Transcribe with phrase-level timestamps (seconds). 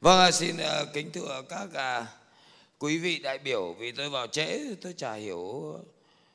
[0.00, 2.06] Vâng, xin ờ, kính thưa các à,
[2.78, 5.74] quý vị đại biểu vì tôi vào trễ tôi chả hiểu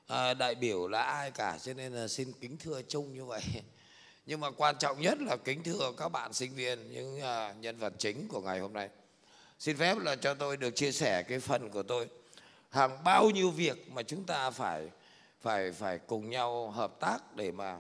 [0.08, 3.42] ờ, đại biểu là ai cả cho nên là xin kính thưa chung như vậy.
[4.26, 7.78] Nhưng mà quan trọng nhất là kính thưa các bạn sinh viên những ờ, nhân
[7.78, 8.90] vật chính của ngày hôm nay.
[9.60, 12.08] Xin phép là cho tôi được chia sẻ cái phần của tôi.
[12.70, 14.90] Hàng bao nhiêu việc mà chúng ta phải
[15.42, 17.80] phải phải cùng nhau hợp tác để mà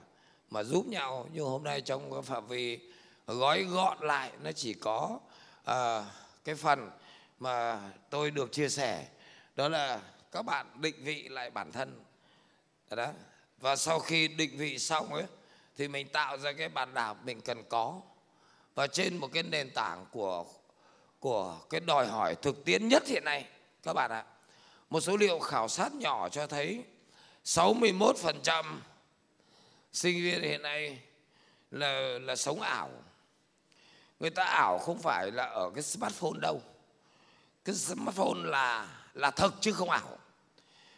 [0.49, 2.79] mà giúp nhau nhưng hôm nay trong cái phạm vi
[3.27, 5.19] gói gọn lại nó chỉ có
[5.65, 6.05] à,
[6.43, 6.91] cái phần
[7.39, 9.07] mà tôi được chia sẻ
[9.55, 12.03] đó là các bạn định vị lại bản thân.
[12.89, 13.07] Đó
[13.57, 15.23] và sau khi định vị xong ấy
[15.77, 18.01] thì mình tạo ra cái bản đảo mình cần có.
[18.75, 20.45] Và trên một cái nền tảng của
[21.19, 23.45] của cái đòi hỏi thực tiễn nhất hiện nay
[23.83, 24.25] các bạn ạ
[24.89, 26.83] một số liệu khảo sát nhỏ cho thấy
[27.45, 28.63] 61%
[29.93, 30.99] sinh viên hiện nay
[31.71, 32.89] là là sống ảo
[34.25, 36.61] người ta ảo không phải là ở cái smartphone đâu.
[37.65, 40.17] Cái smartphone là là thật chứ không ảo.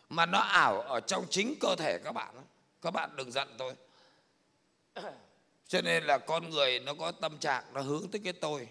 [0.09, 2.35] Mà nó ảo ở trong chính cơ thể các bạn.
[2.81, 3.73] Các bạn đừng giận tôi.
[5.67, 8.67] Cho nên là con người nó có tâm trạng, nó hướng tới cái tôi.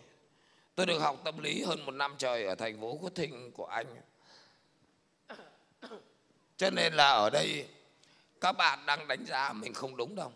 [0.74, 3.66] Tôi được học tâm lý hơn một năm trời ở thành phố quốc thinh của
[3.66, 3.86] anh.
[6.56, 7.68] Cho nên là ở đây,
[8.40, 10.32] các bạn đang đánh giá mình không đúng đâu.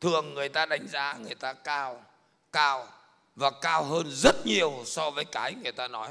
[0.00, 2.04] Thường người ta đánh giá người ta cao
[2.52, 2.88] cao
[3.38, 6.08] và cao hơn rất nhiều so với cái người ta nói.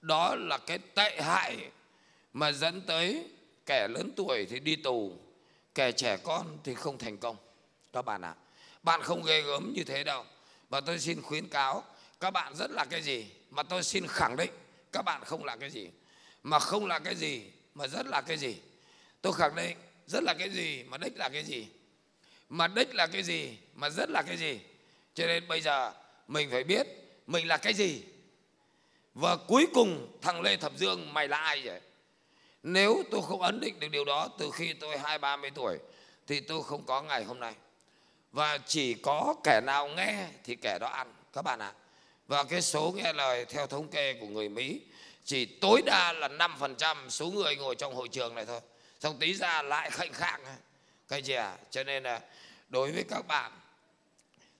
[0.00, 1.56] Đó là cái tệ hại
[2.32, 3.24] mà dẫn tới
[3.66, 5.12] kẻ lớn tuổi thì đi tù
[5.74, 7.36] kẻ trẻ con thì không thành công.
[7.92, 8.40] Các bạn ạ à,
[8.82, 10.24] bạn không ghê gớm như thế đâu.
[10.68, 11.84] Và tôi xin khuyến cáo
[12.20, 14.50] các bạn rất là cái gì mà tôi xin khẳng định
[14.92, 15.88] các bạn không là cái gì.
[16.42, 17.42] Mà không là cái gì
[17.74, 18.56] mà rất là cái gì.
[19.22, 19.76] Tôi khẳng định
[20.06, 21.66] rất là cái gì mà đích là cái gì.
[22.48, 24.60] Mà đích là cái gì mà rất là cái gì.
[25.14, 25.92] Cho nên bây giờ
[26.28, 26.86] mình phải biết
[27.26, 28.02] mình là cái gì.
[29.14, 31.80] Và cuối cùng, thằng lê thập dương, mày là ai vậy?
[32.62, 35.78] Nếu tôi không ấn định được điều đó từ khi tôi hai, ba mươi tuổi,
[36.26, 37.54] thì tôi không có ngày hôm nay.
[38.32, 41.66] Và chỉ có kẻ nào nghe thì kẻ đó ăn, các bạn ạ.
[41.66, 41.74] À.
[42.26, 44.80] và cái số nghe lời theo thống kê của người mỹ,
[45.24, 48.60] chỉ tối đa là 5% số người ngồi trong hội trường này thôi.
[49.00, 50.40] Xong tí ra lại khệnh khạng.
[51.08, 51.56] Cái gì à?
[51.70, 52.20] Cho nên là
[52.68, 53.52] đối với các bạn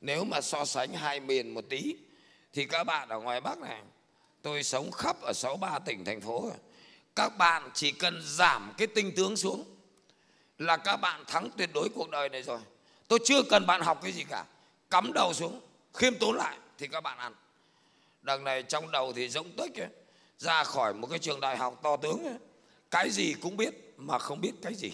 [0.01, 1.97] nếu mà so sánh hai miền một tí
[2.53, 3.83] thì các bạn ở ngoài Bắc này
[4.43, 6.51] tôi sống khắp ở 63 tỉnh thành phố
[7.19, 9.65] các bạn chỉ cần giảm cái tinh tướng xuống
[10.59, 12.59] là các bạn thắng tuyệt đối cuộc đời này rồi.
[13.09, 14.45] Tôi chưa cần bạn học cái gì cả
[14.91, 15.61] cắm đầu xuống
[15.95, 17.35] khiêm tốn lại thì các bạn ăn.
[18.23, 19.89] Đằng này trong đầu thì giống tích ấy,
[20.39, 22.37] ra khỏi một cái trường đại học to tướng ấy,
[22.91, 24.93] cái gì cũng biết mà không biết cái gì.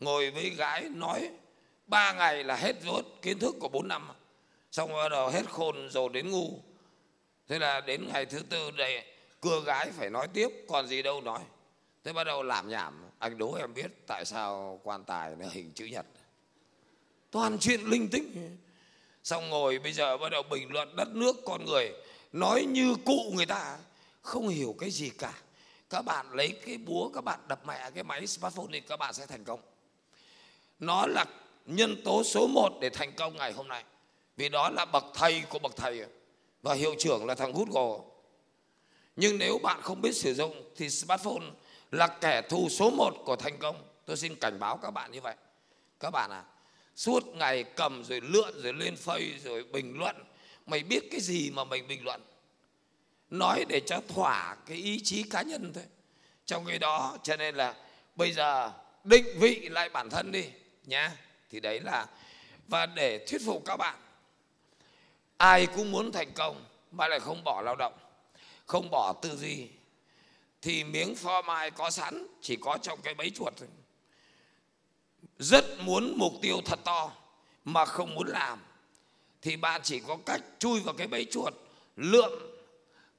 [0.00, 1.30] Ngồi với gái nói
[1.86, 4.08] ba ngày là hết vốn kiến thức của bốn năm.
[4.72, 6.58] Xong bắt đầu hết khôn rồi đến ngu.
[7.48, 9.04] Thế là đến ngày thứ tư đây
[9.40, 11.40] cưa gái phải nói tiếp, còn gì đâu nói.
[12.04, 13.04] Thế bắt đầu làm nhảm.
[13.18, 16.06] Anh đố em biết tại sao quan tài là hình chữ nhật.
[17.30, 18.56] Toàn chuyện linh tinh.
[19.24, 21.92] Xong ngồi bây giờ bắt đầu bình luận đất nước con người,
[22.32, 23.78] nói như cụ người ta.
[24.22, 25.32] Không hiểu cái gì cả.
[25.90, 29.14] Các bạn lấy cái búa, các bạn đập mẹ cái máy smartphone thì các bạn
[29.14, 29.60] sẽ thành công.
[30.78, 31.24] Nó là
[31.66, 33.84] nhân tố số một để thành công ngày hôm nay.
[34.36, 36.04] Vì đó là bậc thầy của bậc thầy.
[36.62, 38.04] Và hiệu trưởng là thằng Google.
[39.16, 41.46] Nhưng nếu bạn không biết sử dụng thì smartphone
[41.90, 43.76] là kẻ thù số một của thành công.
[44.06, 45.34] Tôi xin cảnh báo các bạn như vậy.
[46.00, 46.44] Các bạn à
[46.96, 50.16] suốt ngày cầm rồi lượn rồi lên phây rồi bình luận.
[50.66, 52.20] Mày biết cái gì mà mình bình luận?
[53.30, 55.84] Nói để cho thỏa cái ý chí cá nhân thôi.
[56.46, 57.74] Trong cái đó, cho nên là
[58.16, 58.72] bây giờ
[59.04, 60.44] định vị lại bản thân đi
[60.86, 61.10] nhé
[61.54, 62.06] thì đấy là,
[62.68, 63.96] và để thuyết phục các bạn,
[65.36, 67.92] ai cũng muốn thành công mà lại không bỏ lao động,
[68.66, 69.68] không bỏ tư duy,
[70.62, 73.68] thì miếng pho mai có sẵn, chỉ có trong cái bẫy chuột thôi.
[75.38, 77.12] Rất muốn mục tiêu thật to
[77.64, 78.58] mà không muốn làm,
[79.42, 81.54] thì bạn chỉ có cách chui vào cái bẫy chuột,
[81.96, 82.32] lượm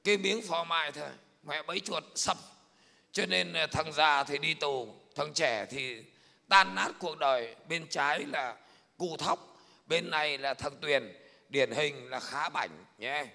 [0.04, 1.08] cái miếng phò mai thôi.
[1.42, 2.38] Mẹ bẫy chuột sập.
[3.12, 6.02] Cho nên à, thằng già thì đi tù, thằng trẻ thì
[6.48, 7.56] tan nát cuộc đời.
[7.68, 8.56] Bên trái là
[8.98, 9.56] cụ thóc,
[9.86, 11.12] bên này là thằng tuyền,
[11.48, 13.26] điển hình là khá bảnh, nhé.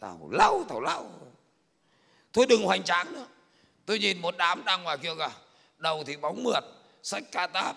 [0.00, 1.10] Tào lau tào lau.
[2.32, 3.26] Thôi đừng hoành tráng nữa.
[3.86, 5.32] Tôi nhìn một đám đang ngoài kia kìa.
[5.78, 6.64] Đầu thì bóng mượt,
[7.02, 7.76] sách ca táp.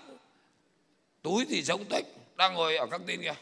[1.22, 2.06] Túi thì giống tích
[2.36, 3.36] đang ngồi ở các tin kìa.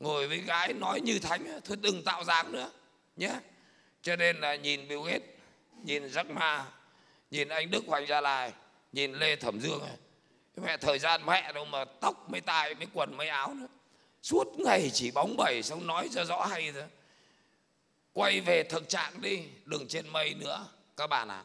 [0.00, 2.70] Ngồi với gái nói như thánh thôi đừng tạo dáng nữa,
[3.16, 3.32] nhé.
[4.02, 5.28] Cho nên là nhìn Bill Gates,
[5.84, 6.66] nhìn Jack Ma,
[7.30, 8.52] nhìn anh Đức Hoàng Gia Lai
[8.92, 9.96] nhìn Lê Thẩm Dương này
[10.56, 13.66] mẹ thời gian mẹ đâu mà tóc mấy tai mấy quần mấy áo nữa.
[14.22, 16.84] Suốt ngày chỉ bóng bẩy xong nói cho rõ hay thôi.
[18.12, 20.66] Quay về thực trạng đi, đừng trên mây nữa.
[20.96, 21.44] Các bạn ạ à.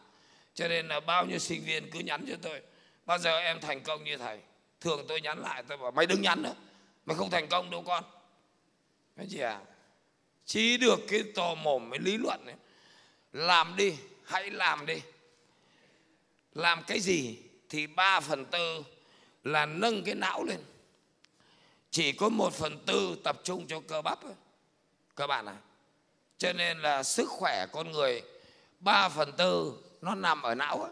[0.53, 2.61] cho nên là bao nhiêu sinh viên cứ nhắn cho tôi,
[3.05, 4.39] bao giờ em thành công như thầy?
[4.81, 6.55] Thường tôi nhắn lại, tôi bảo, mày đừng nhắn nữa,
[7.05, 8.03] mày không thành công đâu con.
[9.17, 9.59] Cái gì à
[10.45, 12.55] chỉ được cái tò mồm với lý luận này.
[13.33, 13.95] Làm đi,
[14.25, 15.01] hãy làm đi
[16.57, 17.37] làm cái gì
[17.69, 18.83] thì ba phần tư
[19.43, 20.59] là nâng cái não lên
[21.91, 24.19] chỉ có một phần tư tập trung cho cơ bắp
[25.15, 25.57] các bạn à
[26.37, 28.21] cho nên là sức khỏe con người,
[28.79, 30.91] ba phần tư nó nằm ở não ấy.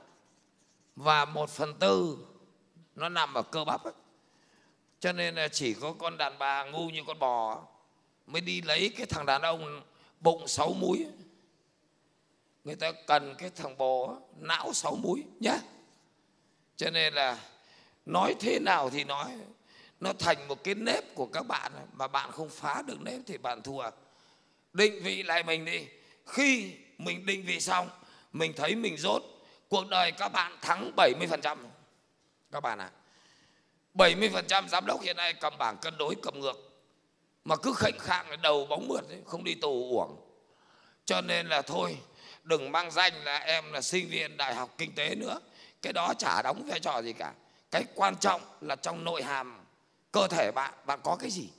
[0.96, 2.18] và một phần tư
[2.96, 3.94] nó nằm ở cơ bắp ấy.
[5.00, 7.64] cho nên là chỉ có con đàn bà ngu như con bò
[8.28, 9.82] mới đi lấy cái thằng đàn ông
[10.20, 11.08] bụng sáu múi
[12.66, 15.58] người ta cần cái thằng bò não sáu múi nhé
[16.78, 17.38] cho nên là
[18.06, 19.26] nói thế nào thì nói.
[20.00, 23.38] Nó thành một cái nếp của các bạn mà bạn không phá được nếp thì
[23.38, 23.90] bạn thua.
[24.74, 25.88] Định vị lại mình đi.
[26.26, 27.90] Khi mình định vị xong
[28.34, 29.24] mình thấy mình rốt
[29.70, 31.58] cuộc đời các bạn thắng 70%
[32.52, 32.98] các bạn ạ à.
[33.94, 36.72] 70% giám đốc hiện nay cầm bảng cân đối cầm ngược.
[37.46, 40.18] Mà cứ khệnh khạng đầu bóng mượt ấy, không đi tù uổng.
[41.06, 41.98] Cho nên là thôi
[42.46, 45.40] đừng mang danh là em là sinh viên đại học kinh tế nữa.
[45.82, 47.34] Cái đó chả đóng vai trò gì cả.
[47.72, 49.66] Cái quan trọng là trong nội hàm
[50.12, 51.50] cơ thể bạn bạn có cái gì.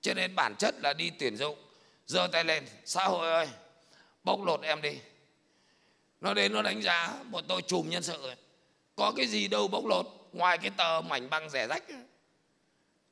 [0.00, 1.58] Cho nên bản chất là đi tuyển dụng.
[2.06, 3.48] Giơ tay lên xã hội ơi
[4.24, 4.98] bóc lột em đi.
[6.20, 8.34] Nó đến nó đánh giá một tôi chùm nhân sự
[8.96, 11.84] có cái gì đâu bóc lột ngoài cái tờ mảnh băng rẻ rách.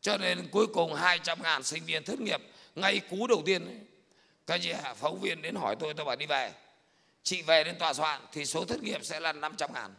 [0.01, 2.41] Cho nên cuối cùng 200 ngàn sinh viên thất nghiệp
[2.75, 3.77] ngay cú đầu tiên ấy,
[4.47, 6.53] cái gì phóng viên đến hỏi tôi tôi bảo đi về
[7.23, 9.95] chị về đến tòa soạn thì số thất nghiệp sẽ là 500 ngàn.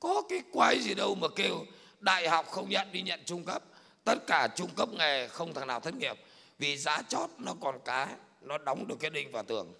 [0.00, 1.64] Có cái quái gì đâu mà kêu
[2.00, 3.62] đại học không nhận đi nhận trung cấp.
[4.04, 6.16] Tất cả trung cấp nghề không thằng nào thất nghiệp.
[6.58, 9.74] Vì giá chót nó còn cá nó đóng được cái đinh vào tường.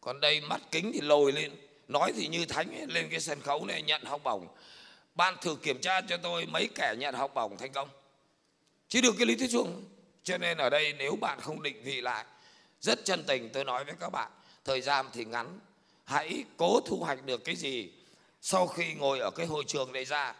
[0.00, 1.52] Còn đây mắt kính thì lồi lên.
[1.88, 4.48] Nói thì như thánh ấy, lên cái sân khấu này nhận học bổng.
[5.14, 7.88] Ban thử kiểm tra cho tôi mấy kẻ nhận học bổng thành công.
[8.88, 9.84] Chỉ được cái lý thuyết chuông
[10.22, 12.24] cho nên ở đây nếu bạn không định vị lại
[12.80, 14.30] rất chân tình tôi nói với các bạn
[14.64, 15.60] thời gian thì ngắn.
[16.04, 17.92] Hãy cố thu hoạch được cái gì
[18.40, 20.34] sau khi ngồi ở cái hội trường này ra.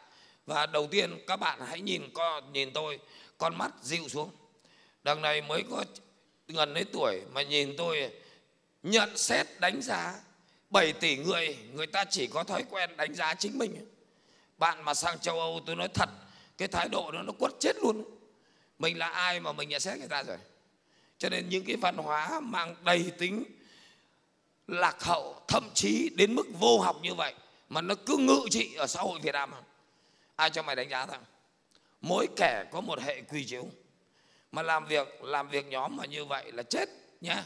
[0.46, 2.98] Và đầu tiên, các bạn hãy nhìn con nhìn tôi,
[3.38, 4.30] con mắt dịu xuống.
[5.02, 5.84] Đằng này mới có
[6.48, 8.10] gần đấy tuổi mà nhìn tôi
[8.82, 10.14] nhận xét đánh giá
[10.70, 13.86] 7 tỷ người người ta chỉ có thói quen đánh giá chính mình.
[14.58, 16.08] Bạn mà sang châu Âu, tôi nói thật,
[16.58, 18.04] cái thái độ đó nó quất chết luôn.
[18.78, 20.36] Mình là ai mà mình nhận xét người ta rồi?
[21.18, 23.44] Cho nên những cái văn hóa mang đầy tính
[24.66, 27.34] lạc hậu thậm chí đến mức vô học như vậy
[27.68, 29.50] mà nó cứ ngự trị ở xã hội Việt Nam.
[30.36, 31.24] Ai cho mày đánh giá thằng?
[32.00, 33.66] Mỗi kẻ có một hệ quy chiếu.
[34.52, 36.88] Mà làm việc làm việc nhóm mà như vậy là chết
[37.20, 37.44] nhá.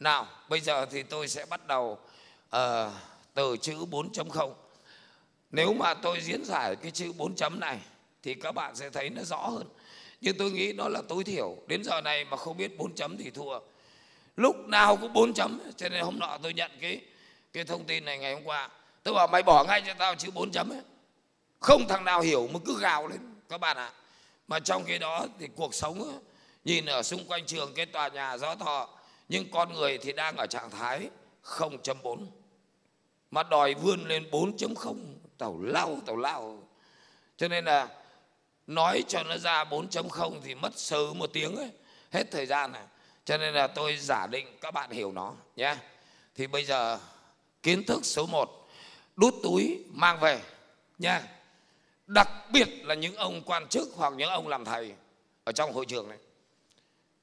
[0.00, 1.98] Nào bây giờ thì tôi sẽ bắt đầu
[2.56, 2.92] uh,
[3.34, 4.52] từ chữ 4.0
[5.50, 7.78] nếu mà tôi diễn giải cái chữ 4 chấm này
[8.22, 9.66] thì các bạn sẽ thấy nó rõ hơn.
[10.20, 11.56] Nhưng tôi nghĩ nó là tối thiểu.
[11.66, 13.58] Đến giờ này mà không biết 4 chấm thì thua
[14.38, 17.00] lúc nào cũng bốn chấm cho nên hôm nọ tôi nhận cái
[17.52, 18.68] cái thông tin này ngày hôm qua.
[19.02, 20.80] Tôi bảo mày bỏ ngay cho tao chữ bốn chấm ấy.
[21.60, 23.18] Không thằng nào hiểu mà cứ gào lên
[23.48, 23.84] các bạn ạ.
[23.84, 23.92] À.
[24.48, 26.18] mà trong khi đó thì cuộc sống ấy,
[26.64, 28.88] nhìn ở xung quanh trường cái tòa nhà gió thọ
[29.28, 31.08] nhưng con người thì đang ở trạng thái
[31.44, 32.26] 0.4
[33.30, 34.96] mà đòi vươn lên 4.0
[35.38, 36.62] tàu lao tàu lao.
[37.36, 37.88] Cho nên là
[38.66, 41.70] nói cho nó ra 4.0 thì mất sớ một tiếng ấy.
[42.12, 42.82] Hết thời gian này
[43.28, 45.76] cho nên là tôi giả định các bạn hiểu nó nhé.
[46.34, 46.98] Thì bây giờ
[47.62, 48.68] kiến thức số 1
[49.16, 50.40] đút túi mang về
[50.98, 51.22] nha
[52.06, 54.92] đặc biệt là những ông quan chức hoặc những ông làm thầy
[55.44, 56.18] ở trong hội trường này.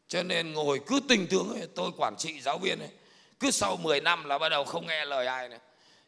[0.08, 2.92] Cho nên ngồi cứ tình tướng ấy, tôi quản trị giáo viên ấy,
[3.40, 5.60] cứ sau 10 năm là bắt đầu không nghe lời ai nữa.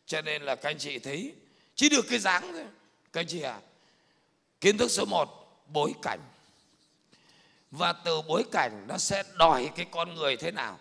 [0.06, 1.34] Cho nên là các anh chị thấy
[1.75, 2.66] chỉ được cái dáng thôi.
[3.13, 3.60] Các anh chị à
[4.62, 6.20] kiến thức số 1 bối cảnh
[7.71, 10.79] và từ bối cảnh nó sẽ đòi cái con người thế nào?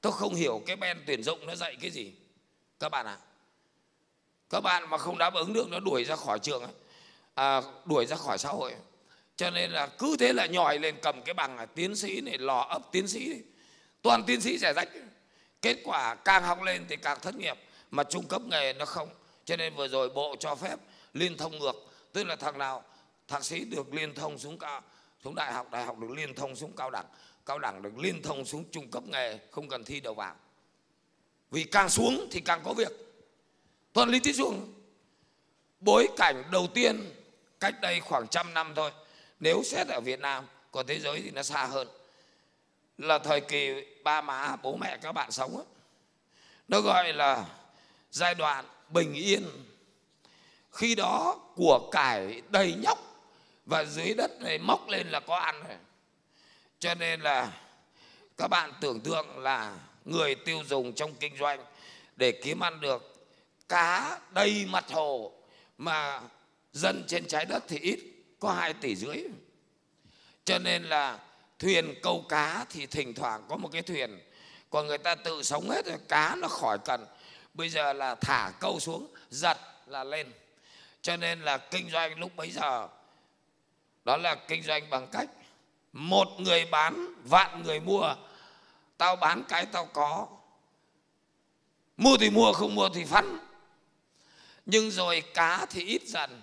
[0.00, 2.12] Tôi không hiểu cái ben tuyển dụng nó dạy cái gì.
[2.78, 3.18] Các bạn ạ.
[3.20, 3.24] À.
[4.50, 6.72] các bạn mà không đáp ứng được nó đuổi ra khỏi trường ấy,
[7.34, 8.74] à, đuổi ra khỏi xã hội.
[9.36, 12.38] Cho nên là cứ thế là nhòi lên cầm cái bằng là tiến sĩ này
[12.38, 13.42] lò ấp tiến sĩ này.
[14.02, 14.88] toàn tiến sĩ rẻ rách.
[15.62, 17.56] Kết quả càng học lên thì càng thất nghiệp.
[17.90, 19.08] Mà trung cấp nghề nó không.
[19.44, 20.76] Cho nên vừa rồi bộ cho phép
[21.12, 21.74] liên thông ngược.
[22.12, 22.84] Tức là thằng nào?
[23.28, 24.82] Thạc sĩ được liên thông xuống cao
[25.24, 27.06] xuống đại học đại học được liên thông xuống cao đẳng.
[27.46, 30.34] Cao đẳng được liên thông xuống trung cấp nghề, không cần thi đầu vào.
[31.50, 32.92] Vì càng xuống thì càng có việc.
[33.92, 34.74] Toàn lý thuyết xuống.
[35.80, 37.12] Bối cảnh đầu tiên,
[37.60, 38.90] cách đây khoảng trăm năm thôi.
[39.40, 41.88] Nếu xét ở Việt Nam, còn thế giới thì nó xa hơn.
[42.98, 45.66] Là thời kỳ ba má, bố mẹ, các bạn sống ấy.
[46.68, 47.46] nó gọi là
[48.10, 49.44] giai đoạn bình yên.
[50.70, 53.07] Khi đó của cải đầy nhóc
[53.68, 55.76] và dưới đất này móc lên là có ăn rồi
[56.78, 57.52] cho nên là
[58.36, 61.64] các bạn tưởng tượng là người tiêu dùng trong kinh doanh
[62.16, 63.26] để kiếm ăn được
[63.68, 65.32] cá đầy mặt hồ
[65.78, 66.20] mà
[66.72, 68.00] dân trên trái đất thì ít,
[68.40, 69.24] có hai tỷ rưỡi.
[70.44, 71.18] Cho nên là
[71.58, 74.20] thuyền câu cá thì thỉnh thoảng có một cái thuyền,
[74.70, 77.06] còn người ta tự sống hết rồi cá nó khỏi cần.
[77.54, 80.32] Bây giờ là thả câu xuống, giật là lên.
[81.02, 82.88] Cho nên là kinh doanh lúc bấy giờ
[84.04, 85.28] đó là kinh doanh bằng cách
[85.92, 88.14] một người bán, vạn người mua.
[88.96, 90.26] Tao bán cái tao có.
[91.96, 93.38] Mua thì mua, không mua thì phân
[94.70, 96.42] nhưng rồi cá thì ít dần,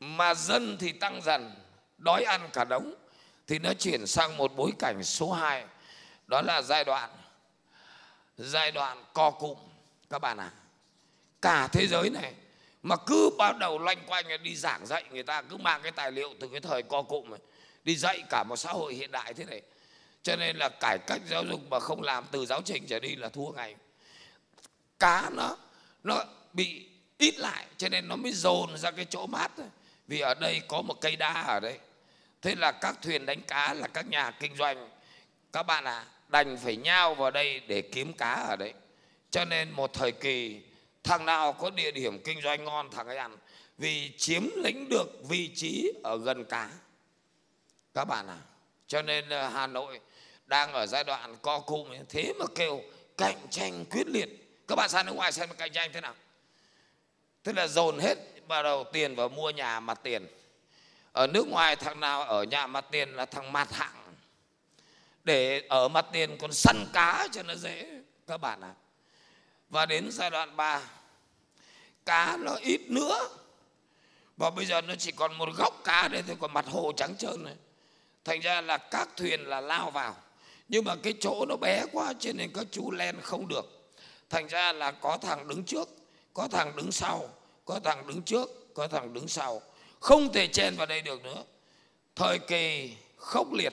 [0.00, 1.54] mà dân thì tăng dần.
[1.98, 2.94] Đói ăn cả đống.
[3.46, 5.64] Thì nó chuyển sang một bối cảnh số 2
[6.26, 7.10] đó là giai đoạn
[8.36, 9.58] giai đoạn co cụm.
[10.10, 10.50] Các bạn à
[11.42, 12.34] cả thế giới này
[12.82, 16.12] mà cứ bắt đầu loanh quanh đi giảng dạy người ta, cứ mang cái tài
[16.12, 17.40] liệu từ cái thời co cụm này
[17.84, 19.62] đi dạy cả một xã hội hiện đại thế này.
[20.22, 23.16] Cho nên là cải cách giáo dục mà không làm, từ giáo trình trở đi
[23.16, 23.74] là thua ngay.
[24.98, 25.56] Cá nó
[26.04, 26.86] nó bị
[27.18, 29.66] ít lại, cho nên nó mới dồn ra cái chỗ mát thôi.
[30.06, 31.78] vì ở đây có một cây đa ở đây
[32.42, 34.90] thế là các thuyền đánh cá là các nhà kinh doanh,
[35.52, 38.72] các bạn à đành phải nhau vào đây để kiếm cá ở đấy.
[39.30, 40.60] Cho nên một thời kỳ
[41.04, 43.36] thằng nào có địa điểm kinh doanh ngon, thằng ấy ăn.
[43.78, 46.70] Vì chiếm lĩnh được vị trí ở gần cá.
[47.94, 48.38] Các bạn à
[48.90, 50.00] cho nên ờ, hà nội
[50.46, 52.82] đang ở giai đoạn co cụm thế mà kêu
[53.16, 54.28] cạnh tranh quyết liệt.
[54.68, 56.14] Các bạn sang nước ngoài xem cạnh tranh thế nào.
[57.42, 60.26] Tức là dồn hết vào đầu tiền vào mua nhà mặt tiền.
[61.12, 64.14] Ở nước ngoài thằng nào ở nhà mặt tiền là thằng mặt hạng.
[65.24, 68.00] Để ở mặt tiền còn săn cá cho nó dễ.
[68.26, 68.79] Các bạn ạ à
[69.70, 70.82] và đến giai đoạn 3
[72.06, 73.28] cá nó ít nữa.
[74.36, 77.16] Và bây giờ nó chỉ còn một góc cá đây thôi, còn mặt hồ trắng
[77.18, 77.54] trơn này.
[78.24, 80.16] Thành ra là các thuyền là lao vào.
[80.68, 83.92] Nhưng mà cái chỗ nó bé quá cho nên các chú len không được.
[84.30, 85.88] Thành ra là có thằng đứng trước,
[86.34, 87.28] có thằng đứng sau,
[87.64, 89.62] có thằng đứng trước, có thằng đứng sau.
[90.00, 91.44] Không thể chen vào đây được nữa.
[92.16, 93.72] Thời kỳ khốc liệt.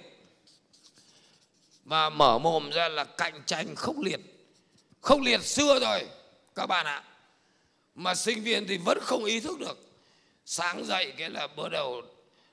[1.85, 4.19] Và mở mồm ra là cạnh tranh khốc liệt
[5.07, 6.07] không liệt xưa rồi,
[6.55, 7.03] các bạn ạ.
[7.95, 9.77] Mà sinh viên thì vẫn không ý thức được.
[10.45, 12.01] Sáng dậy cái là bắt đầu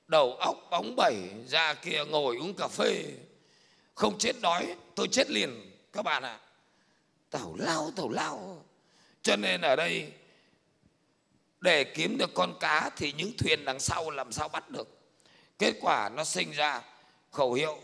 [0.07, 1.15] đầu óc bóng bẩy,
[1.49, 3.05] ra kia ngồi uống cà phê.
[3.95, 6.41] Không chết đói, tôi chết liền, các bạn ạ.
[7.31, 8.65] Tàu lao tàu lao.
[9.23, 10.13] Cho nên ở đây,
[11.61, 14.89] để kiếm được con cá thì những thuyền đằng sau làm sao bắt được?
[15.59, 16.83] Kết quả nó sinh ra
[17.31, 17.79] khẩu hiệu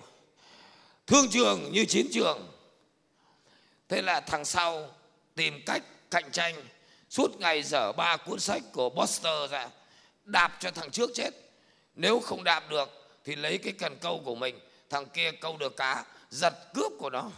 [1.06, 2.49] thương trường như chiến trường
[3.90, 4.88] thế là thằng sau
[5.34, 6.54] tìm cách cạnh tranh,
[7.08, 9.68] suốt ngày dở ba cuốn sách của Buster ra,
[10.24, 11.30] đạp cho thằng trước chết.
[11.94, 12.88] Nếu không đạp được
[13.24, 14.58] thì lấy cái cần câu của mình,
[14.90, 17.30] thằng kia câu được cá giật cướp của nó,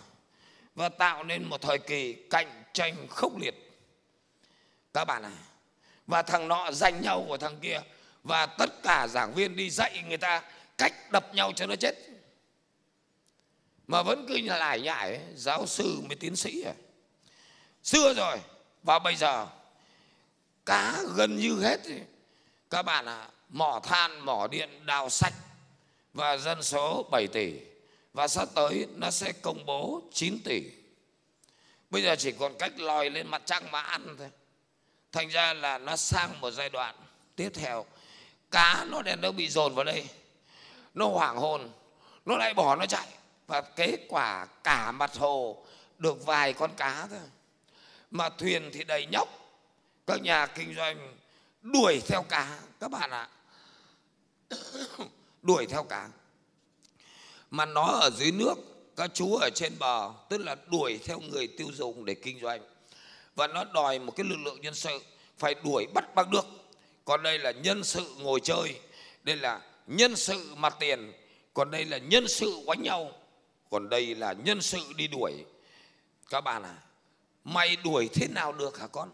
[0.74, 3.54] và tạo nên một thời kỳ cạnh tranh khốc liệt.
[4.94, 5.32] Các bạn à
[6.06, 7.80] và thằng nọ giành nhau của thằng kia,
[8.22, 10.42] và tất cả giảng viên đi dạy người ta
[10.78, 11.94] cách đập nhau cho nó chết
[13.86, 16.74] mà vẫn cứ lại nhải giáo sư mới tiến sĩ à.
[17.82, 18.38] Xưa rồi
[18.82, 19.46] và bây giờ
[20.66, 21.80] cá gần như hết
[22.70, 25.34] các bạn ạ à, mỏ than mỏ điện đào sạch
[26.14, 27.52] và dân số 7 tỷ.
[28.12, 30.62] Và sắp tới nó sẽ công bố 9 tỷ.
[31.90, 34.30] Bây giờ chỉ còn cách lòi lên mặt trăng mà ăn thôi.
[35.12, 36.94] Thành ra là nó sang một giai đoạn
[37.36, 37.84] tiếp theo.
[38.50, 40.06] Cá nó đèn đâu bị dồn vào đây.
[40.94, 41.70] Nó hoảng hồn
[42.26, 43.08] nó lại bỏ nó chạy
[43.46, 45.64] và kết quả cả mặt hồ
[45.98, 47.18] được vài con cá thôi.
[48.10, 49.28] Mà thuyền thì đầy nhóc.
[50.06, 51.16] Các nhà kinh doanh
[51.62, 53.28] đuổi theo cá, các bạn ạ.
[55.42, 56.08] Đuổi theo cá.
[57.50, 58.54] Mà nó ở dưới nước,
[58.96, 62.60] các chú ở trên bờ, tức là đuổi theo người tiêu dùng để kinh doanh.
[63.34, 64.98] Và nó đòi một cái lực lượng nhân sự
[65.38, 66.44] phải đuổi bắt bằng được
[67.04, 68.80] còn đây là nhân sự ngồi chơi.
[69.22, 71.12] Đây là nhân sự mặt tiền.
[71.54, 73.12] Còn đây là nhân sự quánh nhau
[73.72, 75.44] còn đây là nhân sự đi đuổi.
[76.30, 76.74] Các bạn à
[77.44, 79.12] mày đuổi thế nào được hả con?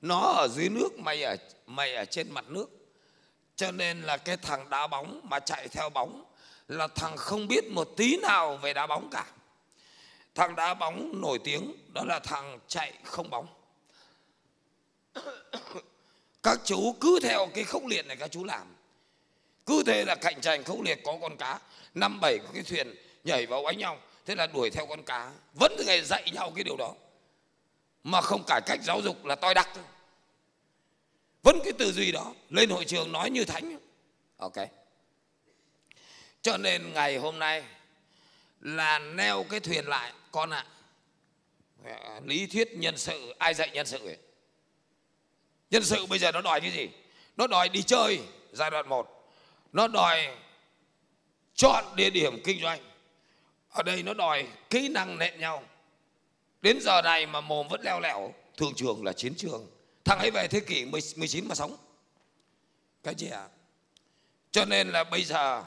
[0.00, 2.66] Nó ở dưới nước, mày ở mày ở trên mặt nước.
[3.56, 6.24] Cho nên là cái thằng đá bóng mà chạy theo bóng
[6.68, 9.26] là thằng không biết một tí nào về đá bóng cả.
[10.34, 13.46] Thằng đá bóng nổi tiếng, đó là thằng chạy không bóng.
[16.42, 18.74] Các chú cứ theo cái khốc liệt này các chú làm.
[19.66, 21.58] Cứ thế là cạnh tranh khốc liệt, có con cá.
[21.94, 23.98] Năm bảy có cái thuyền nhảy vào đánh nhau.
[24.26, 25.32] Thế là đuổi theo con cá.
[25.54, 26.94] Vẫn từ ngày dạy nhau cái điều đó.
[28.04, 29.84] Mà không cải cách giáo dục là toi đắc thôi.
[31.42, 32.34] Vẫn cái tư duy đó.
[32.50, 33.78] Lên hội trường nói như thánh.
[34.36, 34.56] Ok.
[36.42, 37.64] Cho nên ngày hôm nay
[38.60, 40.12] là neo cái thuyền lại.
[40.32, 40.66] Con ạ
[41.84, 42.20] à.
[42.24, 44.16] lý thuyết nhân sự, ai dạy nhân sự ấy?
[45.70, 46.88] nhân sự bây giờ nó đòi cái gì?
[47.36, 48.20] Nó đòi đi chơi
[48.52, 49.16] giai đoạn 1
[49.72, 50.36] nó đòi
[51.54, 52.80] chọn địa điểm kinh doanh
[53.76, 55.62] ở đây nó đòi kỹ năng nện nhau.
[56.62, 59.66] Đến giờ này mà mồm vẫn leo lẻo thường trường là chiến trường.
[60.04, 61.76] Thằng ấy về thế kỷ 19 mà sống.
[63.02, 63.40] Cái gì ạ?
[63.40, 63.48] À?
[64.56, 65.64] cho nên là bây giờ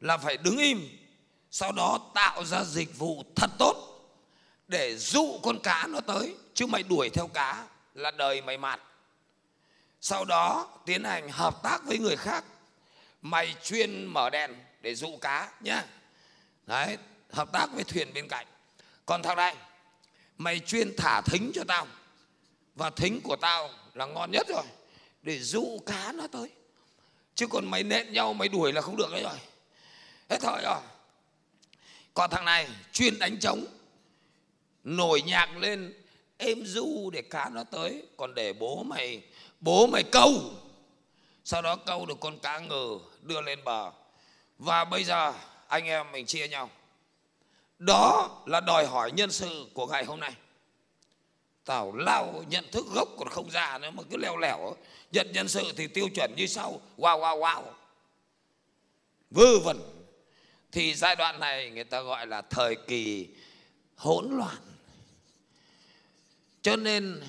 [0.00, 0.88] là phải đứng im,
[1.50, 4.00] sau đó tạo ra dịch vụ thật tốt
[4.68, 8.80] để dụ con cá nó tới, chứ mày đuổi theo cá là đời mày mạt.
[10.00, 12.44] Sau đó tiến hành hợp tác với người khác,
[13.22, 15.84] mày chuyên mở đèn để dụ cá nhá.
[16.66, 16.96] Đấy
[17.34, 18.46] hợp tác với thuyền bên cạnh.
[19.06, 19.56] Còn thằng này,
[20.38, 21.86] mày chuyên thả thính cho tao.
[22.74, 24.64] Và thính của tao là ngon nhất rồi,
[25.22, 26.50] để dụ cá nó tới.
[27.34, 29.38] Chứ còn mày nện nhau, mày đuổi là không được đấy rồi.
[30.30, 30.80] Hết thời rồi.
[32.14, 33.64] Còn thằng này, chuyên đánh trống.
[34.84, 35.94] Nổi nhạc lên,
[36.36, 38.02] êm du để cá nó tới.
[38.16, 39.22] Còn để bố mày
[39.60, 40.32] bố mày câu.
[41.44, 43.90] Sau đó câu được con cá ngừ đưa lên bờ.
[44.58, 45.32] Và bây giờ,
[45.68, 46.70] anh em mình chia nhau
[47.86, 50.32] đó là đòi hỏi nhân sự của ngày hôm nay.
[51.64, 54.76] Tào lao nhận thức gốc còn không ra nữa mà cứ leo lẻo.
[55.12, 56.80] Nhận nhân sự thì tiêu chuẩn như sau.
[56.98, 57.62] Wow wow wow.
[59.30, 59.80] Vư vẩn.
[60.72, 63.28] Thì giai đoạn này người ta gọi là thời kỳ
[63.96, 64.56] hỗn loạn.
[66.62, 67.22] Cho nên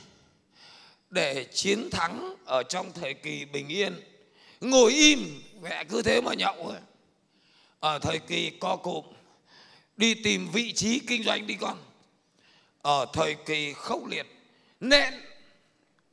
[1.10, 4.02] để chiến thắng ở trong thời kỳ bình yên,
[4.62, 6.74] ngồi im, mẹ cứ thế mà nhậu.
[7.80, 9.06] Ở thời kỳ co cụm
[9.98, 11.78] đi tìm vị trí kinh doanh đi con.
[12.82, 14.26] Ở thời kỳ khốc liệt,
[14.80, 15.14] nên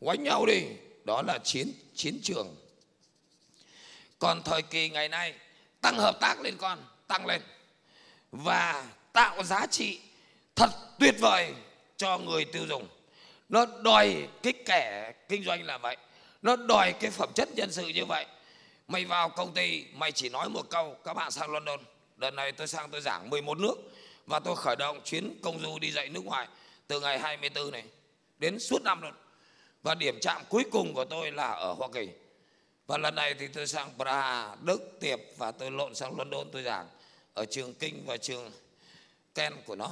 [0.01, 0.63] quánh nhau đi.
[1.05, 2.57] Đó là chiến chiến trường.
[4.19, 5.35] Còn thời kỳ ngày nay,
[5.81, 7.43] tăng hợp tác lên con, tăng lên.
[8.33, 10.01] Và tạo giá trị
[10.57, 11.55] thật tuyệt vời
[11.97, 12.89] cho người tiêu dùng.
[13.49, 15.97] Nó đòi cái kẻ kinh doanh là vậy.
[16.43, 18.27] Nó đòi cái phẩm chất nhân sự như vậy.
[18.89, 21.81] Mày vào công ty, mày chỉ nói một câu, các bạn sang London
[22.23, 23.75] đợt này tôi sang tôi giảng 11 nước
[24.27, 26.49] và tôi khởi động chuyến công du đi dạy nước ngoài
[26.87, 27.85] từ ngày 24 này
[28.39, 29.13] đến suốt năm luôn.
[29.83, 32.09] Và điểm chạm cuối cùng của tôi là ở Hoa Kỳ.
[32.87, 36.63] Và lần này thì tôi sang Praha, Đức, Tiệp và tôi lộn sang London tôi
[36.63, 36.89] giảng
[37.35, 38.51] ở trường Kinh và trường
[39.35, 39.91] Ken của nó.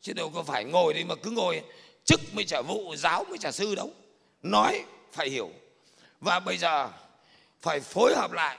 [0.00, 1.62] Chứ đâu có phải ngồi đi mà cứ ngồi
[2.04, 3.90] chức mới trả vụ giáo mới trả sư đâu.
[4.42, 5.50] Nói phải hiểu.
[6.20, 6.90] Và bây giờ
[7.62, 8.58] phải phối hợp lại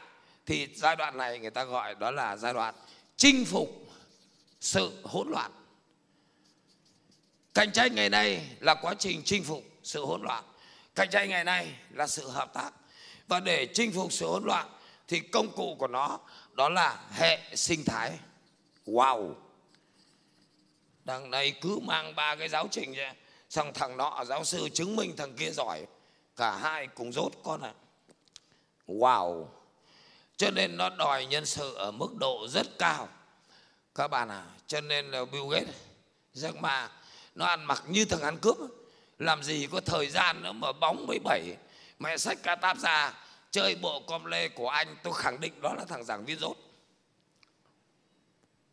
[0.50, 2.76] thì giai đoạn này người ta gọi đó là giai đoạn
[3.18, 3.70] chinh phục
[4.60, 5.52] sự hỗn loạn.
[7.54, 10.44] Cạnh tranh ngày nay là quá trình chinh phục sự hỗn loạn.
[10.96, 12.72] Cạnh tranh ngày nay là sự hợp tác.
[13.28, 14.70] Và để chinh phục sự hỗn loạn
[15.08, 16.20] thì công cụ của nó,
[16.54, 18.12] đó là hệ sinh thái.
[18.86, 19.34] Wow!
[21.04, 23.14] Đằng này cứ mang ba cái giáo trình ra
[23.50, 25.86] xong thằng nọ giáo sư chứng minh thằng kia giỏi.
[26.36, 27.74] Cả hai cùng rốt con ạ.
[27.74, 27.82] À.
[28.88, 29.59] wow!
[30.40, 33.10] Cho nên nó đòi nhân sự ở mức độ rất cao.
[33.96, 35.76] Các bạn à cho nên là Bill Gates
[36.34, 36.92] giấc mà
[37.36, 38.58] nó ăn mặc như thằng ăn cướp.
[39.18, 41.58] Làm gì có thời gian nữa mà bóng mới bảy
[42.00, 43.14] mẹ sách ca táp ra,
[43.52, 46.58] chơi bộ com lê của anh, tôi khẳng định đó là thằng giảng viên rốt.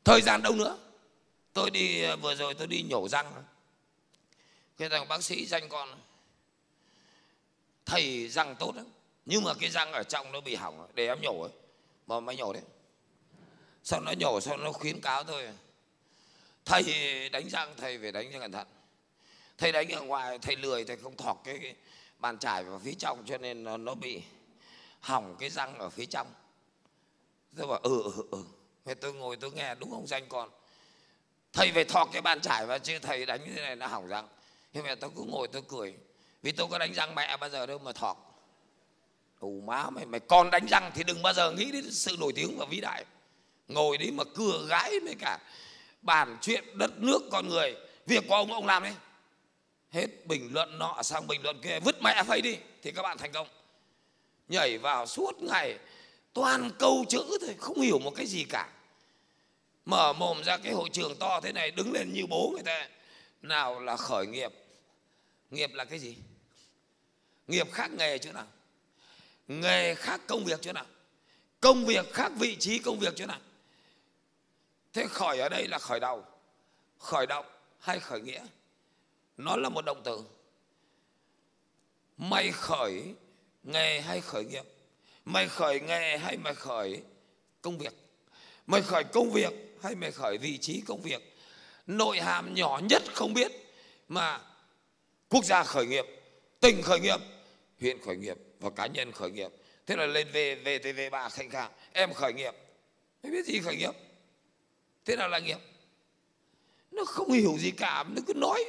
[0.04, 0.78] Thời gian đâu nữa?
[1.52, 3.44] Tôi đi, vừa rồi tôi đi nhổ răng.
[4.78, 5.88] Cái thằng bác sĩ danh con,
[7.86, 8.86] thầy răng tốt lắm
[9.26, 11.52] nhưng mà cái răng ở trong nó bị hỏng để em nhổ ấy.
[12.06, 12.62] Mà mày nhổ đấy.
[13.84, 15.48] Sao nó nhổ sao nó khuyến cáo thôi
[16.64, 16.84] thầy
[17.28, 18.66] đánh răng thầy phải đánh cho cẩn thận.
[19.58, 21.74] Thầy đánh ở ngoài thầy lười thầy không thọc cái, cái
[22.18, 24.22] bàn chải vào phía trong cho nên nó, nó bị
[25.00, 26.26] hỏng cái răng ở phía trong.
[27.56, 28.44] Tôi bảo ừ ừ ừ.
[28.84, 30.50] Thế tôi ngồi tôi nghe đúng không danh con?
[31.52, 34.06] Thầy phải thọc cái bàn chải vào chứ thầy đánh như thế này nó hỏng
[34.06, 34.28] răng.
[34.72, 35.94] Thế mẹ tôi cứ ngồi tôi cười.
[36.42, 38.25] Vì tôi có đánh răng mẹ bao giờ đâu mà thọc
[39.40, 42.32] ù má mày mày con đánh răng thì đừng bao giờ nghĩ đến sự nổi
[42.36, 43.04] tiếng và vĩ đại.
[43.68, 45.38] Ngồi đấy mà cưa gái với cả
[46.02, 47.74] bàn chuyện đất nước con người.
[48.06, 48.94] Việc của ông ông làm đấy
[49.90, 53.18] hết bình luận nọ sang bình luận kia, vứt mẹ phây đi, thì các bạn
[53.18, 53.48] thành công.
[54.48, 55.78] Nhảy vào suốt ngày,
[56.32, 58.68] toàn câu chữ thôi, không hiểu một cái gì cả.
[59.84, 62.88] Mở mồm ra cái hội trường to thế này, đứng lên như bố người ta.
[63.42, 64.52] Nào là khởi nghiệp.
[65.50, 66.16] Nghiệp là cái gì?
[67.46, 68.46] Nghiệp khác nghề chỗ nào
[69.48, 70.86] nghề khác công việc chỗ nào.
[71.60, 73.40] Công việc khác vị trí công việc chỗ nào.
[74.92, 76.24] thế khởi ở đây là khởi đầu.
[76.98, 77.46] Khởi động
[77.78, 78.46] hay khởi nghĩa?
[79.36, 80.20] Nó là một động từ.
[82.16, 83.14] Mày khởi
[83.62, 84.64] nghề hay khởi nghiệp?
[85.24, 87.02] Mày khởi nghề hay mày khởi
[87.62, 87.92] công việc?
[88.66, 91.36] Mày khởi công việc hay mày khởi vị trí công việc?
[91.86, 93.52] Nội hàm nhỏ nhất không biết
[94.08, 94.40] mà
[95.28, 96.04] quốc gia khởi nghiệp,
[96.60, 97.20] tỉnh khởi nghiệp,
[97.80, 99.50] huyện khởi nghiệp và cá nhân khởi nghiệp.
[99.86, 102.54] Thế là lên về về thì về bà khanh khang em khởi nghiệp.
[103.22, 103.92] Em biết gì khởi nghiệp?
[105.04, 105.58] Thế nào là nghiệp?
[106.90, 108.64] Nó không hiểu gì cả nó cứ nói.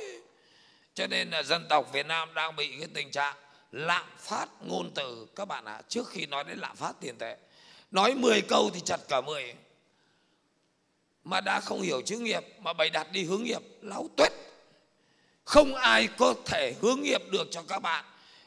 [0.93, 3.35] Cho nên là dân tộc Việt Nam đang bị cái tình trạng
[3.71, 5.27] lạm phát ngôn từ.
[5.35, 7.37] Các bạn ạ à, trước khi nói đến lạm phát tiền tệ
[7.91, 9.53] nói 10 câu thì chặt cả 10
[11.23, 14.31] mà đã không hiểu chữ nghiệp mà bày đặt đi hướng nghiệp láo tuyết
[15.45, 18.05] không ai có thể hướng nghiệp được cho các bạn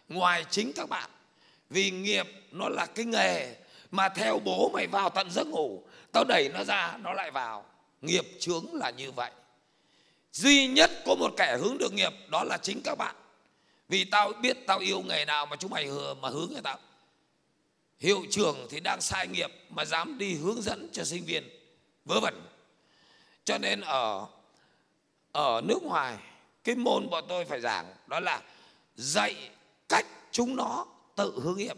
[0.09, 1.11] ngoài chính các bạn
[1.71, 3.55] vì nghiệp nó là cái nghề
[3.91, 7.65] mà theo bố mày vào tận giấc ngủ, tao đẩy nó ra, nó lại vào.
[8.01, 9.31] Nghiệp chướng là như vậy.
[10.33, 13.15] Duy nhất có một kẻ hướng được nghiệp, đó là chính các bạn.
[13.89, 15.89] Vì tao biết tao yêu nghề nào mà chúng mày
[16.21, 16.79] mà hướng người tao
[17.99, 21.49] hiệu trưởng thì đang sai nghiệp mà dám đi hướng dẫn cho sinh viên
[22.05, 22.47] vớ vẩn.
[23.45, 24.27] Cho nên ở
[25.33, 26.17] ở nước ngoài,
[26.65, 28.43] cái môn bọn tôi phải giảng đó là
[28.97, 29.51] dạy
[29.89, 31.77] cách chúng nó tự hướng nghiệp.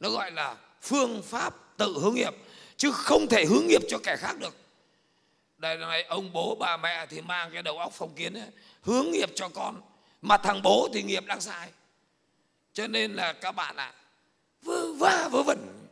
[0.00, 2.34] Nó gọi là phương pháp tự hướng nghiệp
[2.76, 4.54] chứ không thể hướng nghiệp cho kẻ khác được.
[5.58, 8.48] Đây này ông bố bà mẹ thì mang cái đầu óc phong kiến ấy,
[8.82, 9.80] hướng nghiệp cho con
[10.22, 11.70] mà thằng bố thì nghiệp đang sai.
[12.72, 13.94] Cho nên là các bạn ạ à,
[14.62, 15.88] vơ va vớ vẩn.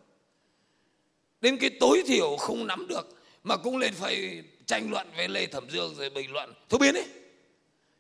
[1.41, 5.47] Đến cái tối thiểu không nắm được mà cũng lên phải tranh luận với lê
[5.47, 6.53] thẩm dương rồi bình luận.
[6.69, 7.09] Thôi biến ấy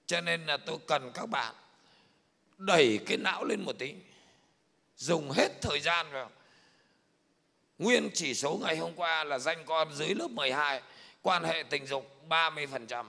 [0.07, 1.55] cho nên là tôi cần các bạn
[2.59, 3.95] đẩy cái não lên một tí
[5.03, 6.27] dùng hết thời gian rồi
[7.79, 10.83] nguyên chỉ số ngày hôm qua là danh con dưới lớp 12
[11.23, 13.05] quan hệ tình dục 30%.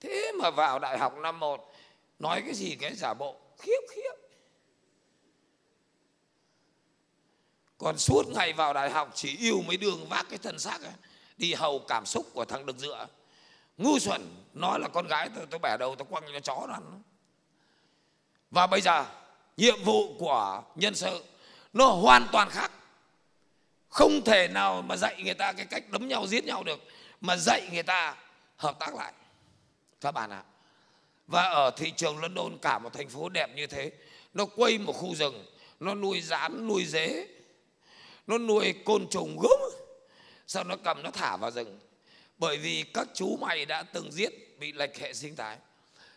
[0.00, 1.72] Thế mà vào đại học năm 1
[2.18, 4.12] nói cái gì cái giả bộ khiếp khiếp.
[7.78, 10.92] Còn suốt ngày vào đại học chỉ yêu mấy đường vác cái thân xác ấy,
[11.36, 13.06] đi hầu cảm xúc của thằng đực dựa.
[13.76, 16.74] Ngu xuẩn, nói là con gái tôi, tôi bẻ đầu tôi quăng cho chó nó
[16.74, 17.02] ăn.
[18.50, 19.06] Và bây giờ
[19.56, 21.24] nhiệm vụ của nhân sự
[21.72, 22.70] nó hoàn toàn khác.
[23.88, 26.80] Không thể nào mà dạy người ta cái cách đấm nhau, giết nhau được,
[27.20, 28.16] mà dạy người ta
[28.56, 29.12] hợp tác lại.
[30.00, 30.42] Các bạn ạ.
[30.46, 30.50] À.
[31.26, 33.92] và ở thị trường London, cả một thành phố đẹp như thế,
[34.34, 35.46] nó quay một khu rừng,
[35.80, 37.26] nó nuôi rán, nuôi dế,
[38.26, 39.60] nó nuôi côn trùng gớm
[40.46, 41.78] sau nó cầm, nó thả vào rừng.
[42.38, 45.56] Bởi vì các chú mày đã từng giết, bị lệch hệ sinh thái.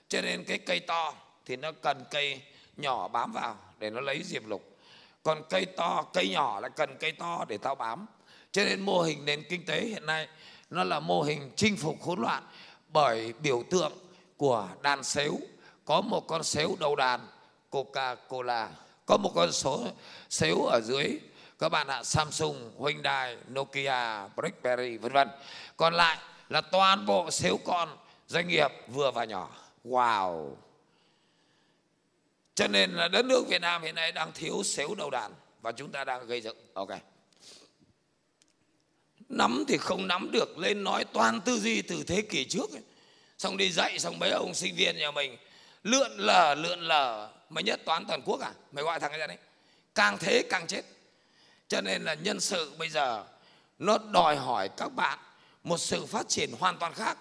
[0.10, 1.13] Cho nên cái cây to
[1.45, 2.41] thì nó cần cây
[2.78, 4.78] nhỏ bám vào để nó lấy diệp lục
[5.24, 8.06] còn cây to cây nhỏ lại cần cây to để tao bám
[8.52, 10.28] cho nên mô hình nền kinh tế hiện nay
[10.70, 12.44] nó là mô hình chinh phục hỗn loạn
[12.90, 13.94] bởi biểu tượng
[14.38, 15.40] của đàn sếu
[15.86, 17.20] có một con sếu đầu đàn
[17.70, 18.70] coca cola
[19.06, 19.84] có một con số
[20.30, 21.20] sếu ở dưới
[21.60, 25.30] các bạn ạ Samsung, Hyundai, Nokia, BlackBerry vân vân.
[25.78, 26.18] Còn lại
[26.50, 27.90] là toàn bộ sếu con
[28.28, 29.50] doanh nghiệp vừa và nhỏ.
[29.86, 30.50] Wow.
[32.58, 35.72] Cho nên là đất nước Việt Nam hiện nay đang thiếu xếu đầu đàn và
[35.72, 36.58] chúng ta đang gây dựng.
[36.74, 36.89] Ok.
[39.30, 42.82] Nắm thì không nắm được, lên nói toàn tư duy từ thế kỷ trước ấy.
[43.38, 45.38] Xong đi dạy, xong mấy ông sinh viên nhà mình,
[45.84, 48.52] lượn lờ lượn lờ mày nhất toán toàn quốc à?
[48.72, 49.38] Mày gọi thằng cái ra đấy.
[49.96, 50.82] Càng thế càng chết.
[51.67, 53.26] Cho nên là nhân sự bây giờ,
[53.80, 55.20] nó đòi hỏi các bạn
[55.63, 57.17] một sự phát triển hoàn toàn khác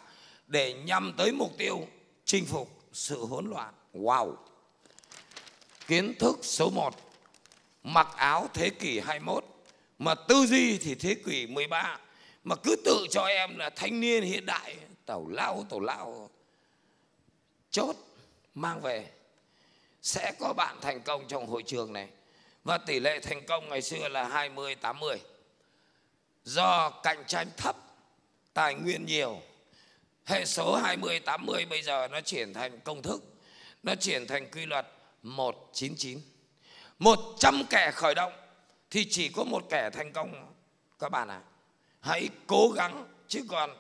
[0.47, 1.89] để nhằm tới mục tiêu
[2.25, 3.75] chinh phục sự hỗn loạn.
[3.95, 4.46] Wow.
[5.87, 6.95] Kiến thức số 1
[7.83, 9.45] Mặc áo thế kỷ 21
[9.99, 11.99] Mà tư duy thì thế kỷ 13
[12.45, 16.31] Mà cứ tự cho em là thanh niên hiện đại Tàu lao tàu lao.
[17.71, 17.97] Chốt,
[18.55, 19.07] Mang về.
[20.03, 22.09] Sẽ có bạn thành công trong hội trường này.
[22.65, 25.17] Và tỷ lệ thành công ngày xưa là 20-80
[26.45, 27.77] Do cạnh tranh thấp,
[28.55, 29.41] Tài nguyên nhiều,
[30.25, 33.23] Hệ số 20-80 bây giờ nó chuyển thành công thức,
[33.83, 34.87] Nó chuyển thành quy luật.
[35.27, 36.21] 199
[36.99, 38.33] 100 kẻ khởi động
[38.91, 40.55] thì chỉ có một kẻ thành công,
[40.99, 41.41] các bạn à
[42.01, 43.71] hãy cố gắng, chứ còn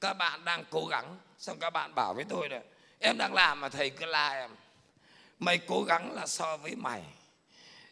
[0.00, 2.60] các bạn đang cố gắng, xong các bạn bảo với tôi là,
[2.98, 4.50] em đang làm mà thầy cứ la em.
[5.38, 7.02] Mày cố gắng là so với mày.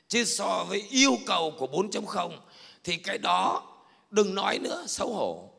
[0.08, 2.38] Chứ so với yêu cầu của 4.0
[2.84, 3.62] thì cái đó
[4.10, 5.50] đừng nói nữa, xấu hổ.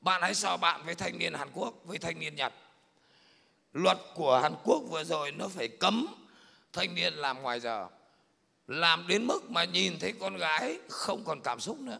[0.00, 2.52] Bạn hãy so bạn với thanh niên Hàn Quốc, với thanh niên Nhật.
[3.72, 6.19] Luật của Hàn Quốc vừa rồi nó phải cấm
[6.72, 7.88] thanh niên làm ngoài giờ
[8.66, 11.98] làm đến mức mà nhìn thấy con gái không còn cảm xúc nữa.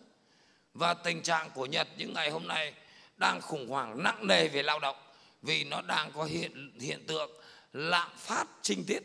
[0.74, 2.74] Và tình trạng của Nhật những ngày hôm nay
[3.16, 4.96] đang khủng hoảng nặng nề về lao động
[5.42, 7.30] vì nó đang có hiện hiện tượng
[7.72, 9.02] lạm phát trinh tiết.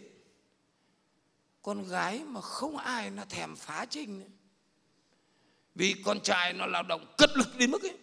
[1.62, 4.26] Con gái mà không ai nó thèm phá trinh nữa.
[5.76, 7.98] vì con trai nó lao động cất lực đến mức ấy.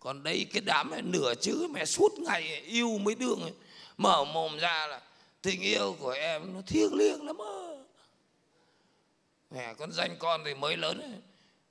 [0.00, 3.52] Còn đây cái đám này nửa chữ mẹ suốt ngày yêu mấy đường ấy,
[3.96, 5.00] mở mồm ra là
[5.44, 7.52] tình yêu của em nó thiêng liêng lắm á.
[9.50, 11.10] Mẹ con danh con thì mới lớn ấy.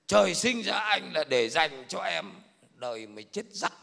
[0.07, 2.31] trời sinh ra anh là để dành cho em.
[2.75, 3.73] Đời mày chết rắc.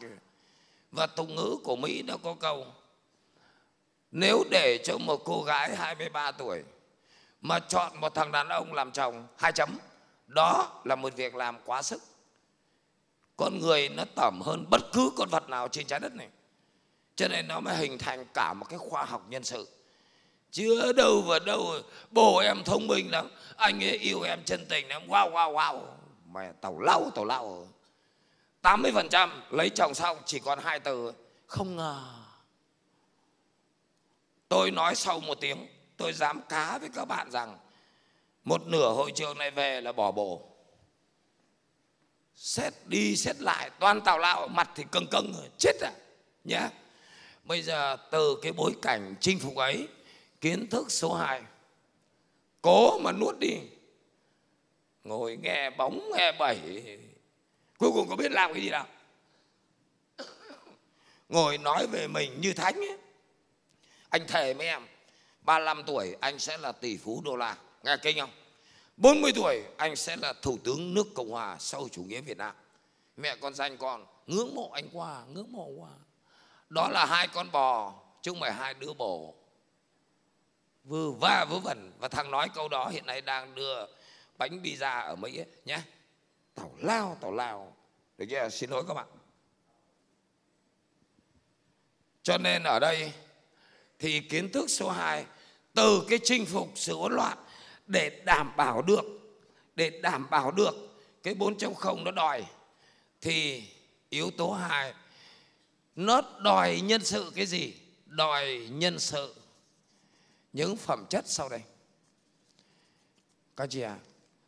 [0.91, 2.65] Và tục ngữ của Mỹ đã có câu,
[4.11, 6.63] nếu để cho một cô gái 23 tuổi
[7.41, 9.77] mà chọn một thằng đàn ông làm chồng hai chấm,
[10.27, 12.01] đó là một việc làm quá sức.
[13.37, 16.27] Con người nó tẩm hơn bất cứ con vật nào trên trái đất này.
[17.15, 19.67] Cho nên nó mới hình thành cả một cái khoa học nhân sự
[20.51, 21.73] chưa đâu vào đâu
[22.11, 23.27] bồ em thông minh lắm.
[23.55, 25.07] Anh ấy yêu em chân tình lắm.
[25.07, 25.81] Wow wow wow.
[26.33, 27.67] Mẹ tàu lau tàu lau
[28.63, 31.13] 80% lấy chồng xong chỉ còn hai từ.
[31.47, 32.03] Không ngờ.
[34.47, 37.57] Tôi nói sau một tiếng, tôi dám cá với các bạn rằng,
[38.43, 40.41] một nửa hội trường này về là bỏ bồ
[42.35, 45.91] xét đi, xét lại, toàn tào lao, mặt thì cưng cưng, chết à
[46.43, 46.69] nhé
[47.43, 49.87] bây giờ từ cái bối cảnh chinh phục ấy
[50.41, 51.41] kiến thức số 2
[52.61, 53.57] cố mà nuốt đi.
[55.03, 56.59] Ngồi nghe bóng, nghe bảy
[57.77, 58.85] cuối cùng có biết làm cái gì đâu
[61.31, 62.97] ngồi nói về mình như thánh ấy.
[64.09, 64.87] anh thề với em
[65.41, 67.57] 35 tuổi anh sẽ là tỷ phú đô la.
[67.83, 68.29] Nghe kinh không?
[68.97, 72.55] 40 tuổi anh sẽ là thủ tướng nước Cộng hòa sau chủ nghĩa Việt Nam.
[73.17, 75.89] Mẹ con danh con, ngưỡng mộ anh qua, ngưỡng mộ qua.
[76.69, 79.17] Đó là hai con bò, chứ không phải hai đứa bò
[80.83, 81.91] vư va vớ vẩn.
[81.99, 83.85] Và thằng nói câu đó hiện nay đang đưa
[84.37, 85.81] bánh pizza ở Mỹ ấy, nhé
[86.55, 87.75] tào lao tào lao.
[88.17, 88.49] Được chưa?
[88.49, 89.07] Xin lỗi các bạn.
[92.23, 93.13] Cho nên ở đây
[93.99, 95.25] thì kiến thức số 2
[95.73, 97.37] từ cái chinh phục sự hỗn loạn
[97.87, 99.03] để đảm bảo được
[99.75, 100.73] để đảm bảo được
[101.23, 102.45] cái 4.0 nó đòi
[103.21, 103.63] thì
[104.09, 104.93] yếu tố 2
[105.95, 107.73] nó đòi nhân sự cái gì?
[108.05, 109.35] Đòi nhân sự
[110.53, 111.61] những phẩm chất sau đây.
[113.57, 113.97] Các chị à,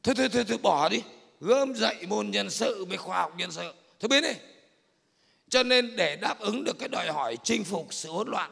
[0.04, 1.04] thôi thôi thôi, thôi bỏ đi,
[1.40, 3.74] gom dạy môn nhân sự với khoa học nhân sự.
[4.00, 4.34] Thôi biết đi.
[5.50, 8.52] Cho nên để đáp ứng được cái đòi hỏi chinh phục sự hỗn loạn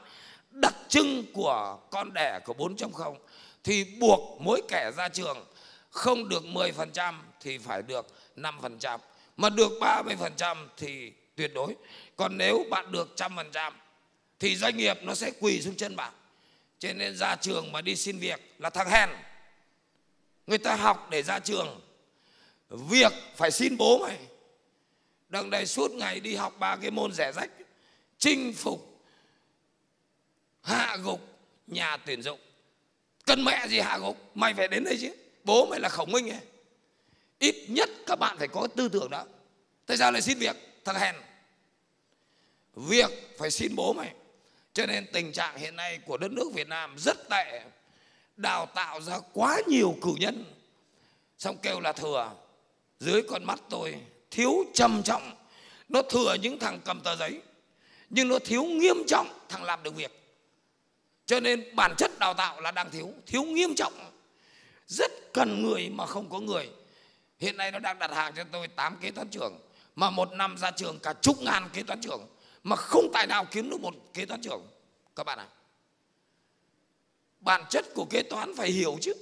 [0.51, 3.15] đặc trưng của con đẻ của 4.0
[3.63, 5.45] thì buộc mỗi kẻ ra trường
[5.89, 8.99] không được 10% thì phải được 5%,
[9.37, 11.75] mà được 30% thì tuyệt đối.
[12.15, 13.71] Còn nếu bạn được 100%
[14.39, 16.13] thì doanh nghiệp nó sẽ quỳ xuống chân bạn.
[16.82, 19.10] Cho nên ra trường mà đi xin việc là thằng hèn.
[20.48, 21.82] Người ta học để ra trường.
[22.70, 24.17] Việc phải xin bố mày.
[25.30, 27.50] Đằng này suốt ngày đi học ba cái môn rẻ rách.
[28.17, 29.04] Chinh phục,
[30.62, 31.32] hạ gục,
[31.67, 32.39] nhà tuyển dụng
[33.26, 35.12] cần mẹ gì hạ gục mày phải đến đây chứ
[35.44, 36.39] bố mày là khổng minh ấy.
[37.39, 39.26] ít nhất các bạn phải có tư tưởng đó
[39.86, 41.15] tại sao lại xin việc thằng hèn
[42.76, 44.13] việc phải xin bố mày
[44.73, 47.62] cho nên tình trạng hiện nay của đất nước Việt Nam rất tệ,
[48.38, 50.45] đào tạo ra quá nhiều cử nhân.
[51.38, 52.31] Xong kêu là thừa,
[52.99, 53.95] dưới con mắt tôi
[54.31, 55.31] thiếu trầm trọng.
[55.89, 57.41] Nó thừa những thằng cầm tờ giấy,
[58.10, 60.21] nhưng nó thiếu nghiêm trọng thằng làm được việc.
[61.25, 63.93] Cho nên bản chất đào tạo là đang thiếu thiếu nghiêm trọng.
[64.88, 66.69] Rất cần người mà không có người.
[67.39, 69.60] Hiện nay nó đang đặt hàng cho tôi 8 kế toán trưởng,
[69.95, 72.27] mà một năm ra trường cả chục ngàn kế toán trưởng
[72.63, 74.67] mà không tài nào kiếm được một kế toán trưởng.
[75.15, 75.47] Các bạn ạ.
[75.50, 75.56] À.
[77.39, 79.13] bản chất của kế toán phải hiểu chứ.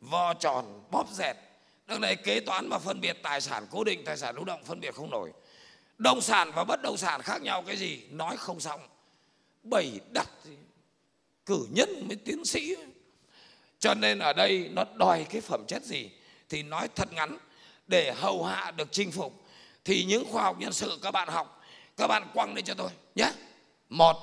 [0.00, 1.36] Vò tròn, bóp dẹt.
[1.86, 4.64] Đằng này kế toán mà phân biệt tài sản cố định, tài sản lưu động
[4.64, 5.32] phân biệt không nổi.
[5.98, 8.02] Đồng sản và bất động sản khác nhau cái gì?
[8.10, 8.80] Nói không xong.
[9.62, 10.28] Bảy đặt
[11.46, 12.76] cử nhân mới tiến sĩ.
[13.78, 16.10] Cho nên ở đây nó đòi cái phẩm chất gì?
[16.48, 17.38] Thì nói thật ngắn,
[17.86, 19.44] để hầu hạ được chinh phục,
[19.84, 21.55] thì những khoa học nhân sự các bạn học
[21.96, 23.32] các bạn quăng lên cho tôi, nhé.
[23.88, 24.16] Một,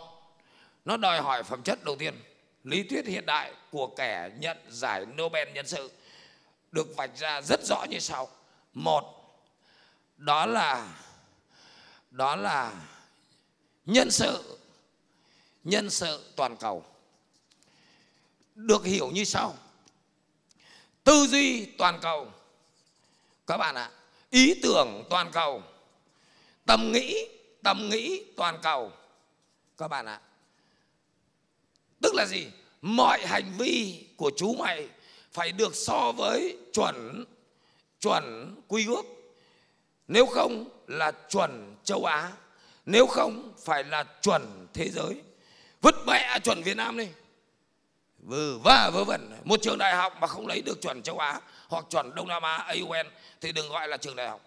[0.85, 2.23] nó đòi hỏi phẩm chất đầu tiên.
[2.63, 5.91] Lý thuyết hiện đại của kẻ nhận giải Nobel nhân sự
[6.71, 8.29] được vạch ra rất rõ như sau.
[8.73, 9.03] Một,
[10.17, 10.95] đó là
[12.11, 12.73] đó là
[13.85, 14.57] nhân sự
[15.63, 16.85] nhân sự toàn cầu.
[18.55, 19.55] Được hiểu như sau.
[21.03, 22.31] Tư duy toàn cầu.
[23.47, 23.91] Các bạn ạ,
[24.29, 25.63] ý tưởng toàn cầu
[26.65, 27.27] tầm nghĩ
[27.63, 28.91] tầm nghĩ toàn cầu.
[29.77, 30.21] Các bạn ạ.
[32.01, 32.47] Tức là gì?
[32.81, 34.87] Mọi hành vi của chú mày
[35.31, 37.25] phải được so với chuẩn
[37.99, 39.05] chuẩn quy ước.
[40.07, 42.31] Nếu không là chuẩn châu Á.
[42.85, 45.21] Nếu không phải là chuẩn thế giới.
[45.81, 47.07] Vứt mẹ chuẩn Việt Nam đi.
[48.17, 49.39] Vừ va vớ vẩn.
[49.43, 52.43] Một trường đại học mà không lấy được chuẩn châu Á hoặc chuẩn Đông Nam
[52.43, 53.07] Á AUN
[53.41, 54.41] thì đừng gọi là trường đại học.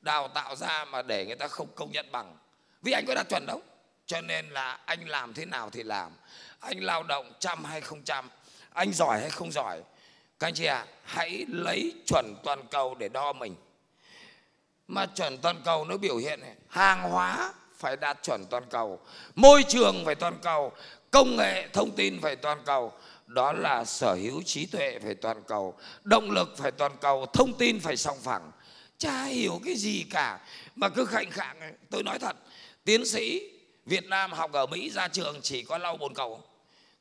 [0.00, 2.36] Đào tạo ra mà để người ta không công nhận bằng
[2.84, 3.62] vì anh có đạt chuẩn đâu.
[4.06, 6.10] Cho nên là anh làm thế nào thì làm.
[6.60, 8.30] Anh lao động trăm hay không trăm,
[8.72, 9.80] anh giỏi hay không giỏi.
[10.38, 13.54] Các anh chị ạ à, hãy lấy chuẩn toàn cầu để đo mình.
[14.88, 19.00] Mà chuẩn toàn cầu nó biểu hiện này, hàng hóa phải đạt chuẩn toàn cầu
[19.34, 20.72] môi trường phải toàn cầu
[21.10, 22.92] công nghệ thông tin phải toàn cầu.
[23.26, 27.52] Đó là sở hữu trí tuệ phải toàn cầu động lực phải toàn cầu thông
[27.58, 28.50] tin phải song phẳng.
[28.98, 30.40] Chả hiểu cái gì cả.
[30.76, 32.36] Mà cứ khạnh khạng tôi nói thật
[32.84, 33.50] tiến sĩ
[33.86, 36.42] Việt Nam học ở Mỹ ra trường chỉ có lau bồn cầu.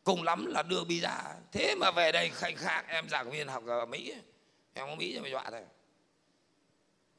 [0.04, 3.64] Cùng lắm là đưa visa thế mà về đây khanh khạng em giảng viên học
[3.68, 4.14] ở Mỹ
[4.74, 5.62] em có Mỹ cho mày dọa thôi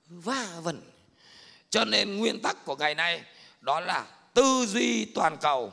[0.09, 0.81] va vẩn.
[1.71, 3.23] Cho nên nguyên tắc của ngày nay
[3.61, 5.73] đó là tư duy toàn cầu,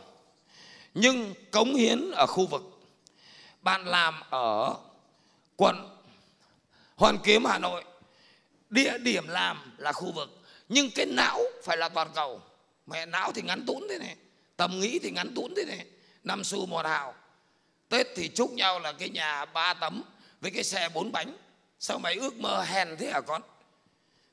[0.94, 2.62] nhưng cống hiến ở khu vực.
[3.62, 4.76] Bạn làm ở
[5.56, 5.98] quận,
[6.96, 7.84] hoàn kiếm, hà nội,
[8.70, 10.30] địa điểm làm là khu vực,
[10.70, 12.42] nhưng cái não phải là toàn cầu
[12.92, 14.16] mẹ não thì ngắn tún thế này,
[14.58, 15.86] tầm nghĩ thì ngắn tún thế này.
[16.24, 17.16] Năm xu một hào
[17.90, 20.04] tết thì chúc nhau là cái nhà ba tấm
[20.42, 21.38] với cái xe bốn bánh.
[21.80, 23.42] Sao mày ước mơ hèn thế hả con?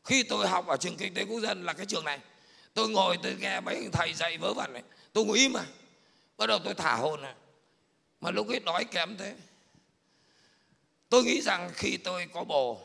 [0.05, 2.21] Khi tôi học ở trường kinh tế quốc dân là cái trường này,
[2.75, 5.65] tôi ngồi tôi nghe mấy thầy dạy vớ vẩn này, tôi ngồi im mà.
[6.37, 7.35] Bắt đầu tôi thả hồn này
[8.21, 9.35] mà lúc ấy đói kém thế.
[11.09, 12.81] Tôi nghĩ rằng khi tôi có bồ,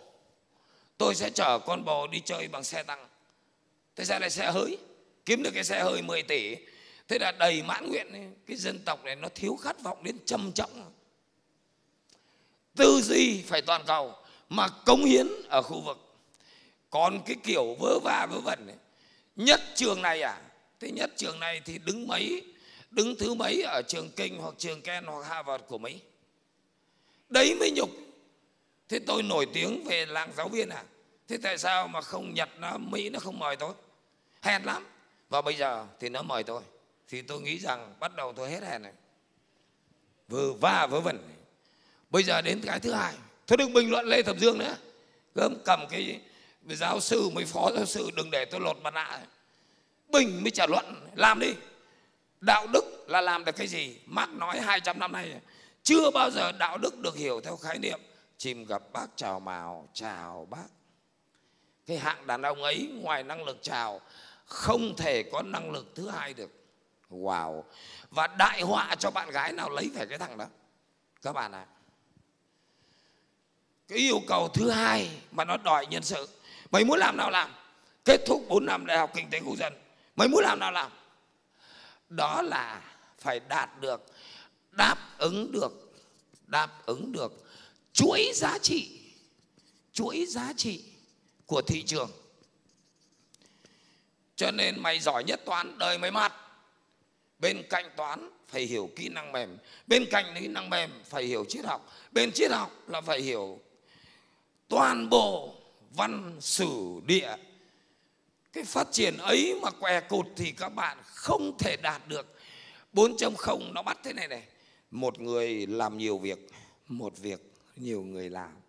[0.98, 3.08] tôi sẽ chở con bồ đi chơi bằng xe tăng.
[3.96, 4.78] Thế ra lại xe hơi?
[5.26, 6.56] Kiếm được cái xe hơi 10 tỷ.
[7.08, 8.28] Thế là đầy mãn nguyện ấy.
[8.48, 10.92] cái dân tộc này nó thiếu khát vọng đến trầm trọng.
[12.76, 14.16] Tư duy phải toàn cầu
[14.50, 15.98] mà cống hiến ở khu vực.
[16.90, 18.78] Còn cái kiểu vớ va vớ vẩn ấy,
[19.36, 20.42] nhất trường này à
[20.80, 22.42] thế nhất trường này thì đứng mấy
[22.92, 26.00] đứng thứ mấy ở trường kinh hoặc trường ken hoặc harvard của mỹ?
[27.30, 27.90] Đấy mới nhục.
[28.90, 30.84] Thế tôi nổi tiếng về làng giáo viên à
[31.28, 33.74] thế tại sao mà không nhật nó mỹ nó không mời tôi?
[34.42, 34.84] Hèn lắm
[35.34, 36.62] và bây giờ thì nó mời tôi.
[37.08, 38.92] Thì tôi nghĩ rằng bắt đầu tôi hết hèn này.
[40.28, 41.20] Vừa va vớ vẩn
[42.10, 43.14] bây giờ đến cái thứ hai.
[43.48, 44.76] Thôi đừng bình luận lê thập dương nữa.
[45.36, 46.22] Gớm cầm cái
[46.70, 49.20] giáo sư, mấy phó giáo sư, đừng để tôi lột mặt nạ.
[50.08, 51.08] Bình mới trả luận.
[51.16, 51.54] Làm đi.
[52.42, 53.98] Đạo đức là làm được cái gì?
[54.06, 55.40] Mark nói 200 năm nay,
[55.84, 58.00] chưa bao giờ đạo đức được hiểu theo khái niệm
[58.38, 60.68] chìm gặp bác, chào mào, chào bác.
[61.86, 64.02] Cái hạng đàn ông ấy, ngoài năng lực chào
[64.46, 66.52] không thể có năng lực thứ hai được.
[67.10, 67.64] Wow.
[68.10, 70.46] Và đại họa cho bạn gái nào lấy phải cái thằng đó.
[71.22, 71.66] Các bạn ạ.
[71.70, 71.72] À.
[73.88, 76.28] cái yêu cầu thứ hai mà nó đòi nhân sự.
[76.72, 77.52] Mày muốn làm nào làm?
[78.06, 79.74] Kết thúc 4 năm đại học kinh tế quốc dân.
[80.16, 80.92] Mày muốn làm nào làm?
[82.10, 82.82] Đó là
[83.20, 84.06] phải đạt được,
[84.72, 85.94] đáp ứng được,
[86.48, 87.46] đáp ứng được
[87.94, 89.00] chuỗi giá trị,
[89.94, 90.84] chuỗi giá trị
[91.46, 92.12] của thị trường
[94.44, 96.34] cho nên mày giỏi nhất toán, đời mày mặt
[97.40, 99.58] bên cạnh toán, phải hiểu kỹ năng mềm.
[99.88, 101.94] Bên cạnh kỹ năng mềm, phải hiểu triết học.
[102.12, 103.60] Bên triết học là phải hiểu
[104.68, 105.56] toàn bộ
[105.96, 107.36] văn sử địa.
[108.54, 112.36] Cái phát triển ấy mà què cụt thì các bạn không thể đạt được.
[112.94, 114.44] 4.0 nó bắt thế này này.
[114.92, 116.40] Một người làm nhiều việc,
[116.88, 118.63] một việc nhiều người làm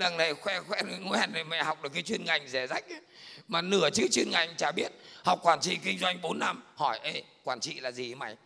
[0.00, 3.00] đằng này khoe khoe, ngoan này, mẹ học được cái chuyên ngành rẻ rách ấy.
[3.48, 4.92] mà nửa chữ chuyên ngành chả biết.
[5.24, 6.62] Học quản trị kinh doanh 4 năm.
[6.74, 8.36] Hỏi, ê, quản trị là gì mày?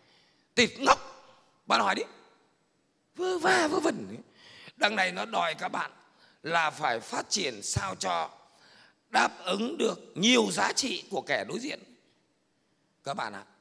[0.55, 0.99] Tịt ngốc.
[1.67, 2.03] Bạn hỏi đi.
[3.17, 4.17] Vơ va, vơ vẩn
[4.77, 5.91] đằng này nó đòi các bạn
[6.43, 8.31] là phải phát triển sao cho
[9.11, 11.81] đáp ứng được nhiều giá trị của kẻ đối diện.
[13.05, 13.53] Các bạn ạ à.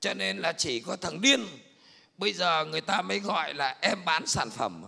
[0.00, 1.46] cho nên là chỉ có thằng điên.
[2.18, 4.84] Bây giờ người ta mới gọi là em bán sản phẩm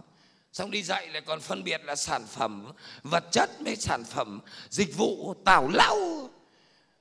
[0.56, 4.40] xong đi dạy lại còn phân biệt là sản phẩm, vật chất với sản phẩm,
[4.70, 6.30] dịch vụ, tào lao.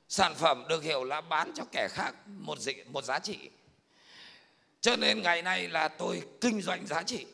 [0.10, 3.38] Sản phẩm được hiểu là bán cho kẻ khác một dịch một giá trị.
[4.82, 7.26] Cho nên ngày nay là tôi kinh doanh giá trị.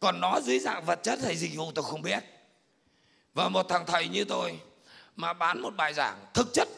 [0.00, 2.24] Còn nó dưới dạng vật chất hay dịch vụ tôi không biết.
[3.34, 4.60] Và một thằng thầy như tôi
[5.16, 6.68] mà bán một bài giảng thực chất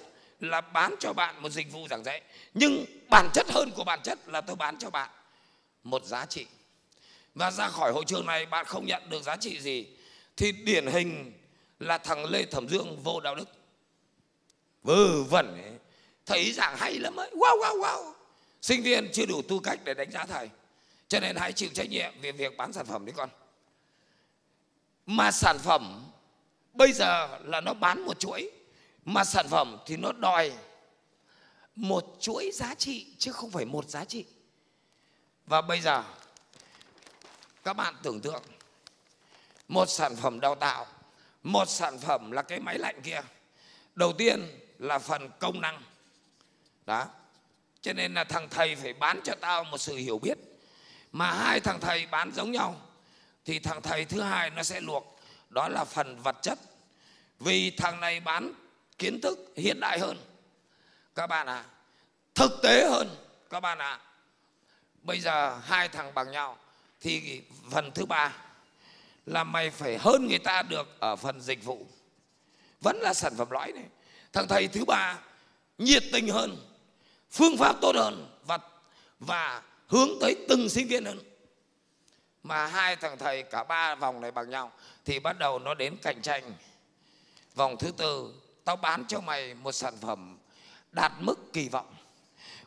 [0.40, 2.22] là bán cho bạn một dịch vụ giảng dạy.
[2.54, 5.10] Nhưng bản chất hơn của bản chất là tôi bán cho bạn
[5.82, 6.46] một giá trị
[7.34, 9.86] và ra khỏi hội trường này, bạn không nhận được giá trị gì.
[10.36, 11.32] Thì điển hình
[11.78, 13.48] là thằng Lê Thẩm Dương vô đạo đức.
[14.82, 15.72] Vơ vẩn ấy.
[16.26, 17.30] thầy giảng hay lắm ấy.
[17.34, 18.12] Wow wow wow.
[18.62, 20.48] Sinh viên chưa đủ tư cách để đánh giá thầy.
[21.08, 23.30] Cho nên hãy chịu trách nhiệm về việc bán sản phẩm đi con.
[25.06, 26.10] Mà sản phẩm
[26.72, 28.50] bây giờ là nó bán một chuỗi.
[29.04, 30.52] Mà sản phẩm thì nó đòi
[31.76, 34.24] một chuỗi giá trị chứ không phải một giá trị.
[35.46, 36.04] Và bây giờ
[37.64, 38.42] các bạn tưởng tượng
[39.68, 40.86] một sản phẩm đào tạo
[41.42, 43.20] một sản phẩm là cái máy lạnh kia
[43.94, 45.82] đầu tiên là phần công năng.
[46.86, 47.06] Đó.
[47.80, 50.38] Cho nên là thằng thầy phải bán cho tao một sự hiểu biết
[51.12, 52.80] mà hai thằng thầy bán giống nhau
[53.44, 55.20] thì thằng thầy thứ hai nó sẽ luộc.
[55.48, 56.58] Đó là phần vật chất.
[57.38, 58.52] Vì thằng này bán
[58.98, 60.18] kiến thức hiện đại hơn.
[61.14, 61.64] Các bạn ạ à,
[62.34, 63.16] thực tế hơn.
[63.50, 64.00] Các bạn ạ à.
[65.02, 66.58] bây giờ hai thằng bằng nhau
[67.02, 68.36] thì phần thứ ba
[69.26, 71.86] là mày phải hơn người ta được ở phần dịch vụ.
[72.80, 73.84] Vẫn là sản phẩm lõi này.
[74.32, 75.18] Thằng thầy thứ ba,
[75.78, 76.56] nhiệt tình hơn,
[77.30, 78.58] phương pháp tốt hơn và
[79.20, 81.18] và hướng tới từng sinh viên hơn.
[82.42, 84.72] Mà hai thằng thầy, cả ba vòng này bằng nhau,
[85.04, 86.52] thì bắt đầu nó đến cạnh tranh.
[87.54, 88.34] Vòng thứ tư,
[88.64, 90.38] tao bán cho mày một sản phẩm
[90.92, 91.94] đạt mức kỳ vọng.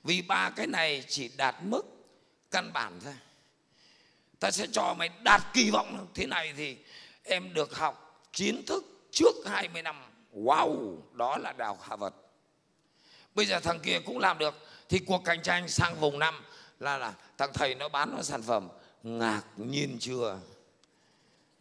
[0.04, 1.82] Vì ba cái này chỉ đạt mức
[2.52, 3.14] căn bản thôi
[4.40, 6.78] ta sẽ cho mày đạt kỳ vọng thế này thì
[7.24, 9.96] em được học kiến thức trước 20 năm.
[10.34, 12.14] Wow đó là đào hạ vật.
[13.36, 14.56] Bây giờ thằng kia cũng làm được.
[14.90, 16.44] Thì cuộc cạnh tranh sang vùng năm
[16.80, 18.70] là là thằng thầy nó bán nó sản phẩm
[19.04, 20.40] ngạc nhiên chưa?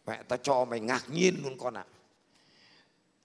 [0.07, 1.85] Mẹ ta cho mày ngạc nhiên luôn con ạ.
[1.89, 1.93] À.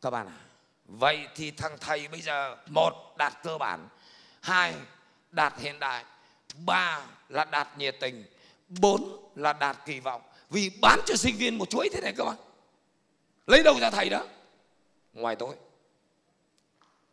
[0.01, 0.45] các bạn ạ à,
[0.87, 3.89] vậy thì thằng thầy bây giờ một đạt cơ bản.
[4.41, 4.75] Hai
[5.31, 6.05] đạt hiện đại.
[6.67, 8.25] Ba là đạt nhiệt tình
[8.81, 10.23] bốn là đạt kỳ vọng.
[10.51, 12.37] Vì bán cho sinh viên một chuỗi thế này các bạn
[13.47, 14.25] lấy đâu ra thầy đó?
[15.13, 15.55] Ngoài tôi.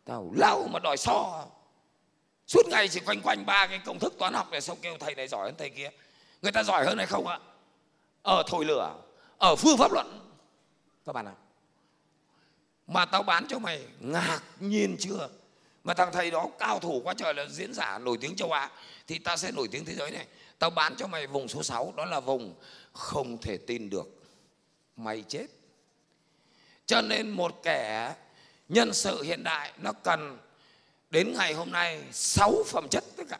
[0.04, 1.46] Tao lao mà đòi so.
[2.46, 5.14] Suốt ngày chỉ quanh quanh ba cái công thức toán học này xong kêu thầy
[5.14, 5.90] này giỏi hơn thầy kia.
[6.42, 7.38] Người ta giỏi hơn hay không ạ?
[8.22, 8.94] Ở thổi lửa.
[9.38, 10.30] Ở phương pháp luận.
[11.06, 11.34] Các bạn ạ.
[12.86, 15.28] Mà tao bán cho mày, ngạc nhiên chưa?
[15.84, 18.70] Mà thằng thầy đó cao thủ quá trời là diễn giả nổi tiếng châu Á.
[19.06, 20.26] Thì ta sẽ nổi tiếng thế giới này
[20.58, 22.54] tao bán cho mày vùng số 6 đó là vùng
[22.92, 24.06] không thể tin được.
[24.96, 25.46] Mày chết.
[26.86, 28.14] Cho nên một kẻ
[28.68, 30.38] nhân sự hiện đại nó cần
[31.10, 33.38] đến ngày hôm nay sáu phẩm chất tất cả.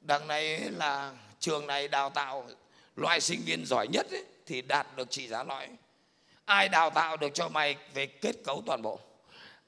[0.00, 2.48] Đằng này là trường này đào tạo
[2.96, 5.68] loại sinh viên giỏi nhất ấy, thì đạt được trị giá lõi.
[6.44, 9.00] Ai đào tạo được cho mày về kết cấu toàn bộ?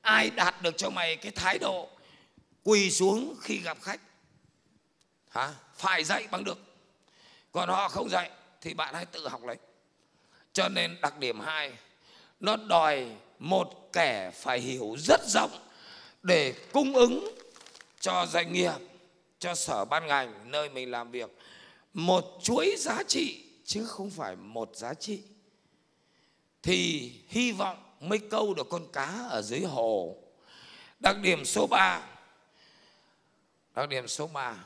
[0.00, 1.88] Ai đạt được cho mày cái thái độ
[2.62, 4.00] quỳ xuống khi gặp khách?
[5.30, 5.54] Hả?
[5.74, 6.58] Phải dạy bằng được.
[7.52, 9.56] Còn họ không dạy thì bạn hãy tự học lấy.
[10.52, 11.72] Cho nên đặc điểm hai,
[12.40, 13.06] nó đòi
[13.38, 15.50] một kẻ phải hiểu rất rộng
[16.22, 17.38] để cung ứng
[18.00, 18.72] cho doanh nghiệp,
[19.38, 21.30] cho sở ban ngành, nơi mình làm việc,
[21.94, 25.22] một chuỗi giá trị chứ không phải một giá trị.
[26.62, 30.16] Thì hy vọng mới câu được con cá ở dưới hồ.
[31.00, 32.02] Đặc điểm số 3
[33.74, 34.56] đặc điểm số 3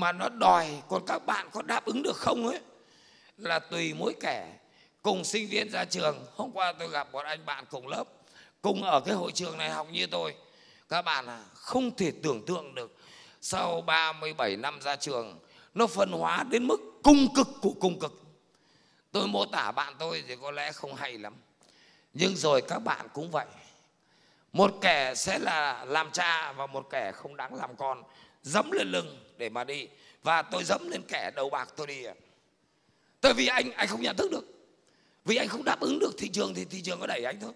[0.00, 2.60] mà nó đòi, còn các bạn có đáp ứng được không ấy?
[3.36, 4.52] Là tùy mỗi kẻ.
[5.02, 8.04] Cùng sinh viên ra trường, hôm qua tôi gặp một anh bạn cùng lớp,
[8.62, 10.34] cùng ở cái hội trường này học như tôi.
[10.88, 12.96] Các bạn à không thể tưởng tượng được,
[13.40, 15.38] sau 37 năm ra trường,
[15.74, 18.22] nó phân hóa đến mức cung cực của cung cực.
[19.12, 21.34] Tôi mô tả bạn tôi thì có lẽ không hay lắm,
[22.14, 23.46] nhưng rồi các bạn cũng vậy.
[24.52, 28.02] Một kẻ sẽ là làm cha và một kẻ không đáng làm con
[28.46, 29.88] dẫm lên lưng để mà đi.
[30.22, 32.04] Và tôi dẫm lên kẻ đầu bạc tôi đi
[33.20, 34.44] tại vì anh anh không nhận thức được.
[35.24, 37.52] Vì anh không đáp ứng được thị trường thì thị trường có đẩy anh thôi.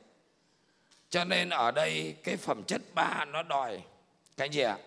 [1.11, 3.83] Cho nên ở đây cái phẩm chất ba nó đòi,
[4.37, 4.79] cái gì ạ?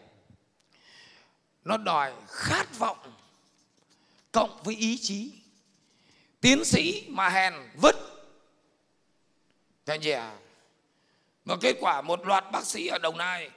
[1.63, 3.13] Nó đòi khát vọng
[4.31, 5.31] cộng với ý chí.
[6.41, 7.95] Tiến sĩ mà hèn vứt.
[9.85, 10.35] Cái gì ạ?
[11.45, 13.49] Và kết quả một loạt bác sĩ ở đồng nai.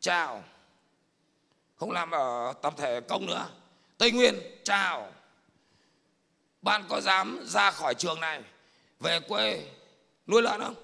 [0.00, 0.44] Chào
[1.76, 3.48] không làm ở tập thể công nữa.
[3.98, 5.12] Tây nguyên, chào.
[6.62, 8.42] Bạn có dám ra khỏi trường này,
[9.00, 9.66] về quê,
[10.26, 10.74] nuôi lợn không?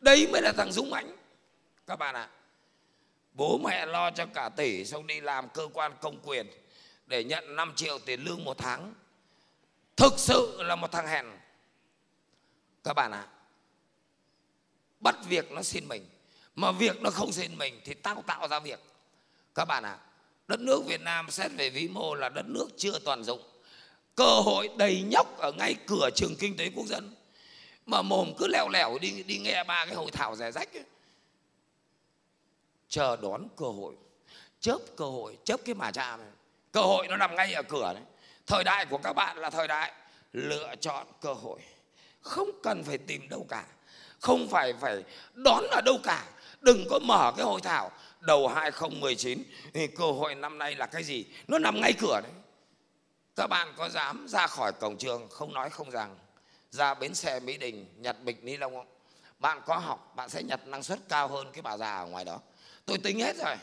[0.00, 1.16] Đấy mới là thằng dũng mãnh
[1.86, 2.30] các bạn ạ à.
[3.32, 6.46] bố mẹ lo cho cả tỷ xong đi làm cơ quan công quyền
[7.06, 8.94] để nhận 5 triệu tiền lương một tháng.
[9.96, 11.26] Thực sự là một thằng hèn.
[12.84, 13.32] Các bạn ạ à.
[15.00, 16.06] bắt việc nó xin mình,
[16.56, 18.80] mà việc nó không xin mình thì tao tạo ra việc
[19.54, 20.04] các bạn ạ à,
[20.48, 23.42] đất nước Việt Nam xét về vĩ mô là đất nước chưa toàn dụng.
[24.14, 27.14] Cơ hội đầy nhóc ở ngay cửa trường kinh tế quốc dân.
[27.86, 30.84] Mà mồm cứ lèo lèo đi đi nghe ba cái hội thảo rẻ rách ấy.
[32.88, 33.94] chờ đón cơ hội
[34.60, 36.28] chớp cơ hội chớp cái mà cha này.
[36.72, 38.02] Cơ hội nó nằm ngay ở cửa đấy
[38.46, 39.92] thời đại của các bạn là thời đại
[40.32, 41.60] lựa chọn cơ hội.
[42.20, 43.64] Không cần phải tìm đâu cả.
[44.20, 45.02] Không phải phải
[45.34, 46.24] đón ở đâu cả.
[46.60, 47.90] Đừng có mở cái hội thảo
[48.26, 51.24] đầu 2019 thì cơ hội năm nay là cái gì?
[51.48, 52.32] Nó nằm ngay cửa đấy.
[53.36, 56.18] Các bạn có dám ra khỏi cổng trường không nói không rằng,
[56.70, 58.86] ra bến xe mỹ đình nhặt bịch, ni lông không?
[59.38, 62.24] Bạn có học, bạn sẽ nhặt năng suất cao hơn cái bà già ở ngoài
[62.24, 62.40] đó.
[62.86, 63.56] Tôi tính hết rồi.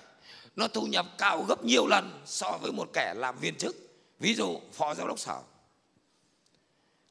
[0.56, 3.76] Nó thu nhập cao gấp nhiều lần so với một kẻ làm viên chức,
[4.20, 5.42] ví dụ phó giám đốc sở.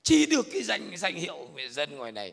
[0.02, 2.32] Chỉ được cái danh danh hiệu về dân ngoài này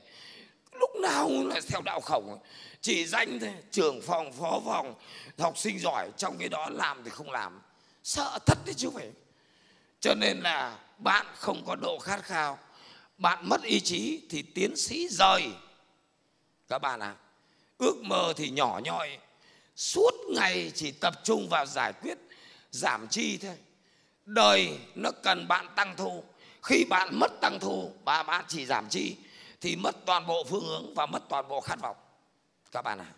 [0.80, 2.40] lúc nào là theo đạo khổng
[2.82, 4.96] chỉ danh thôi, trưởng phòng, phó phòng,
[5.38, 7.62] học sinh giỏi, trong cái đó làm thì không làm.
[8.04, 9.12] Sợ thật đấy chứ phải.
[10.00, 12.60] Cho nên là bạn không có độ khát khao.
[13.18, 15.44] Bạn mất ý chí thì tiến sĩ rời.
[16.70, 17.16] Các bạn à
[17.78, 19.18] ước mơ thì nhỏ nhoi.
[19.76, 22.18] Suốt ngày chỉ tập trung vào giải quyết,
[22.72, 23.56] giảm chi thôi.
[24.26, 26.24] Đời nó cần bạn tăng thu.
[26.64, 29.16] Khi bạn mất tăng thu và bạn chỉ giảm chi
[29.62, 31.96] thì mất toàn bộ phương hướng và mất toàn bộ khát vọng.
[32.72, 33.14] Các bạn à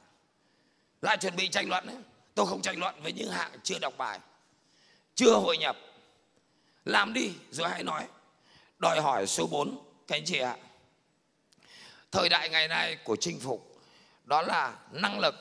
[1.02, 1.96] lại chuẩn bị tranh luận ấy.
[2.36, 4.20] tôi không tranh luận với những hạng chưa đọc bài,
[5.16, 5.78] chưa hội nhập.
[6.86, 8.08] Làm đi, rồi hãy nói.
[8.80, 10.58] Đòi hỏi số 4 các anh chị ạ.
[12.12, 13.82] Thời đại ngày nay của chinh phục,
[14.24, 15.36] đó là năng lực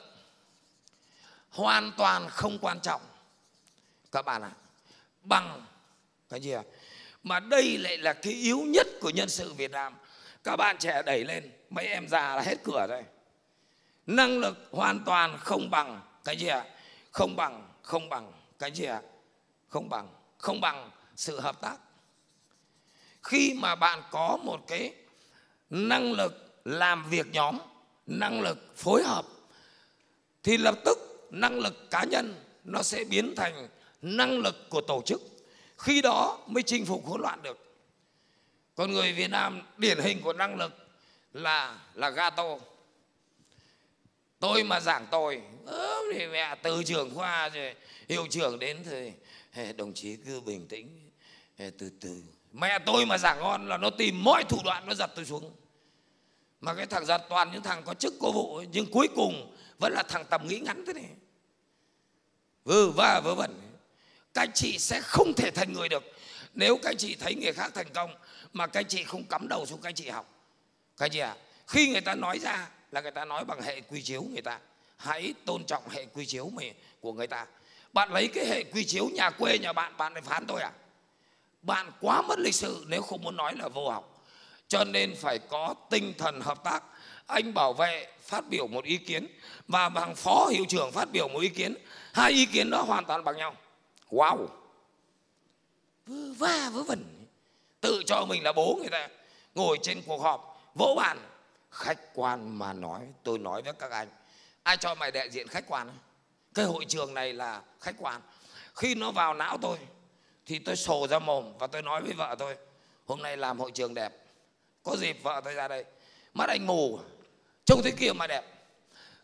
[1.51, 3.01] hoàn toàn không quan trọng.
[4.12, 4.51] Các bạn ạ.
[5.22, 5.66] Bằng
[6.28, 6.62] cái gì ạ.
[7.22, 9.94] Mà đây lại là cái yếu nhất của nhân sự Việt Nam
[10.45, 13.05] các bạn trẻ đẩy lên, mấy em già là hết cửa rồi.
[14.07, 16.64] Năng lực hoàn toàn không bằng cái gì ạ?
[17.11, 19.03] Không bằng không bằng cái gì ạ?
[19.68, 20.09] Không bằng
[20.39, 21.76] không bằng sự hợp tác.
[23.22, 24.95] Khi mà bạn có một cái
[25.70, 27.59] năng lực làm việc nhóm,
[28.07, 29.24] năng lực phối hợp,
[30.43, 30.99] thì lập tức
[31.30, 33.68] năng lực cá nhân nó sẽ biến thành
[34.03, 35.20] năng lực của tổ chức.
[35.78, 37.67] Khi đó mới chinh phục hỗn loạn được
[38.78, 40.72] con người Việt Nam điển hình của năng lực
[41.32, 42.56] là là gato
[44.40, 45.42] tôi mà giảng tôi
[46.14, 47.74] thì mẹ từ trường khoa rồi,
[48.08, 49.12] hiệu trưởng đến thì
[49.72, 51.10] đồng chí cứ bình tĩnh
[51.56, 52.22] từ từ.
[52.52, 55.56] Mẹ tôi mà giảng ngon là nó tìm mọi thủ đoạn nó giật tôi xuống.
[56.60, 59.92] Mà cái thằng giật toàn những thằng có chức có vụ nhưng cuối cùng vẫn
[59.92, 61.10] là thằng tầm nghĩ ngắn thế này.
[62.64, 63.60] Vơ va vớ vẩn.
[64.34, 66.04] Các anh chị sẽ không thể thành người được.
[66.54, 68.14] Nếu các anh chị thấy người khác thành công
[68.53, 70.26] mà các anh chị không cắm đầu xuống các anh chị học.
[70.96, 71.28] Các anh chị ạ?
[71.28, 71.36] À,
[71.66, 74.59] khi người ta nói ra là người ta nói bằng hệ quy chiếu người ta.
[74.96, 77.46] Hãy tôn trọng hệ quy chiếu mình của người ta.
[77.92, 80.72] Bạn lấy cái hệ quy chiếu nhà quê nhà bạn bạn lại phán tôi à
[81.62, 84.24] bạn quá mất lịch sự nếu không muốn nói là vô học.
[84.68, 86.84] Cho nên phải có tinh thần hợp tác.
[87.26, 89.26] Anh bảo vệ phát biểu một ý kiến.
[89.68, 91.74] Và bằng phó hiệu trưởng phát biểu một ý kiến.
[92.12, 93.57] Hai ý kiến đó hoàn toàn bằng nhau.
[94.11, 94.46] Wow.
[96.07, 97.17] Vơ va vớ vẩn
[97.80, 99.08] tự cho mình là bố người ta.
[99.54, 101.18] Ngồi trên cuộc họp, vỗ bàn.
[101.70, 104.08] Khách quan mà nói, tôi nói với các anh,
[104.62, 105.90] ai cho mày đại diện khách quan
[106.58, 108.20] cái hội trường này là khách quan.
[108.74, 109.78] Khi nó vào não tôi,
[110.46, 112.56] thì tôi sổ ra mồm và tôi nói với vợ tôi,
[113.06, 114.12] hôm nay làm hội trường đẹp.
[114.82, 115.84] Có dịp vợ tôi ra đây.
[116.34, 116.98] Mắt anh mù,
[117.64, 118.44] trông thế kia mà đẹp.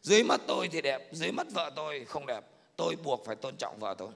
[0.02, 2.44] Dưới mắt tôi thì đẹp, dưới mắt vợ tôi không đẹp.
[2.76, 4.10] Tôi buộc phải tôn trọng vợ tôi.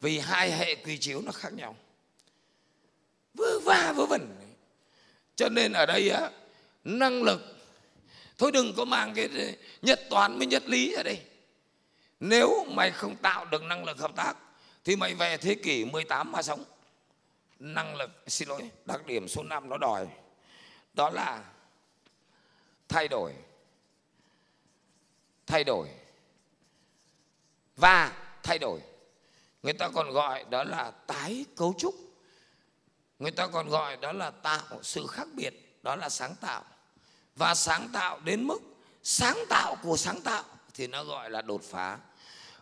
[0.00, 1.76] Vì hai hệ quy chiếu nó khác nhau
[3.34, 4.36] vơ va vớ vẩn.
[5.36, 6.30] Cho nên ở đây á,
[6.84, 7.40] năng lực,
[8.38, 11.20] thôi đừng có mang cái nhất toán với nhất lý ở đây.
[12.20, 14.34] Nếu mày không tạo được năng lực hợp tác,
[14.84, 16.64] thì mày về thế kỷ 18 mà sống.
[17.58, 20.06] Năng lực, xin lỗi, đặc điểm số 5 nó đòi.
[20.94, 21.44] Đó là
[22.88, 23.32] thay đổi.
[25.46, 25.88] Thay đổi.
[27.76, 28.12] Và
[28.42, 28.80] thay đổi.
[29.62, 31.94] Người ta còn gọi đó là tái cấu trúc
[33.24, 36.64] người ta còn gọi đó là tạo sự khác biệt đó là sáng tạo.
[37.36, 38.58] Và sáng tạo đến mức
[39.02, 40.44] sáng tạo của sáng tạo
[40.74, 41.98] thì nó gọi là đột phá.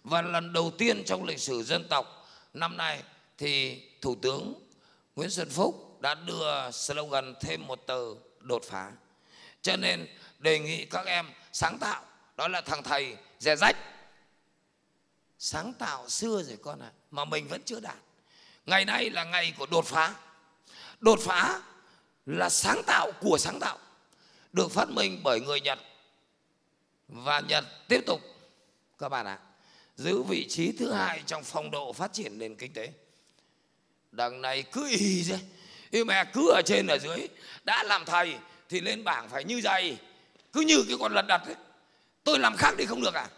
[0.04, 3.02] Và lần đầu tiên trong lịch sử dân tộc năm nay
[3.38, 4.54] thì thủ tướng
[5.16, 8.92] Nguyễn Xuân Phúc đã đưa slogan thêm một từ đột phá.
[9.62, 10.06] Cho nên
[10.38, 12.02] đề nghị các em sáng tạo
[12.36, 13.76] đó là thằng thầy rẻ rách.
[15.38, 17.98] Sáng tạo xưa rồi con ạ à, mà mình vẫn chưa đạt.
[18.66, 20.14] Ngày nay là ngày của đột phá
[21.03, 21.61] đột phá
[22.26, 23.78] là sáng tạo của sáng tạo
[24.53, 25.78] được phát minh bởi người Nhật.
[27.09, 28.20] Và Nhật tiếp tục
[28.98, 29.46] các bạn ạ à,
[29.96, 32.92] giữ vị trí thứ hai trong phong độ phát triển nền kinh tế.
[34.12, 35.38] Đằng này cứ y thế
[35.90, 37.28] nhưng mà cứ ở trên ở dưới
[37.64, 38.36] đã làm thầy
[38.68, 39.98] thì lên bảng phải như dày
[40.53, 41.55] cứ như cái con lật đặt ấy.
[42.24, 43.28] Tôi làm khác đi không được à?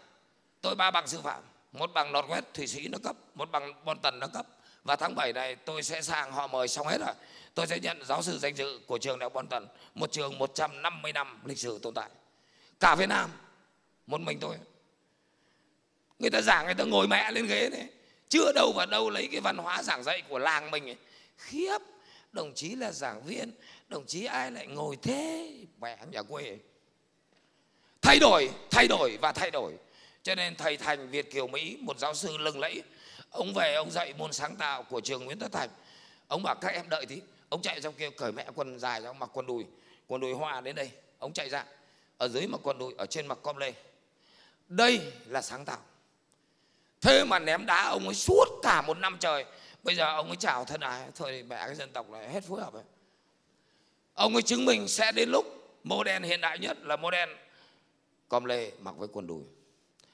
[0.61, 1.41] Tôi ba bằng sư phạm
[1.71, 4.45] một bằng lọt quét thụy sĩ nó cấp một bằng bon tần nó cấp.
[4.83, 7.13] Và tháng 7 này tôi sẽ sang họ mời xong hết rồi
[7.55, 10.37] tôi sẽ nhận giáo sư danh dự của trường đại học bon tần một trường
[10.37, 12.09] 150 năm lịch sử tồn tại.
[12.79, 13.29] Cả việt nam,
[14.07, 14.57] một mình tôi.
[16.19, 17.87] Người ta giảng, người ta ngồi mẹ lên ghế đấy
[18.29, 20.97] chưa đâu vào đâu lấy cái văn hóa giảng dạy của làng mình ấy.
[21.37, 21.77] khiếp,
[22.31, 23.51] đồng chí là giảng viên,
[23.87, 25.53] đồng chí ai lại ngồi thế?
[25.81, 26.57] Mẹ nhà quê.
[28.01, 29.73] Thay đổi thay đổi và thay đổi.
[30.23, 32.83] Cho nên thầy thành việt kiều mỹ, một giáo sư lừng lẫy,
[33.29, 35.69] ông về ông dạy môn sáng tạo của trường nguyễn tất thành.
[36.27, 39.13] Ông bảo, các em đợi tí ông chạy trong kia, cởi mẹ quần dài ra
[39.13, 39.65] mặc quần đùi
[40.07, 40.91] quần đùi hoa đến đây.
[41.19, 41.65] Ông chạy ra,
[42.17, 43.73] ở dưới mặc quần đùi, ở trên mặc com lê.
[44.67, 45.79] Đây là sáng tạo.
[47.01, 49.45] Thế mà ném đá, ông ấy suốt cả một năm trời.
[49.83, 52.61] Bây giờ ông ấy chào thân ái thôi mẹ cái dân tộc này hết phối
[52.61, 52.83] hợp rồi
[54.15, 55.45] ông ấy chứng minh sẽ đến lúc
[55.83, 57.29] model hiện đại nhất là model
[58.29, 59.43] com lê mặc với quần đùi.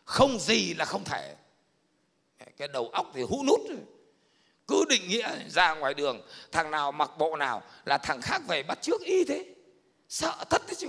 [0.05, 1.35] Không gì là không thể.
[2.57, 3.59] Cái đầu óc thì hũ nút
[4.71, 8.63] cứ định nghĩa ra ngoài đường, thằng nào mặc bộ nào là thằng khác về
[8.63, 9.45] bắt trước y thế.
[10.09, 10.87] Sợ thất đấy chứ.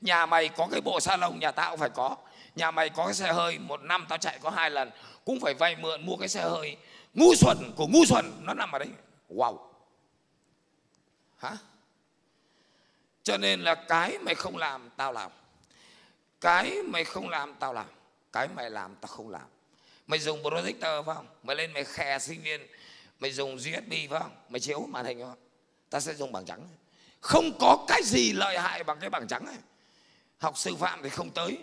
[0.00, 2.16] Nhà mày có cái bộ salon nhà tao cũng phải có.
[2.54, 4.90] Nhà mày có cái xe hơi, một năm tao chạy có hai lần,
[5.24, 6.76] cũng phải vay mượn mua cái xe hơi.
[7.14, 8.88] Ngu xuẩn của ngu xuẩn, nó nằm ở đấy.
[9.30, 9.58] Wow.
[11.38, 11.56] Hả?
[13.22, 15.30] Cho nên là cái mày không làm, tao làm.
[16.40, 17.86] Cái mày không làm, tao làm.
[18.32, 19.46] Cái mày làm, tao không làm.
[20.06, 21.26] Mày dùng projector phải không?
[21.42, 22.66] Mày lên mày khè sinh viên
[23.20, 24.36] mày dùng usb phải không?
[24.48, 25.38] Mày chiếu màn hình không?
[25.90, 26.68] Ta sẽ dùng bảng trắng.
[27.20, 29.58] Không có cái gì lợi hại bằng cái bảng trắng này.
[30.38, 31.58] Học sư phạm thì không tới.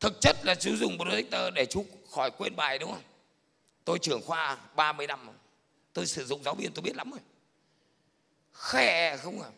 [0.00, 3.02] Thực chất là chú dùng projector để chú khỏi quên bài đúng không?
[3.84, 5.28] Tôi trưởng khoa 30 năm
[5.92, 7.20] tôi sử dụng giáo viên tôi biết lắm rồi.
[8.52, 9.50] Khè không à?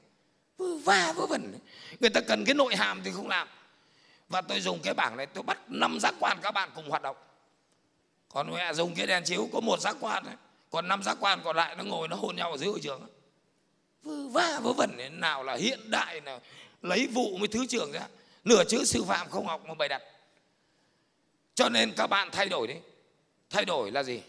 [0.56, 1.58] Vơ va vớ vẩn.
[2.00, 3.48] Người ta cần cái nội hàm thì không làm.
[4.28, 7.02] Và tôi dùng cái bảng này, tôi bắt năm giác quan các bạn cùng hoạt
[7.02, 7.16] động.
[8.28, 10.34] Còn mẹ dùng cái đèn chiếu có một giác quan này
[10.70, 13.06] còn năm giác quan còn lại nó ngồi nó hôn nhau ở dưới hội trường
[14.06, 16.40] vơ va vớ vẩn nào là hiện đại nào,
[16.82, 18.08] lấy vụ với thứ trưởng ra.
[18.44, 20.02] Nửa chữ sư phạm không học mà bày đặt.
[21.54, 22.74] Cho nên các bạn thay đổi đi.
[23.50, 24.22] Thay đổi là gì?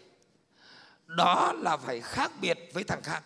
[1.06, 3.22] Đó là phải khác biệt với thằng khác.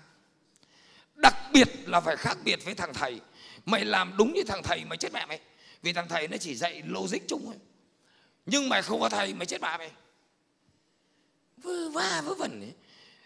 [1.15, 3.21] Đặc biệt là phải khác biệt với thằng thầy.
[3.65, 5.41] Mày làm đúng như thằng thầy mày chết mẹ mày.
[5.83, 7.57] Vì thằng thầy nó chỉ dạy logic chung thôi.
[8.47, 9.91] Nhưng mày không có thầy mày chết bà mày.
[11.57, 12.73] Vơ va vớ vẩn ấy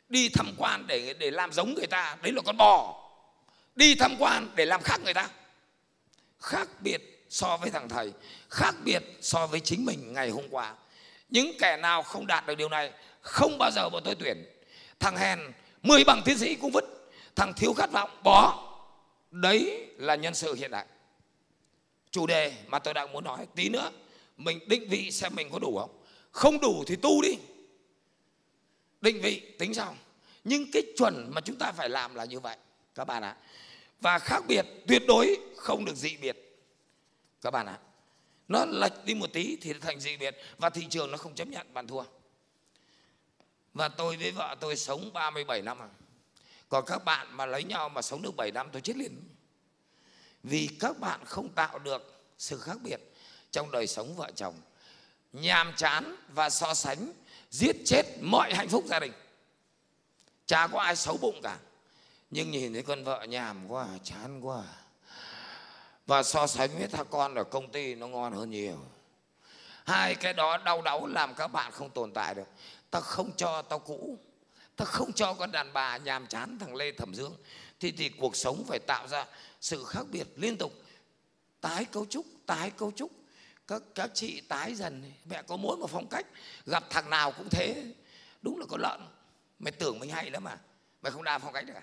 [0.09, 3.03] đi tham quan để để làm giống người ta, đấy là con bò.
[3.77, 5.29] Đi tham quan để làm khác người ta.
[6.41, 8.13] Khác biệt so với thằng thầy,
[8.51, 10.75] khác biệt so với chính mình ngày hôm qua.
[11.31, 14.45] Những kẻ nào không đạt được điều này, không bao giờ bọn tôi tuyển.
[15.01, 15.39] Thằng hèn
[15.83, 16.85] 10 bằng tiến sĩ cũng vứt.
[17.37, 18.63] Thằng thiếu khát vọng, bỏ.
[19.31, 20.87] Đấy là nhân sự hiện đại.
[22.11, 23.91] Chủ đề mà tôi đang muốn nói, tí nữa,
[24.37, 25.91] mình định vị xem mình có đủ không?
[26.31, 27.39] Không đủ thì tu đi
[29.01, 29.97] định vị, tính xong
[30.45, 32.57] nhưng cái chuẩn mà chúng ta phải làm là như vậy,
[32.95, 33.37] các bạn ạ
[34.01, 36.37] và khác biệt, tuyệt đối không được dị biệt
[37.41, 37.79] các bạn ạ,
[38.49, 41.49] nó lệch đi một tí thì thành dị biệt và thị trường nó không chấp
[41.49, 42.05] nhận, bạn thua
[43.77, 45.89] và tôi với vợ tôi sống 37 năm à.
[46.69, 49.23] Còn các bạn mà lấy nhau mà sống được 7 năm, tôi chết liền.
[50.43, 53.01] Vì các bạn không tạo được sự khác biệt
[53.51, 54.55] trong đời sống vợ chồng.
[55.33, 57.13] Nhàm chán và so sánh
[57.59, 59.13] giết chết mọi hạnh phúc gia đình.
[60.47, 61.59] Chả có ai xấu bụng cả.
[62.31, 64.63] Nhưng nhìn thấy con vợ nhàm quá, chán quá.
[66.07, 68.79] Và so sánh với thằng con ở công ty nó ngon hơn nhiều.
[69.87, 72.49] Hai cái đó đau đáu làm các bạn không tồn tại được
[72.91, 74.19] ta không cho tao cũ
[74.77, 77.37] ta không cho con đàn bà nhàm chán thằng lê thẩm dương
[77.81, 79.27] thì thì cuộc sống phải tạo ra
[79.61, 80.73] sự khác biệt liên tục
[81.61, 83.11] tái cấu trúc tái cấu trúc
[83.69, 86.27] các các chị tái dần mẹ có mỗi một phong cách,
[86.67, 87.85] gặp thằng nào cũng thế.
[88.43, 89.01] Đúng là có lợn.
[89.59, 90.59] Mày tưởng mình hay lắm mà
[91.03, 91.83] mày không đa phong cách được à?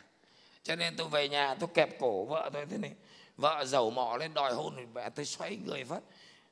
[0.63, 2.91] Cho nên tôi về nhà, tôi kẹp cổ vợ tôi thế này.
[3.37, 5.99] Vợ giàu mỏ lên đòi hôn thì mẹ tôi xoay người phát.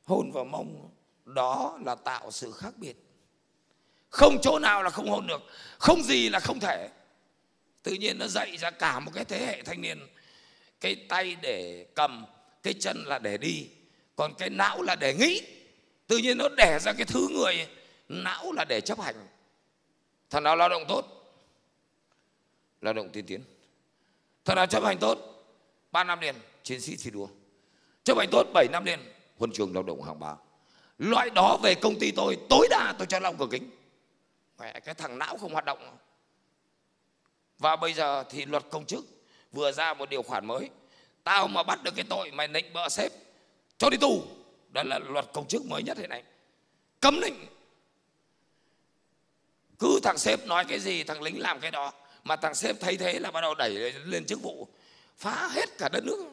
[0.04, 0.90] Hôn vào mông.
[1.26, 2.96] Đó là tạo sự khác biệt.
[4.10, 5.42] Không chỗ nào là không hôn được.
[5.80, 6.90] Không gì là không thể.
[7.84, 10.08] Tự nhiên nó dạy ra cả một cái thế hệ thanh niên.
[10.80, 12.26] Cái tay để cầm,
[12.64, 13.68] cái chân là để đi
[14.22, 15.42] còn cái não là để nghĩ.
[16.08, 17.68] Tự nhiên nó đẻ ra cái thứ người.
[18.10, 19.16] Não là để chấp hành.
[20.30, 21.06] Thằng nào lao động tốt?
[22.82, 23.44] Lao động tiên tiến.
[24.46, 25.18] Thằng nào chấp hành tốt?
[25.92, 27.28] Ba năm liền, chiến sĩ thi đua.
[28.04, 29.00] Chấp hành tốt 7 năm liền,
[29.38, 30.36] huân trường lao động hàng ba.
[30.98, 33.70] Loại đó về công ty tôi, tối đa tôi cho lòng cửa kính.
[34.60, 35.98] Mẹ, cái thằng não không hoạt động.
[37.60, 39.06] Và bây giờ thì luật công chức
[39.52, 40.70] vừa ra một điều khoản mới.
[41.24, 43.12] Tao mà bắt được cái tội mày nịnh bợ sếp
[43.82, 44.24] cho đi tù
[44.70, 46.24] đó là luật công chức mới nhất hiện nay.
[47.00, 47.46] Cấm nịnh
[49.80, 52.98] cứ thằng sếp nói cái gì, thằng lính làm cái đó, mà thằng sếp thấy
[52.98, 54.68] thế là bắt đầu đẩy lên chức vụ.
[55.18, 56.26] Phá hết cả đất nước.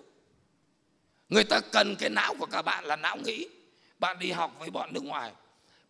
[1.28, 3.48] Người ta cần cái não của các bạn là não nghĩ.
[3.98, 5.32] Bạn đi học với bọn nước ngoài.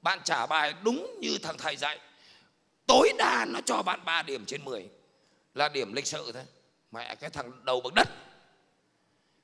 [0.02, 1.98] Bạn trả bài đúng như thằng thầy dạy.
[2.86, 4.88] Tối đa nó cho bạn 3 điểm trên 10
[5.54, 6.44] là điểm lịch sự thôi.
[6.92, 8.09] Mẹ, cái thằng đầu bậc đất.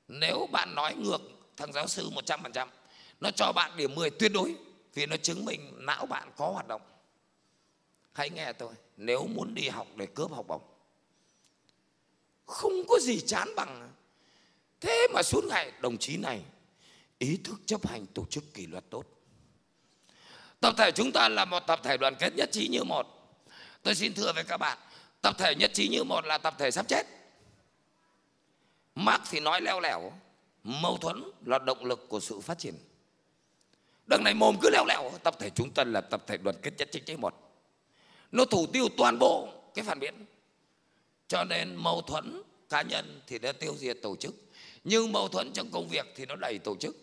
[0.07, 2.67] Nếu bạn nói ngược thằng giáo sư 100%
[3.19, 4.55] nó cho bạn điểm 10 tuyệt đối
[4.93, 6.81] vì nó chứng minh não bạn có hoạt động.
[8.13, 10.61] Hãy nghe tôi, nếu muốn đi học để cướp học bổng,
[12.45, 13.91] không có gì chán bằng.
[14.81, 16.41] Thế mà suốt ngày, đồng chí này,
[17.17, 19.05] ý thức chấp hành tổ chức kỷ luật tốt.
[20.59, 23.07] Tập thể chúng ta là một tập thể đoàn kết nhất trí như một.
[23.83, 24.77] Tôi xin thưa với các bạn,
[25.21, 27.03] tập thể nhất trí như một là tập thể sắp chết.
[28.95, 30.11] Mark thì nói leo lẻo
[30.65, 32.75] mâu thuẫn là động lực của sự phát triển.
[34.09, 36.71] Đằng này mồm cứ leo leo, tập thể chúng ta là tập thể đoàn kết
[36.77, 37.33] nhất chính trị một.
[38.31, 40.25] Nó thủ tiêu toàn bộ cái phản biện.
[41.27, 44.35] Cho nên mâu thuẫn cá nhân thì nó tiêu diệt tổ chức,
[44.83, 46.95] nhưng mâu thuẫn trong công việc thì nó đẩy tổ chức.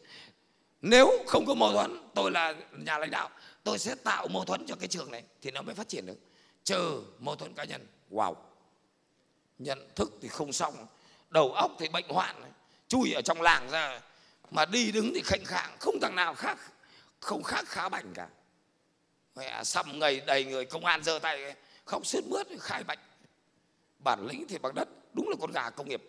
[0.82, 3.30] Nếu không có mâu thuẫn, tôi là nhà lãnh đạo,
[3.64, 6.18] tôi sẽ tạo mâu thuẫn cho cái trường này thì nó mới phát triển được.
[6.64, 8.34] Trừ mâu thuẫn cá nhân, wow.
[9.58, 10.74] Nhận thức thì không xong,
[11.30, 12.52] đầu óc thì bệnh hoạn
[12.92, 14.00] chui ở trong làng ra.
[14.50, 16.58] Mà đi đứng thì khệnh khạng, không thằng nào khác,
[17.20, 18.28] không khác khá bảnh cả.
[19.36, 22.98] Mẹ xăm ngày đầy người công an giơ tay, khóc sướt mướt, khai bệnh
[23.98, 26.02] bản lĩnh thì bằng đất, đúng là con gà công nghiệp.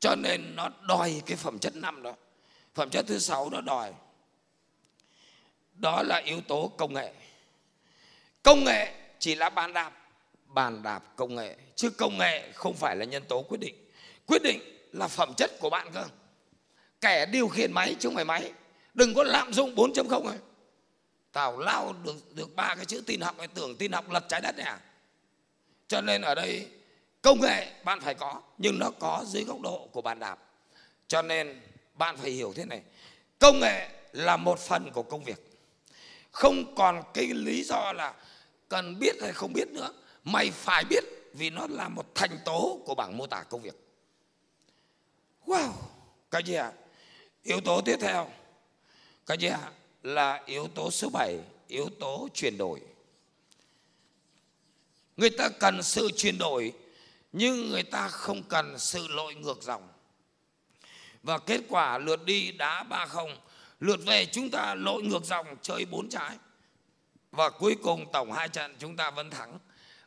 [0.00, 2.12] Cho nên nó đòi cái phẩm chất năm đó.
[2.74, 3.92] Phẩm chất thứ sáu nó đòi.
[5.72, 7.12] Đó là yếu tố công nghệ.
[8.42, 9.92] Công nghệ chỉ là bàn đạp.
[10.46, 11.56] Bàn đạp công nghệ.
[11.76, 13.74] Chứ công nghệ không phải là nhân tố quyết định.
[14.26, 16.04] Quyết định là phẩm chất của bạn cơ.
[17.00, 18.52] Kẻ điều khiển máy, chứ không phải máy.
[18.94, 20.38] Đừng có lạm dụng 4.0 ấy.
[21.32, 24.40] Tào lao được được ba cái chữ tin học ấy tưởng tin học lật trái
[24.40, 24.80] đất này à?
[25.88, 26.68] Cho nên ở đây,
[27.22, 30.38] công nghệ bạn phải có, nhưng nó có dưới góc độ của bàn đạp
[31.08, 31.60] cho nên
[31.94, 32.82] bạn phải hiểu thế này.
[33.38, 35.58] Công nghệ là một phần của công việc.
[36.30, 38.14] Không còn cái lý do là
[38.68, 39.92] cần biết hay không biết nữa.
[40.24, 43.74] Mày phải biết vì nó là một thành tố của bảng mô tả công việc
[45.48, 45.72] wow.
[46.30, 46.72] Cái gì ạ?
[47.42, 48.30] Yếu tố tiếp theo.
[49.26, 49.72] Cái gì ạ?
[50.02, 51.38] Là yếu tố số 7
[51.68, 52.80] yếu tố chuyển đổi.
[55.16, 56.72] Người ta cần sự chuyển đổi,
[57.32, 59.88] nhưng người ta không cần sự lội ngược dòng.
[61.22, 63.36] Và kết quả lượt đi đá ba không.
[63.80, 66.36] Lượt về chúng ta lội ngược dòng, chơi bốn trái.
[67.32, 69.58] Và cuối cùng tổng hai trận chúng ta vẫn thắng.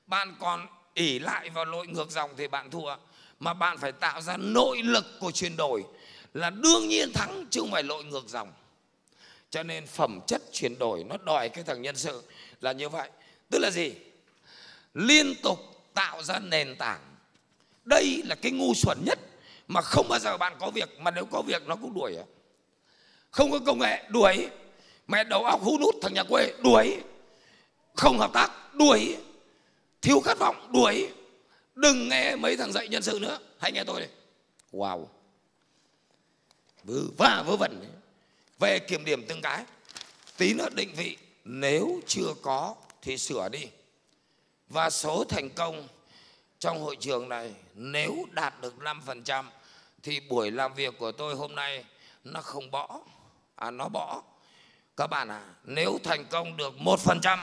[0.07, 2.95] Bạn còn ỉ lại vào lội ngược dòng thì bạn thua
[3.41, 5.83] mà bạn phải tạo ra nội lực của chuyển đổi
[6.33, 8.53] là đương nhiên thắng chứ không phải lội ngược dòng.
[9.49, 12.23] Cho nên phẩm chất chuyển đổi nó đòi cái thằng nhân sự
[12.61, 13.09] là như vậy.
[13.49, 13.93] Tức là gì?
[14.93, 15.59] Liên tục
[15.93, 17.01] tạo ra nền tảng.
[17.85, 19.19] Đây là cái ngu xuẩn nhất
[19.67, 22.23] mà không bao giờ bạn có việc, mà nếu có việc nó cũng đuổi à.
[23.31, 24.47] không có công nghệ, đuổi.
[25.07, 26.97] Mẹ đầu óc hú nút, thằng nhà quê, đuổi.
[27.95, 29.17] Không hợp tác, đuổi.
[30.01, 31.09] Thiếu khát vọng, đuổi
[31.75, 33.39] đừng nghe mấy thằng dạy nhân sự nữa.
[33.59, 34.07] Hãy nghe tôi đi.
[34.71, 35.05] wow.
[36.83, 37.85] Vớ va vớ vẩn.
[38.59, 39.65] Về kiểm điểm từng cái.
[40.37, 43.67] Tí nữa định vị, nếu chưa có thì sửa đi.
[44.69, 45.87] Và số thành công
[46.59, 49.45] trong hội trường này, nếu đạt được 5%
[50.03, 51.85] thì buổi làm việc của tôi hôm nay
[52.23, 52.99] nó không bỏ.
[53.55, 54.21] À nó bỏ.
[54.97, 57.37] Các bạn à nếu thành công được 1%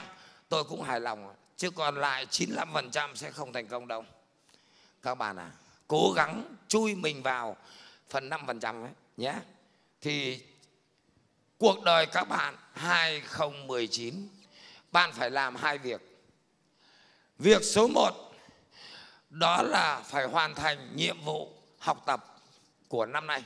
[0.49, 1.35] tôi cũng hài lòng.
[1.57, 4.05] Chứ còn lại 95% sẽ không thành công đâu
[5.01, 5.51] các bạn à
[5.87, 7.57] cố gắng chui mình vào
[8.09, 9.33] phần 5% ấy, nhé.
[10.01, 10.43] Thì
[11.57, 14.29] cuộc đời các bạn 2019
[14.91, 16.01] bạn phải làm hai việc.
[17.39, 18.11] Việc số 1
[19.29, 22.37] đó là phải hoàn thành nhiệm vụ học tập
[22.87, 23.43] của năm nay.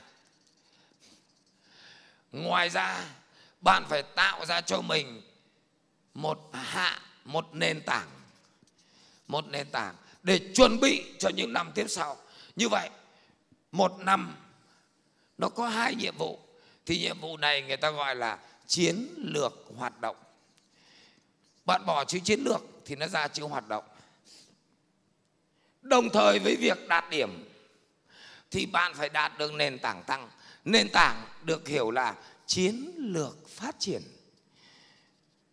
[2.31, 3.05] Ngoài ra,
[3.61, 5.21] bạn phải tạo ra cho mình
[6.13, 8.07] một hạ, một nền tảng,
[9.27, 12.17] một nền tảng để chuẩn bị cho những năm tiếp sau.
[12.55, 12.89] Như vậy,
[13.71, 14.35] một năm,
[15.37, 16.39] nó có hai nhiệm vụ.
[16.85, 20.15] Thì nhiệm vụ này người ta gọi là chiến lược hoạt động.
[21.65, 23.83] Bạn bỏ chữ chiến lược thì nó ra chữ hoạt động.
[25.81, 27.49] Đồng thời với việc đạt điểm,
[28.51, 30.29] thì bạn phải đạt được nền tảng tăng.
[30.65, 32.15] Nền tảng được hiểu là
[32.45, 34.01] chiến lược phát triển.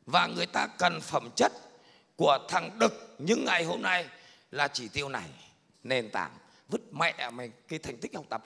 [0.07, 1.53] Và người ta cần phẩm chất
[2.17, 4.07] của thằng đực những ngày hôm nay
[4.51, 5.29] là chỉ tiêu này,
[5.85, 6.39] nền tảng,
[6.69, 8.45] vứt mẹ mày cái thành tích học tập.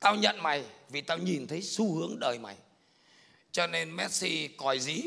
[0.00, 2.56] Tao nhận mày vì tao nhìn thấy xu hướng đời mày.
[3.52, 5.02] Cho nên Messi còi dí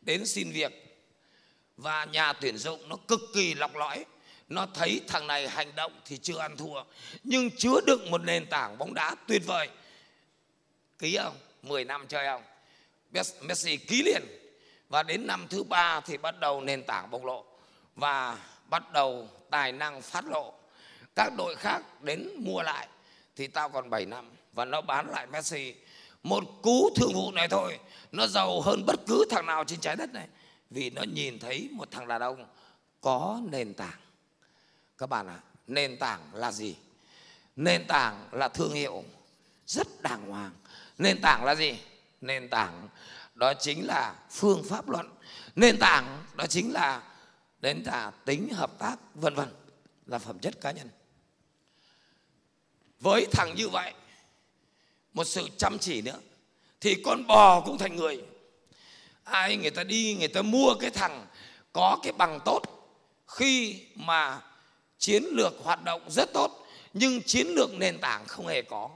[0.00, 0.72] đến xin việc
[1.76, 4.04] và nhà tuyển dụng nó cực kỳ lọc lõi.
[4.48, 6.84] Nó thấy thằng này hành động thì chưa ăn thua,
[7.24, 9.68] nhưng chứa đựng một nền tảng bóng đá tuyệt vời.
[10.98, 11.36] Ký không?
[11.62, 12.42] 10 năm chơi không?
[13.40, 14.22] Messi ký liền.
[14.88, 17.44] Và đến năm thứ ba thì bắt đầu nền tảng bộc lộ.
[17.96, 18.38] Và
[18.72, 20.52] bắt đầu tài năng phát lộ.
[21.16, 22.88] Các đội khác đến mua lại
[23.36, 25.74] thì tao còn 7 năm và nó bán lại Messi.
[26.22, 27.78] Một cú thương vụ này thôi
[28.12, 30.28] nó giàu hơn bất cứ thằng nào trên trái đất này.
[30.70, 32.46] Vì nó nhìn thấy một thằng đàn ông
[33.00, 34.00] có nền tảng.
[34.98, 36.76] Các bạn ạ à, nền tảng là gì?
[37.56, 39.04] Nền tảng là thương hiệu.
[39.66, 40.52] Rất đàng hoàng.
[40.98, 41.78] Nền tảng là gì?
[42.20, 42.88] Nền tảng
[43.34, 45.10] đó chính là phương pháp luận.
[45.56, 47.02] Nền tảng đó chính là
[47.62, 49.48] đến cả tính hợp tác, vân vân,
[50.06, 50.88] là phẩm chất cá nhân.
[53.00, 53.92] Với thằng như vậy,
[55.12, 56.18] một sự chăm chỉ nữa,
[56.80, 58.24] thì con bò cũng thành người.
[59.24, 61.26] Ai người ta đi, người ta mua cái thằng
[61.72, 62.62] có cái bằng tốt,
[63.26, 64.40] khi mà
[64.98, 68.90] chiến lược hoạt động rất tốt, nhưng chiến lược nền tảng không hề có.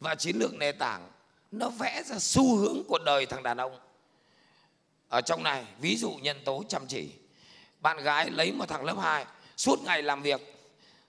[0.00, 1.10] Và chiến lược nền tảng
[1.50, 3.80] nó vẽ ra xu hướng của đời thằng đàn ông.
[5.08, 7.10] Ở trong này, ví dụ nhân tố chăm chỉ
[7.80, 9.26] bạn gái lấy một thằng lớp 2
[9.56, 10.40] suốt ngày làm việc.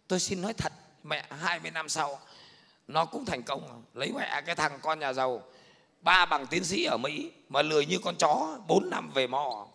[0.08, 2.20] Tôi xin nói thật, mẹ 20 năm sau,
[2.88, 3.84] nó cũng thành công.
[3.94, 5.44] Lấy mẹ cái thằng con nhà giàu,
[6.02, 9.68] ba bằng tiến sĩ ở Mỹ, mà lười như con chó 4 năm về mò.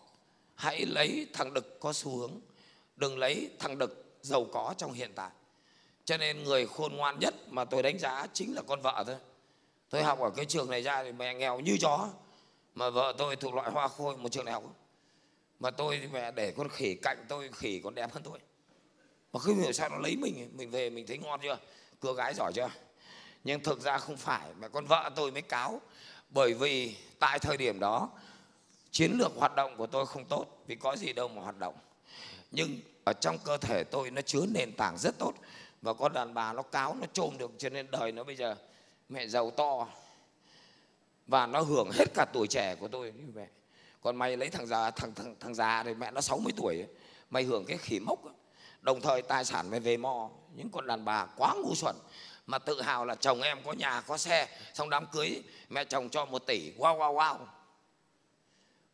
[0.55, 2.31] Hãy lấy thằng đực có xu hướng,
[2.95, 5.29] đừng lấy thằng đực giàu có trong hiện tại.
[6.05, 9.15] Cho nên người khôn ngoan nhất mà tôi đánh giá chính là con vợ thôi.
[9.89, 12.07] Tôi học ở cái trường này ra thì mẹ nghèo như chó,
[12.75, 14.63] mà vợ tôi thuộc loại hoa khôi một trường đại học
[15.59, 18.39] mà tôi thì mẹ để con khỉ cạnh tôi, khỉ còn đẹp hơn tôi.
[19.33, 21.57] Mà không hiểu sao nó lấy mình mình về mình thấy ngon chưa?
[21.99, 22.69] Cưa gái giỏi chưa?
[23.43, 25.81] Nhưng thực ra không phải, mà con vợ tôi mới cáo.
[26.29, 28.09] Bởi vì tại thời điểm đó,
[28.91, 31.75] chiến lược hoạt động của tôi không tốt, vì có gì đâu mà hoạt động.
[32.51, 35.33] Nhưng ở trong cơ thể tôi nó chứa nền tảng rất tốt.
[35.81, 38.55] Và con đàn bà nó cáo, nó trôm được, cho nên đời nó bây giờ
[39.09, 39.87] mẹ giàu to.
[41.27, 43.47] Và nó hưởng hết cả tuổi trẻ của tôi như vậy
[44.07, 46.87] còn mày lấy thằng già, thằng thằng thằng già thì mẹ nó 60 tuổi ấy.
[47.29, 48.33] mày hưởng cái khỉ mốc ấy.
[48.81, 51.95] đồng thời tài sản mày về mò những con đàn bà quá ngu xuẩn.
[52.45, 54.47] Mà tự hào là chồng em có nhà, có xe.
[54.73, 56.71] Xong đám cưới, mẹ chồng cho một tỷ.
[56.77, 57.37] Wow wow wow.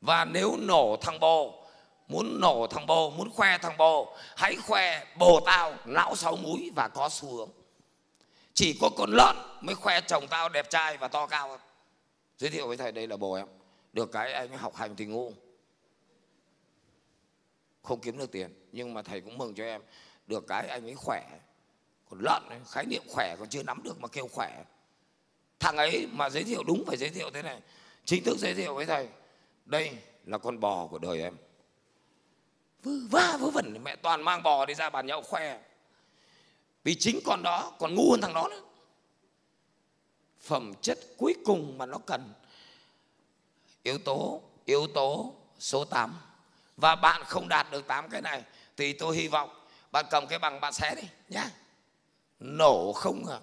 [0.01, 1.65] Và nếu nổ thằng bồ,
[2.07, 6.71] muốn nổ thằng bồ, muốn khoe thằng bồ, hãy khoe bồ tao não sáu múi
[6.75, 7.49] và có xu hướng.
[8.53, 11.57] Chỉ có con lợn mới khoe chồng tao đẹp trai và to cao.
[12.37, 13.47] Giới thiệu với thầy, đây là bồ em
[13.93, 15.33] được cái anh học hành thì ngu.
[17.83, 18.53] Không kiếm được tiền.
[18.71, 19.81] Nhưng mà thầy cũng mừng cho em.
[20.27, 21.39] Được cái anh ấy khỏe.
[22.09, 24.63] Còn lợn ấy, khái niệm khỏe còn chưa nắm được mà kêu khỏe.
[25.59, 27.61] Thằng ấy mà giới thiệu đúng phải giới thiệu thế này.
[28.05, 29.09] Chính thức giới thiệu với thầy.
[29.65, 31.37] Đây là con bò của đời em.
[32.83, 33.83] Vớ va vớ vẩn.
[33.83, 35.59] Mẹ toàn mang bò đi ra bàn nhậu khoe
[36.83, 38.61] vì chính con đó còn ngu hơn thằng đó nữa.
[40.39, 42.33] Phẩm chất cuối cùng mà nó cần
[43.83, 46.17] yếu tố yếu tố số 8
[46.77, 48.43] và bạn không đạt được 8 cái này
[48.77, 51.49] thì tôi hy vọng bạn cầm cái bằng bạn xé đi nhá.
[52.39, 53.39] Nổ không à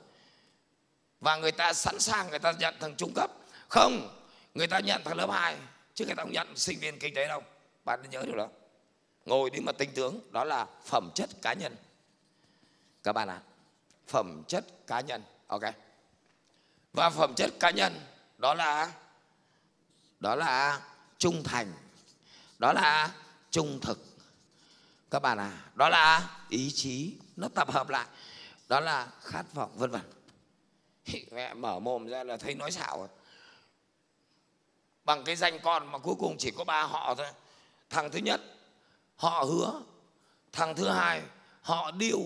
[1.20, 3.30] và người ta sẵn sàng người ta nhận thằng trung cấp.
[3.68, 4.18] Không
[4.54, 5.56] người ta nhận thằng lớp 2
[5.94, 7.42] chứ người ta không nhận sinh viên kinh tế đâu.
[7.84, 8.48] Bạn nên nhớ điều đó.
[9.24, 11.76] Ngồi đi mà tinh tướng đó là phẩm chất cá nhân.
[13.02, 13.46] Các bạn ạ à,
[14.06, 15.62] phẩm chất cá nhân ok.
[16.92, 18.00] Và phẩm chất cá nhân
[18.38, 18.92] đó là
[20.20, 20.80] đó là
[21.18, 21.72] trung thành.
[22.58, 23.10] Đó là
[23.50, 24.06] trung thực.
[25.10, 27.16] Các bạn à đó là ý chí.
[27.36, 28.06] Nó tập hợp lại.
[28.68, 30.02] Đó là khát vọng, vân vân.
[31.30, 33.08] Mẹ mở mồm ra là thấy nói xạo.
[35.04, 37.26] Bằng cái danh con mà cuối cùng chỉ có ba họ thôi.
[37.90, 38.40] Thằng thứ nhất,
[39.16, 39.82] họ hứa.
[40.52, 41.22] Thằng thứ hai,
[41.62, 42.20] họ điêu.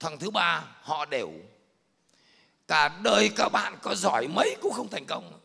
[0.00, 1.30] Thằng thứ ba, họ đều.
[2.68, 5.40] Cả đời các bạn có giỏi mấy cũng không thành công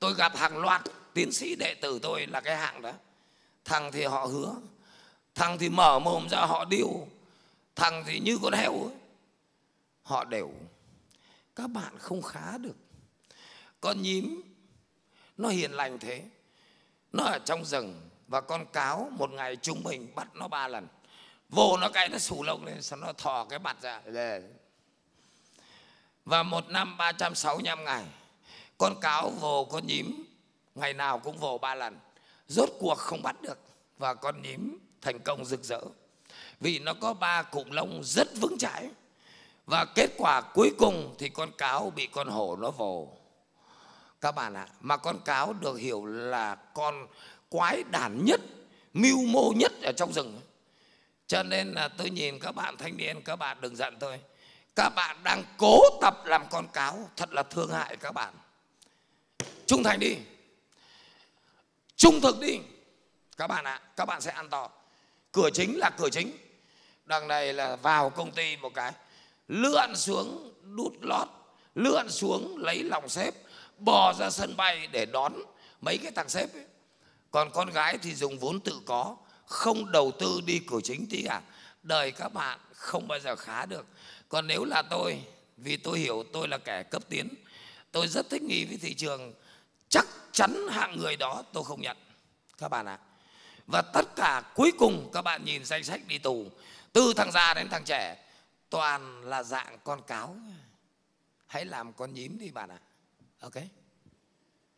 [0.00, 0.82] tôi gặp hàng loạt
[1.14, 2.92] tiến sĩ đệ tử tôi là cái hạng đó.
[3.64, 4.54] Thằng thì họ hứa
[5.34, 7.06] thằng thì mở mồm ra họ điêu
[7.76, 8.94] thằng thì như con heo ấy.
[10.02, 10.52] họ đều
[11.56, 12.76] các bạn không khá được.
[13.80, 14.42] Con nhím
[15.36, 16.24] nó hiền lành thế.
[17.12, 20.86] Nó ở trong rừng và con cáo một ngày trung bình bắt nó ba lần.
[21.48, 24.00] Vô nó cái nó xù lông lên xong nó thò cái mặt ra.
[26.24, 28.04] Và một năm 365 ngày
[28.80, 30.24] con cáo vồ con nhím,
[30.74, 31.98] ngày nào cũng vồ ba lần.
[32.48, 33.58] Rốt cuộc không bắt được
[33.98, 35.80] và con nhím thành công rực rỡ.
[36.60, 38.90] Vì nó có ba cụm lông rất vững chãi.
[39.66, 43.08] Và kết quả cuối cùng thì con cáo bị con hổ nó vồ.
[44.20, 47.06] Các bạn ạ, mà con cáo được hiểu là con
[47.48, 48.40] quái đản nhất,
[48.94, 50.40] mưu mô nhất ở trong rừng.
[51.26, 54.20] Cho nên là tôi nhìn các bạn thanh niên, các bạn đừng giận tôi.
[54.76, 58.34] Các bạn đang cố tập làm con cáo, thật là thương hại các bạn
[59.70, 60.16] trung thành đi.
[61.96, 62.58] Trung thực đi.
[63.36, 64.70] Các bạn ạ, các bạn sẽ ăn to.
[65.32, 66.36] Cửa chính là cửa chính.
[67.06, 68.92] Đằng này là vào công ty một cái.
[69.48, 71.28] Lượn xuống, đút lót.
[71.74, 73.34] Lượn xuống, lấy lòng sếp.
[73.78, 75.32] Bò ra sân bay để đón
[75.80, 76.64] mấy cái thằng sếp ấy.
[77.30, 79.16] còn con gái thì dùng vốn tự có,
[79.46, 81.42] không đầu tư đi cửa chính tí cả.
[81.82, 83.86] Đời các bạn không bao giờ khá được.
[84.28, 85.22] Còn nếu là tôi,
[85.56, 87.28] vì tôi hiểu tôi là kẻ cấp tiến,
[87.92, 89.32] tôi rất thích nghi với thị trường
[89.90, 91.96] chắc chắn hạng người đó tôi không nhận,
[92.58, 92.98] các bạn ạ.
[93.00, 93.04] À.
[93.66, 96.46] và tất cả cuối cùng các bạn nhìn danh sách đi tù,
[96.92, 98.16] từ thằng già đến thằng trẻ,
[98.70, 100.36] toàn là dạng con cáo.
[101.46, 102.78] Hãy làm con nhím đi bạn ạ.
[102.78, 102.86] À.
[103.40, 103.62] ok.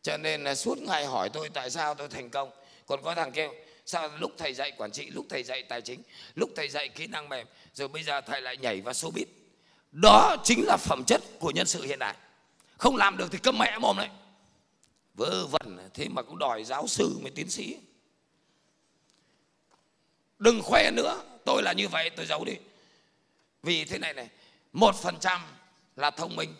[0.01, 2.51] Cho nên là suốt ngày hỏi tôi tại sao tôi thành công.
[2.87, 3.53] Còn có thằng kêu,
[3.85, 6.03] sao lúc thầy dạy quản trị, lúc thầy dạy tài chính,
[6.35, 9.25] lúc thầy dạy kỹ năng mềm, rồi bây giờ thầy lại nhảy vào showbiz.
[9.91, 12.15] Đó chính là phẩm chất của nhân sự hiện đại.
[12.77, 14.09] Không làm được thì câm mẹ mồm đấy
[15.13, 17.77] vớ vẩn, thế mà cũng đòi giáo sư mới tiến sĩ.
[20.39, 22.53] Đừng khoe nữa, tôi là như vậy, tôi giấu đi.
[23.63, 24.29] Vì thế này này,
[24.73, 25.41] một phần trăm
[25.95, 26.55] là thông minh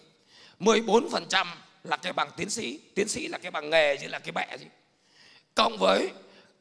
[0.59, 1.47] 14 phần trăm
[1.83, 2.79] là cái bằng tiến sĩ.
[2.95, 4.65] Tiến sĩ là cái bằng nghề chứ là cái bẹ gì
[5.55, 6.11] cộng với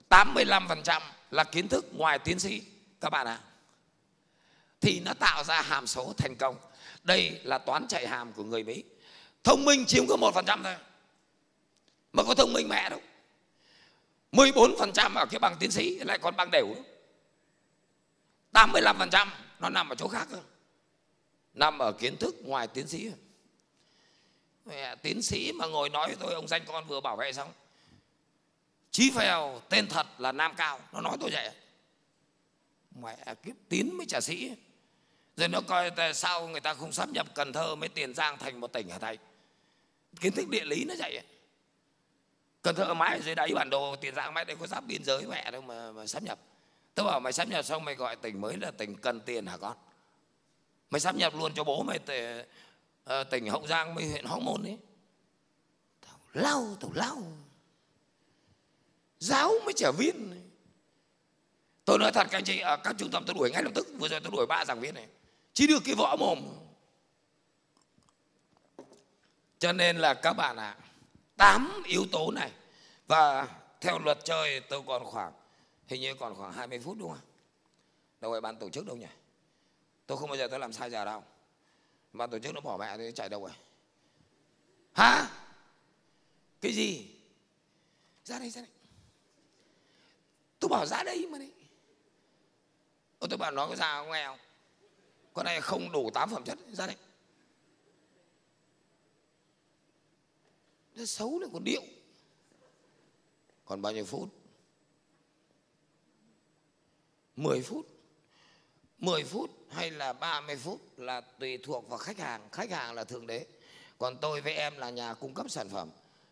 [0.08, 2.62] 85 phần trăm là kiến thức ngoài tiến sĩ,
[3.00, 3.40] các bạn ạ.
[3.42, 3.44] À.
[4.80, 6.56] thì nó tạo ra hàm số thành công.
[7.02, 8.84] Đây là toán chạy hàm của người Mỹ.
[9.44, 10.74] Thông minh chiếm có một phần trăm thôi
[12.12, 13.00] mà có thông minh mẹ đâu.
[14.32, 16.74] 14 phần trăm ở cái bằng tiến sĩ lại còn bằng đều
[18.52, 20.38] 85 phần trăm nó nằm ở chỗ khác cơ
[21.54, 23.10] nằm ở kiến thức ngoài tiến sĩ
[24.64, 27.52] mẹ, tiến sĩ mà ngồi nói với tôi ông danh con vừa bảo vệ xong.
[28.90, 31.50] Chí phèo tên thật là nam cao nó nói tôi vậy.
[33.02, 34.52] Mẹ kiếp tín mới trả sĩ.
[35.36, 38.38] Rồi nó coi tại sao người ta không sắp nhập cần thơ mới tiền giang
[38.38, 39.18] thành một tỉnh hả thầy?
[40.20, 41.22] Kiến thức địa lý nó vậy
[42.62, 45.26] cần thơ mãi dưới đáy bản đồ tiền giang mãi đây có giáp biên giới
[45.26, 46.38] mẹ đâu mà, mà sắp nhập.
[46.94, 49.56] Tôi bảo mày sắp nhập xong mày gọi tỉnh mới là tỉnh cần tiền hả
[49.56, 49.76] con?
[50.90, 52.46] Mày sắp nhập luôn cho bố mày tề, uh,
[53.04, 54.78] ờ, tỉnh hậu giang mới huyện hóc môn ấy.
[56.06, 57.22] Tao lau tao lau
[59.18, 60.42] giáo mới trả viên
[61.84, 63.86] tôi nói thật các anh chị ở các trung tâm tôi đuổi ngay lập tức.
[63.98, 65.06] Vừa rồi tôi đuổi ba giảng viên này.
[65.52, 66.38] Chỉ được cái võ mồm.
[69.58, 70.91] Cho nên là các bạn ạ à,
[71.36, 72.52] tám yếu tố này.
[73.06, 73.48] Và
[73.80, 75.32] theo luật chơi tôi còn khoảng
[75.86, 77.20] hình như còn khoảng 20 phút đúng không?
[78.20, 79.06] Đâu phải ban tổ chức đâu nhỉ?
[80.06, 81.24] Tôi không bao giờ tôi làm sai giờ đâu.
[82.12, 83.52] Ban tổ chức nó bỏ mẹ tôi chạy đâu rồi
[84.92, 85.28] hả?
[86.60, 87.16] Cái gì?
[88.24, 88.70] Ra đây ra đây.
[90.58, 91.52] Tôi bảo ra đây mà đấy.
[93.18, 94.38] Ô, tôi bảo nó có ra không nghe không?
[95.34, 96.96] Con này không đủ tám phẩm chất ra đây.
[100.94, 101.82] Nó xấu lại còn điệu.
[103.64, 104.28] Còn bao nhiêu phút?
[107.36, 107.86] 10 phút.
[108.98, 112.48] 10 phút hay là 30 phút là tùy thuộc vào khách hàng.
[112.52, 113.46] Khách hàng là thượng đế.
[113.98, 115.90] Còn tôi với em là nhà cung cấp sản phẩm.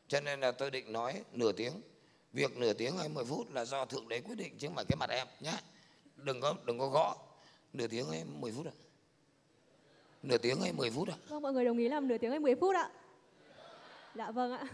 [0.09, 1.73] Cho nên là tôi định nói nửa tiếng.
[2.33, 4.85] Việc nửa tiếng hay 10 phút là do thượng đế quyết định chứ không phải
[4.89, 5.53] cái mặt em nhé
[6.17, 7.17] đừng có đừng có gõ.
[7.73, 8.73] Nửa tiếng hay 10 phút ạ?
[10.23, 11.17] Nửa tiếng hay 10 phút ạ?
[11.29, 12.91] Vâng mọi người đồng ý làm nửa tiếng hay 10 phút ạ?
[14.15, 14.65] Dạ vâng ạ.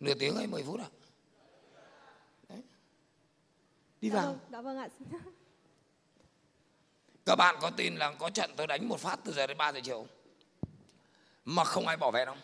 [0.00, 0.86] Nửa tiếng hay 10 phút ạ
[2.48, 2.62] Đấy.
[4.00, 4.26] đi dạ vào.
[4.26, 4.88] vâng, dạ vâng ạ.
[7.26, 9.72] Các bạn có tin là có trận tôi đánh một phát từ giờ đến 3
[9.72, 10.06] giờ chiều
[11.44, 12.36] mà không ai bỏ về đâu.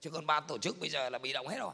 [0.00, 1.72] Chứ còn ban tổ chức bây giờ là bị động hết rồi.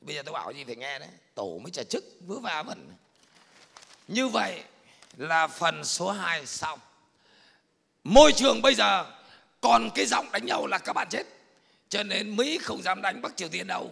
[0.00, 1.08] Bây giờ tôi bảo gì phải nghe đấy.
[1.34, 2.88] Tổ mới trả chức vớ va vẩn
[4.08, 4.64] như vậy
[5.16, 6.78] là phần số 2 xong.
[8.04, 9.06] Môi trường bây giờ
[9.60, 11.24] còn cái giọng đánh nhau là các bạn chết
[11.88, 13.90] cho nên mỹ không dám đánh bắc triều tiên đâu.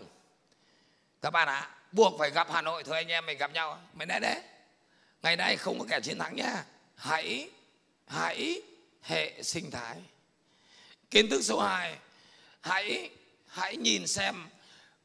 [1.22, 3.80] Các bạn ạ à, buộc phải gặp hà nội thôi anh em mình gặp nhau.
[3.94, 4.42] Mình nói đấy
[5.22, 6.64] ngày nay không có kẻ chiến thắng nhá
[6.94, 7.50] hãy
[8.06, 8.62] hãy
[9.02, 9.96] hệ sinh thái.
[11.10, 11.98] Kiến thức số 2
[12.60, 13.10] hãy
[13.46, 14.48] hãy nhìn xem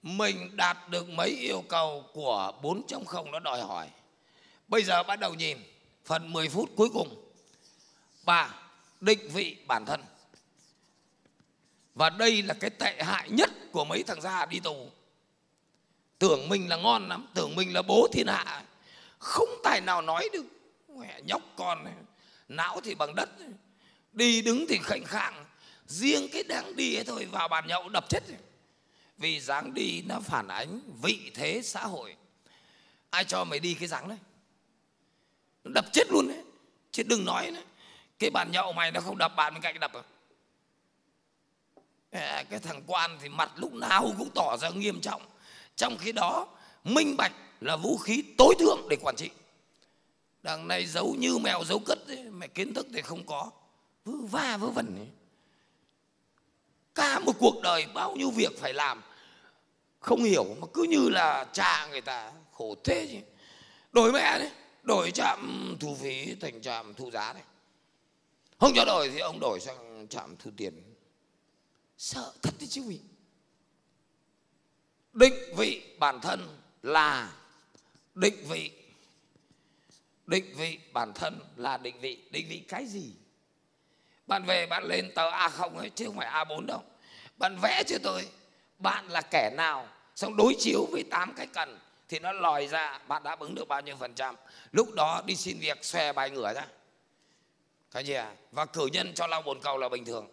[0.02, 3.88] mình đạt được mấy yêu cầu của 4.0 nó đòi hỏi.
[4.68, 5.58] Bây giờ bắt đầu nhìn
[6.06, 7.32] phần 10 phút cuối cùng.
[8.24, 8.50] Ba
[9.02, 10.04] định vị bản thân
[11.98, 14.90] và đây là cái tệ hại nhất của mấy thằng già đi tù.
[16.20, 18.64] Tưởng mình là ngon lắm tưởng mình là bố thiên hạ.
[19.20, 20.46] Không tài nào nói được
[21.00, 21.94] mẹ nhóc con này
[22.48, 23.30] não thì bằng đất
[24.14, 25.46] đi đứng thì khệnh khạng.
[25.88, 28.24] Riêng cái đang đi ấy thôi vào bàn nhậu đập chết.
[29.18, 32.16] Vì dáng đi nó phản ánh vị thế xã hội.
[33.10, 34.18] Ai cho mày đi cái dáng đấy?
[35.64, 36.44] Nó đập chết luôn đấy.
[36.92, 37.62] Chứ đừng nói nữa.
[38.20, 40.17] Cái bàn nhậu mày nó không đập bạn bên cạnh đập À,
[42.12, 45.22] cái thằng quan thì mặt lúc nào cũng tỏ ra nghiêm trọng.
[45.76, 46.48] Trong khi đó
[46.84, 49.30] minh bạch là vũ khí tối thượng để quản trị.
[50.44, 53.52] Đằng này giấu như mèo giấu cất ấy, mà kiến thức thì không có.
[54.06, 55.08] Vớ va vớ vẩn ấy.
[56.96, 59.02] cả một cuộc đời bao nhiêu việc phải làm
[60.00, 63.18] không hiểu mà cứ như là cha người ta khổ thế chứ.
[63.92, 64.52] Đổi mẹ đấy
[64.84, 67.44] đổi trạm thu phí thành trạm thu giá đấy.
[68.60, 70.87] Không cho đổi thì ông đổi sang trạm thu tiền
[71.98, 73.00] sợ thật đấy chứ vị.
[75.14, 77.34] Định vị bản thân là
[78.16, 78.72] định vị.
[80.26, 82.20] Định vị bản thân là định vị.
[82.32, 83.14] Định vị cái gì?
[84.28, 86.84] Bạn về bạn lên tờ a không ấy, chứ không phải a 4 đâu.
[87.38, 88.28] Bạn vẽ cho tôi,
[88.80, 91.80] bạn là kẻ nào, xong đối chiếu với tám cái cần,
[92.10, 94.36] thì nó lòi ra, bạn đáp ứng được bao nhiêu phần trăm.
[94.72, 96.68] Lúc đó đi xin việc, xòe bài ngửa ra.
[97.92, 98.36] Cái gì à?
[98.52, 100.28] Và cử nhân cho lau bồn cầu là bình thường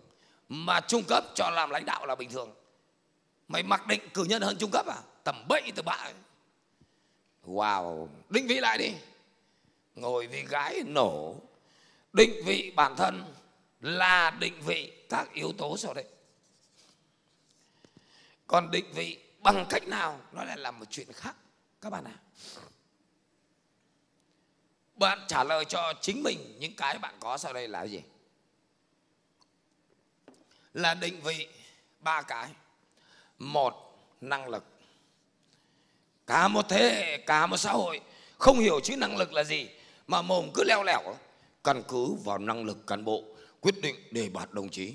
[0.49, 2.55] mà trung cấp cho làm lãnh đạo là bình thường.
[3.49, 4.99] Mày mặc định cử nhân hơn trung cấp à?
[5.25, 6.13] Tầm bậy từ bạ
[7.47, 8.93] wow, định vị lại đi.
[9.95, 11.37] Ngồi vì gái nổ.
[12.13, 13.35] Định vị bản thân
[13.81, 16.05] là định vị các yếu tố sau đây.
[18.47, 20.21] Còn định vị bằng cách nào?
[20.33, 21.37] Nó lại là một chuyện khác,
[21.81, 22.17] các bạn ạ.
[24.95, 28.03] Bạn trả lời cho chính mình những cái bạn có sau đây là gì?
[30.75, 31.49] Là định vị
[32.01, 32.49] ba cái.
[33.39, 34.65] Một, năng lực.
[36.27, 38.01] Cả một thế hệ, cả một xã hội,
[38.39, 39.69] không hiểu chữ năng lực là gì,
[40.07, 41.17] mà mồm cứ leo lẻo,
[41.65, 43.25] căn cứ vào năng lực cán bộ,
[43.61, 44.95] quyết định đề bạt đồng chí.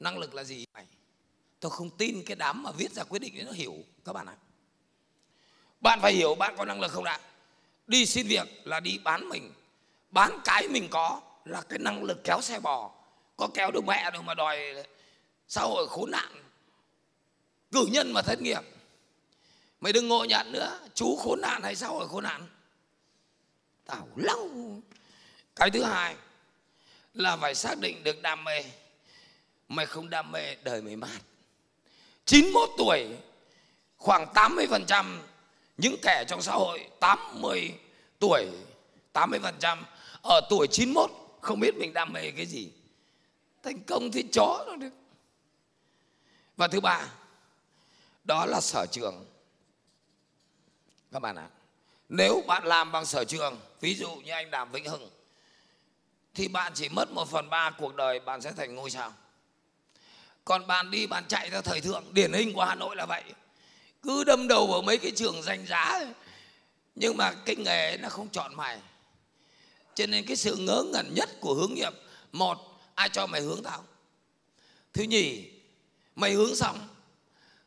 [0.00, 0.64] Năng lực là gì?
[0.74, 0.86] Mày,
[1.60, 4.36] tôi không tin cái đám mà viết ra quyết định nó hiểu, các bạn ạ.
[5.80, 7.20] Bạn phải hiểu bạn có năng lực không đã.
[7.86, 9.52] Đi xin việc là đi bán mình.
[10.10, 12.90] Bán cái mình có là cái năng lực kéo xe bò.
[13.36, 14.58] Có kéo được mẹ đâu mà đòi
[15.50, 16.42] xã hội khốn nạn.
[17.72, 18.60] Cử nhân mà thất nghiệp.
[19.80, 20.78] Mày đừng ngộ nhận nữa.
[20.94, 22.46] Chú khốn nạn hay xã hội khốn nạn?
[23.86, 24.50] Tào lâu
[25.56, 26.16] cái thứ hai
[27.14, 28.64] là phải xác định được đam mê.
[29.68, 31.20] Mày không đam mê, đời mày mát.
[32.24, 33.06] 91 tuổi,
[33.96, 35.18] khoảng 80%
[35.78, 37.74] những kẻ trong xã hội 80
[38.18, 38.46] tuổi
[39.14, 39.78] 80%
[40.22, 42.68] ở tuổi 91 không biết mình đam mê cái gì.
[43.62, 44.99] Thành công thì chó nó được
[46.60, 47.06] và thứ ba
[48.24, 49.26] đó là sở trường.
[51.12, 51.54] Các bạn ạ à,
[52.08, 55.10] nếu bạn làm bằng sở trường ví dụ như anh đàm vĩnh hưng
[56.34, 59.12] thì bạn chỉ mất một phần ba cuộc đời bạn sẽ thành ngôi sao.
[60.44, 63.24] Còn bạn đi bạn chạy theo thời thượng điển hình của hà nội là vậy.
[64.02, 66.00] Cứ đâm đầu vào mấy cái trường danh giá
[66.94, 68.80] nhưng mà cái nghề nó không chọn mày.
[69.94, 71.92] Cho nên cái sự ngớ ngẩn nhất của hướng nghiệp
[72.32, 72.58] một
[72.94, 73.84] ai cho mày hướng tao?
[74.92, 75.59] Thứ nhì
[76.16, 76.88] mày hướng xong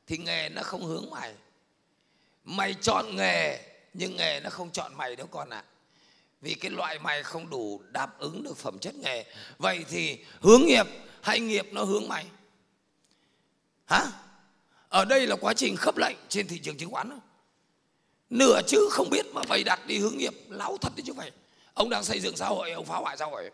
[0.07, 1.33] thì nghề nó không hướng mày.
[2.43, 3.59] Mày chọn nghề
[3.93, 5.57] nhưng nghề nó không chọn mày đâu con ạ.
[5.57, 5.69] À.
[6.41, 9.25] vì cái loại mày không đủ đáp ứng được phẩm chất nghề.
[9.57, 10.85] Vậy thì hướng nghiệp
[11.21, 12.25] hay nghiệp nó hướng mày?
[13.85, 14.11] Hả?
[14.89, 17.19] Ở đây là quá trình khớp lệnh trên thị trường chứng khoán
[18.33, 21.31] nửa chữ không biết mà bày đặt đi hướng nghiệp láo thật đấy chứ mày,
[21.73, 23.49] ông đang xây dựng xã hội ông phá hoại xã hội.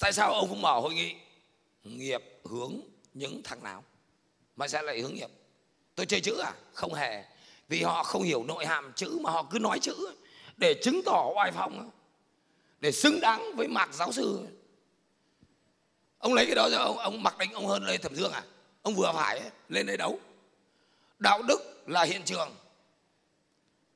[0.00, 1.14] Tại sao ông không mở hội nghị?
[1.84, 2.80] Nghiệp hướng
[3.14, 3.84] những thằng nào?
[4.56, 5.30] Mà sẽ lại hướng nghiệp.
[5.94, 6.52] Tôi chơi chữ à?
[6.72, 7.24] Không hề.
[7.68, 9.94] Vì họ không hiểu nội hàm chữ mà họ cứ nói chữ
[10.56, 11.90] để chứng tỏ oai phong,
[12.80, 14.46] để xứng đáng với mạc giáo sư.
[16.18, 18.42] Ông lấy cái đó cho ông ông mặc định ông hơn lê thẩm dương à?
[18.82, 20.20] Ông vừa phải lên đây đấu.
[21.18, 22.54] Đạo đức là hiện trường.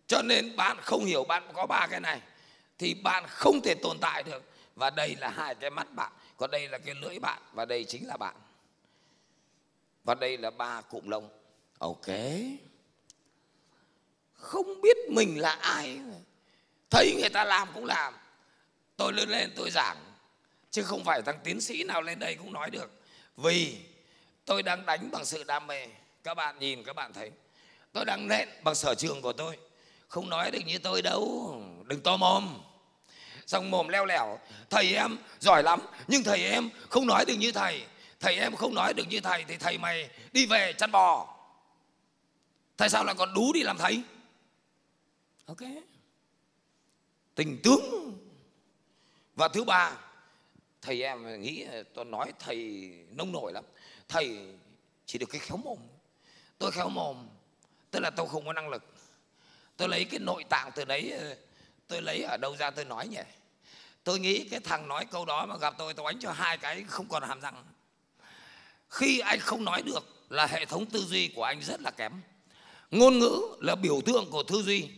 [0.07, 2.21] Cho nên bạn không hiểu bạn có ba cái này,
[2.79, 4.43] thì bạn không thể tồn tại được.
[4.75, 6.13] Và đây là hai cái mắt bạn.
[6.37, 8.35] Còn đây là cái lưỡi bạn và đây chính là bạn
[10.05, 11.29] và đây là ba cụm lông.
[11.79, 12.07] Ok.
[14.33, 16.01] Không biết mình là ai.
[16.91, 18.15] Thấy người ta làm cũng làm.
[18.97, 19.97] Tôi lên lên tôi giảng.
[20.71, 22.91] Chứ không phải thằng tiến sĩ nào lên đây cũng nói được.
[23.37, 23.77] Vì
[24.45, 25.87] tôi đang đánh bằng sự đam mê.
[26.25, 27.31] Các bạn nhìn, các bạn thấy.
[27.93, 29.59] Tôi đang nện bằng sở trường của tôi.
[30.09, 31.55] Không nói được như tôi đâu.
[31.87, 32.59] Đừng to mồm.
[33.47, 34.39] Xong mồm leo lẻo.
[34.71, 37.85] Thầy em giỏi lắm, nhưng thầy em không nói được như thầy
[38.21, 41.37] thầy em không nói được như thầy thì thầy mày đi về chăn bò.
[42.77, 44.03] Tại sao lại còn đú đi làm thầy?
[45.47, 45.61] Ok.
[47.35, 48.19] Tình tướng.
[49.35, 49.97] Và thứ ba
[50.83, 53.65] thầy em nghĩ tôi nói thầy nông nổi lắm.
[54.09, 54.55] Thầy
[55.07, 55.79] chỉ được cái khéo mồm.
[56.59, 57.29] Tôi khéo mồm
[57.91, 58.85] tức là tôi không có năng lực.
[59.77, 61.13] Tôi lấy cái nội tạng từ đấy
[61.87, 63.23] tôi lấy ở đâu ra tôi nói nhỉ?
[64.05, 66.85] Tôi nghĩ cái thằng nói câu đó mà gặp tôi tôi đánh cho hai cái
[66.89, 67.65] không còn hàm răng
[68.91, 72.13] khi anh không nói được là hệ thống tư duy của anh rất là kém.
[72.91, 74.89] Ngôn ngữ là biểu tượng của tư duy.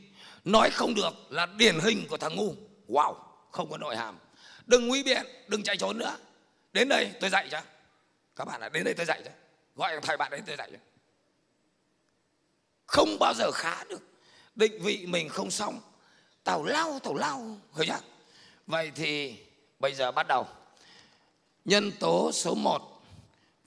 [0.44, 2.54] Nói không được là điển hình của thằng ngu.
[2.88, 3.14] Wow,
[3.50, 4.18] không có nội hàm.
[4.66, 6.16] Đừng nguy biện, đừng chạy trốn nữa.
[6.72, 7.60] Đến đây tôi dạy cho.
[8.36, 9.30] Các bạn là đến đây tôi dạy cho.
[9.76, 10.78] Gọi thầy bạn đến tôi dạy cho.
[12.86, 14.00] Không bao giờ khá được.
[14.54, 15.80] Định vị mình không xong.
[16.44, 18.00] Tào lao tào lao, hiểu chưa?
[18.66, 19.36] Vậy thì
[19.78, 20.46] bây giờ bắt đầu.
[21.64, 22.91] Nhân tố số 1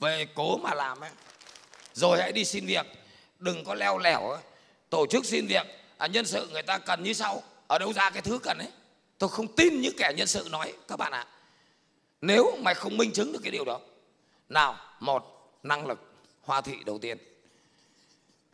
[0.06, 1.12] về cố mà làm ấy
[1.94, 2.86] rồi hãy đi xin việc.
[3.40, 4.42] Đừng có leo lẻo ấy.
[4.90, 5.68] tổ chức xin việc.
[5.98, 7.44] À, nhân sự người ta cần như sau.
[7.68, 8.72] Ở đâu ra cái thứ cần ấy.
[9.18, 11.20] Tôi không tin những kẻ nhân sự nói các bạn ạ.
[11.20, 11.32] À.
[12.22, 13.80] nếu mày không minh chứng được cái điều đó.
[14.50, 16.00] Nào một năng lực.
[16.42, 17.18] Hoa thị đầu tiên.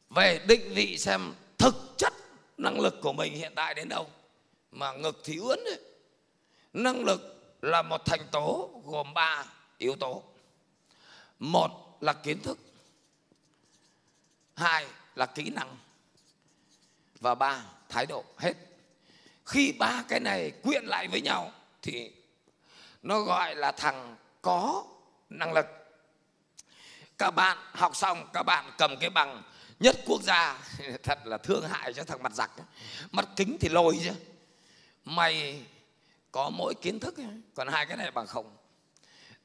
[0.10, 2.14] Về định vị xem thực chất
[2.58, 4.08] năng lực của mình hiện tại đến đâu.
[4.72, 5.80] Mà ngực thì ướn đấy
[6.74, 7.22] năng lực
[7.62, 9.46] là một thành tố gồm ba
[9.78, 10.24] yếu tố
[11.42, 12.60] một là kiến thức.
[14.56, 14.86] Hai
[15.16, 15.78] là kỹ năng.
[17.20, 18.54] Và ba, thái độ, hết.
[19.46, 21.52] Khi ba cái này quyện lại với nhau
[21.82, 22.12] thì
[23.04, 24.84] nó gọi là thằng có
[25.30, 25.66] năng lực.
[27.18, 29.44] Các bạn học xong, các bạn cầm cái bằng
[29.80, 30.60] nhất quốc gia,
[31.04, 32.52] thật là thương hại cho thằng mặt giặc
[33.12, 34.12] mặt kính thì lồi chứ.
[35.06, 35.66] Mày
[36.32, 37.16] có mỗi kiến thức
[37.56, 38.58] còn hai cái này bằng không.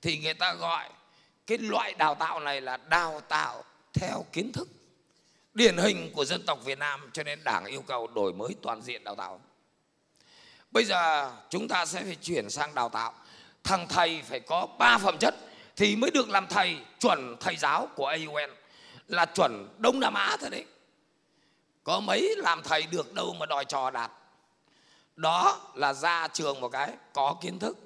[0.02, 0.90] Thì người ta gọi
[1.46, 4.68] cái loại đào tạo này là đào tạo theo kiến thức,
[5.54, 8.82] điển hình của dân tộc Việt Nam, cho nên đảng yêu cầu đổi mới toàn
[8.82, 9.40] diện đào tạo.
[10.70, 13.14] Bây giờ chúng ta sẽ phải chuyển sang đào tạo.
[13.64, 15.34] Thằng thầy phải có ba phẩm chất
[15.76, 18.50] thì mới được làm thầy chuẩn thầy giáo của AUN
[19.08, 20.64] là chuẩn Đông Nam Á thôi đấy.
[21.84, 24.10] Có mấy làm thầy được đâu mà đòi trò đạt.
[25.16, 27.78] Đó là ra trường một cái, có kiến thức,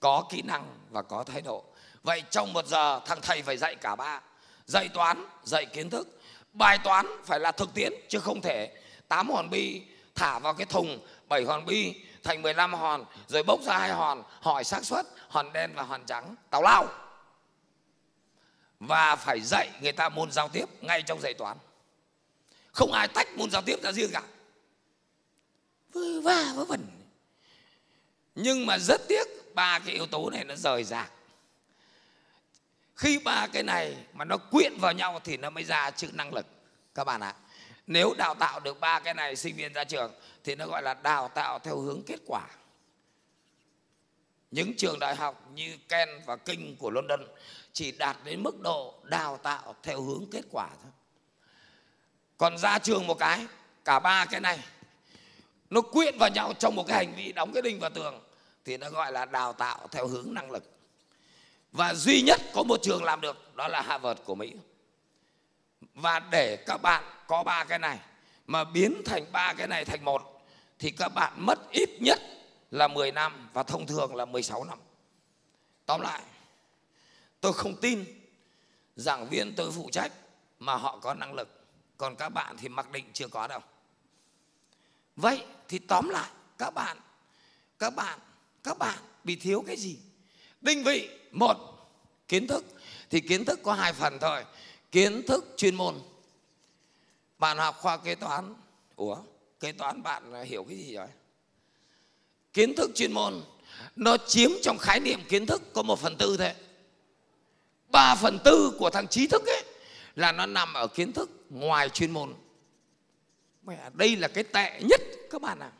[0.00, 1.64] có kỹ năng và có thái độ
[2.02, 4.20] vậy trong một giờ, thằng thầy phải dạy cả ba.
[4.66, 6.20] Dạy toán, dạy kiến thức.
[6.52, 9.82] Bài toán phải là thực tiễn, chứ không thể tám hòn bi
[10.14, 14.22] thả vào cái thùng bảy hòn bi thành 15 hòn, rồi bốc ra hai hòn,
[14.40, 16.34] hỏi xác suất, hòn đen và hòn trắng.
[16.50, 16.86] Tào lao.
[18.80, 21.56] Và phải dạy người ta môn giao tiếp ngay trong dạy toán.
[22.72, 24.22] Không ai tách môn giao tiếp ra riêng cả.
[25.92, 26.86] Vơ va vớ vẩn.
[28.34, 29.24] Nhưng mà rất tiếc
[29.54, 31.12] ba cái yếu tố này nó rời rạc
[33.02, 36.34] khi ba cái này mà nó quyện vào nhau thì nó mới ra chữ năng
[36.34, 36.46] lực.
[36.94, 37.34] Các bạn ạ,
[37.86, 40.12] nếu đào tạo được ba cái này sinh viên ra trường
[40.44, 42.46] thì nó gọi là đào tạo theo hướng kết quả.
[44.50, 47.20] Những trường đại học như Ken và Kinh của London
[47.72, 50.92] chỉ đạt đến mức độ đào tạo theo hướng kết quả thôi.
[52.38, 53.46] Còn ra trường một cái,
[53.84, 54.58] cả ba cái này,
[55.70, 58.20] nó quyện vào nhau trong một cái hành vi đóng cái đinh vào tường
[58.64, 60.64] thì nó gọi là đào tạo theo hướng năng lực
[61.72, 64.52] và duy nhất có một trường làm được đó là Harvard của Mỹ
[65.94, 67.98] và để các bạn có ba cái này
[68.46, 70.44] mà biến thành ba cái này thành một
[70.78, 72.20] thì các bạn mất ít nhất
[72.70, 74.78] là 10 năm và thông thường là 16 năm.
[75.86, 76.22] Tóm lại,
[77.40, 78.04] tôi không tin
[78.96, 80.12] giảng viên tôi phụ trách
[80.58, 81.48] mà họ có năng lực,
[81.96, 83.60] còn các bạn thì mặc định chưa có đâu.
[85.16, 86.96] Vậy thì tóm lại các bạn,
[87.78, 88.18] các bạn,
[88.64, 89.98] các bạn bị thiếu cái gì?
[90.62, 91.56] Định vị, một,
[92.28, 92.64] kiến thức.
[93.10, 94.44] Thì kiến thức có hai phần thôi.
[94.92, 95.94] Kiến thức chuyên môn.
[97.38, 98.54] Bạn học khoa kế toán.
[98.96, 99.16] Ủa,
[99.60, 101.08] kế toán bạn hiểu cái gì rồi?
[102.52, 103.42] Kiến thức chuyên môn,
[103.96, 106.54] nó chiếm trong khái niệm kiến thức có một phần tư thế
[107.92, 109.64] ba phần tư của thằng trí thức ấy
[110.16, 112.34] là nó nằm ở kiến thức ngoài chuyên môn.
[113.62, 115.70] Mẹ, đây là cái tệ nhất, các bạn ạ.
[115.72, 115.78] À.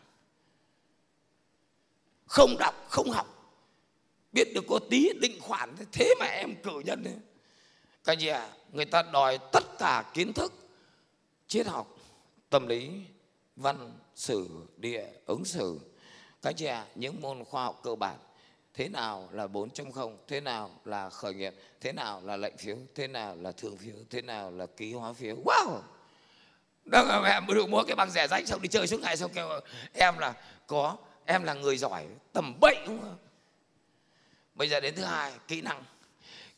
[2.26, 3.41] không đọc, không học
[4.32, 7.16] biết được có tí định khoản thế mà em cử nhân ấy.
[8.04, 10.52] cái gì à người ta đòi tất cả kiến thức
[11.48, 11.96] triết học
[12.50, 12.90] tâm lý
[13.56, 15.80] văn sử địa ứng xử.
[16.42, 18.16] Các chị à, những môn khoa học cơ bản
[18.74, 23.06] thế nào là 4.0 thế nào là khởi nghiệp thế nào là lệnh phiếu thế
[23.06, 25.36] nào là thương phiếu thế nào là ký hóa phiếu.
[25.44, 25.80] Wow!
[26.84, 29.48] Đó em được mua cái bằng rẻ rách xong đi chơi suốt ngày xong kêu
[29.92, 30.34] em là
[30.66, 30.96] có
[31.26, 33.16] em là người giỏi tầm bậy đúng không?
[34.54, 35.84] Bây giờ đến thứ hai kỹ năng.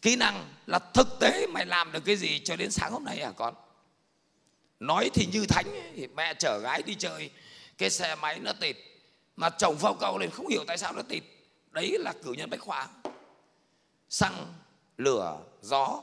[0.03, 3.19] Kỹ năng là thực tế mày làm được cái gì cho đến sáng hôm nay
[3.19, 3.55] à con.
[4.81, 7.31] Nói thì như thánh ấy, thì mẹ chở gái đi chơi
[7.79, 8.77] cái xe máy nó tịt
[9.37, 11.23] mà chồng phao cầu lên không hiểu tại sao nó tịt.
[11.71, 12.89] Đấy là cử nhân bách khoa.
[14.09, 14.55] Xăng
[14.97, 16.03] lửa gió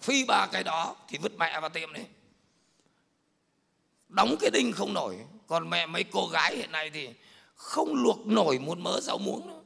[0.00, 2.02] phi ba cái đó thì vứt mẹ vào tiệm đi.
[4.08, 5.18] Đóng cái đinh không nổi.
[5.46, 7.10] Còn mẹ mấy cô gái hiện nay thì
[7.54, 9.60] không luộc nổi một mớ rau muống nữa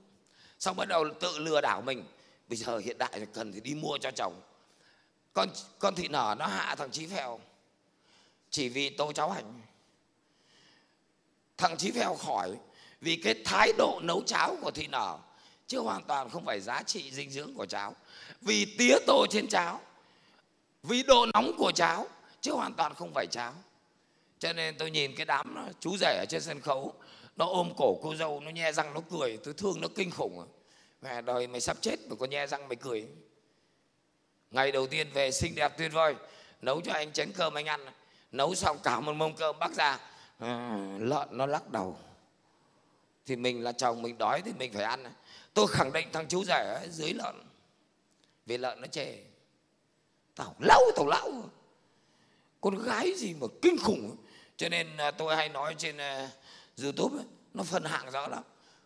[0.62, 2.04] xong bắt đầu tự lừa đảo mình.
[2.48, 4.40] Bây giờ hiện đại cần thì đi mua cho chồng.
[5.32, 5.48] Con
[5.78, 7.40] con thị nở nó hạ thằng chí phèo.
[8.50, 9.60] Chỉ vì tô cháo hành.
[11.56, 12.56] Thằng chí phèo khỏi
[13.00, 15.18] vì cái thái độ nấu cháo của thị nở,
[15.66, 17.94] chứ hoàn toàn không phải giá trị dinh dưỡng của cháo.
[18.40, 19.80] Vì tía tô trên cháo,
[20.82, 22.06] vì độ nóng của cháo,
[22.40, 23.54] chứ hoàn toàn không phải cháo.
[24.38, 26.94] Cho nên tôi nhìn cái đám chú rể ở trên sân khấu
[27.36, 29.38] nó ôm cổ cô dâu nó nhe răng nó cười.
[29.44, 30.46] Tôi thương nó kinh khủng.
[31.02, 33.08] Mẹ đời mày sắp chết mà còn nhe răng mày cười.
[34.50, 36.14] Ngày đầu tiên về xinh đẹp tuyệt vời.
[36.62, 37.86] Nấu cho anh chén cơm anh ăn.
[38.32, 39.98] Nấu xong cả một mông cơm bắt ra
[40.38, 41.96] à, lợn nó lắc đầu.
[43.26, 45.04] Thì mình là chồng mình đói thì mình phải ăn.
[45.54, 47.34] Tôi khẳng định thằng chú rể dưới lợn.
[48.46, 49.16] Vì lợn nó chê.
[50.34, 51.30] Tao lão tao lão
[52.60, 54.16] con gái gì mà kinh khủng.
[54.56, 56.30] Cho nên à, tôi hay nói trên à,
[56.82, 58.42] youtube ấy, nó phân hạng rõ lắm.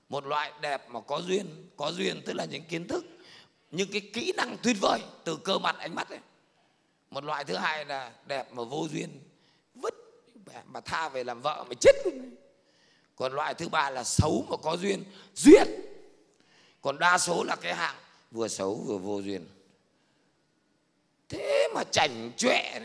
[0.09, 3.05] Một loại đẹp mà có duyên có duyên tức là những kiến thức
[3.71, 6.21] những cái kỹ năng tuyệt vời từ cơ mặt ánh mắt ấy.
[7.11, 9.21] Một loại thứ hai là đẹp mà vô duyên
[9.75, 9.95] vứt
[10.67, 11.97] mà tha về làm vợ mày chết.
[13.17, 15.05] Còn loại thứ ba là xấu mà có duyên
[15.35, 15.69] duyên
[16.83, 17.97] còn đa số là cái hạng
[18.31, 19.47] vừa xấu vừa vô duyên.
[21.29, 22.81] Thế mà chảnh chọe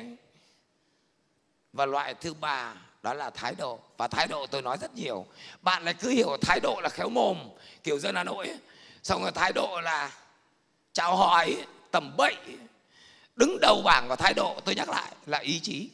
[1.74, 3.80] và loại thứ ba đó là thái độ.
[3.98, 5.26] Và thái độ tôi nói rất nhiều.
[5.62, 7.38] Bạn lại cứ hiểu thái độ là khéo mồm,
[7.84, 8.58] kiểu dân hà nội ấy.
[9.04, 10.12] xong rồi thái độ là
[10.94, 12.36] chào hỏi, tầm bậy,
[13.36, 14.60] đứng đầu bảng của thái độ.
[14.66, 15.90] Tôi nhắc lại là ý chí.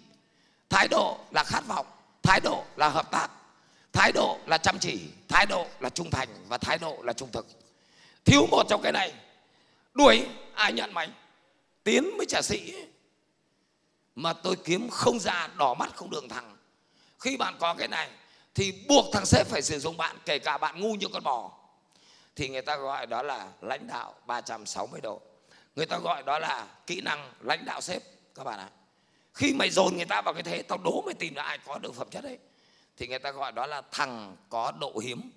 [0.70, 1.86] Thái độ là khát vọng,
[2.24, 3.28] thái độ là hợp tác,
[3.94, 7.32] thái độ là chăm chỉ, thái độ là trung thành và thái độ là trung
[7.32, 7.48] thực.
[8.26, 9.14] Thiếu một trong cái này,
[9.94, 11.10] đuổi ai nhận mày?
[11.84, 12.74] Tiến mới trả sĩ
[14.16, 16.57] mà tôi kiếm không ra, đỏ mắt không đường thẳng
[17.20, 18.10] khi bạn có cái này,
[18.56, 21.52] thì buộc thằng sếp phải sử dụng bạn, kể cả bạn ngu như con bò.
[22.36, 25.22] Thì người ta gọi đó là lãnh đạo 360 độ.
[25.76, 28.02] Người ta gọi đó là kỹ năng lãnh đạo sếp,
[28.36, 28.70] các bạn ạ.
[29.34, 31.80] Khi mày dồn người ta vào cái thế, tao đố mày tìm ra ai có
[31.80, 32.38] được phẩm chất đấy.
[32.98, 35.32] Thì người ta gọi đó là thằng có độ hiếm.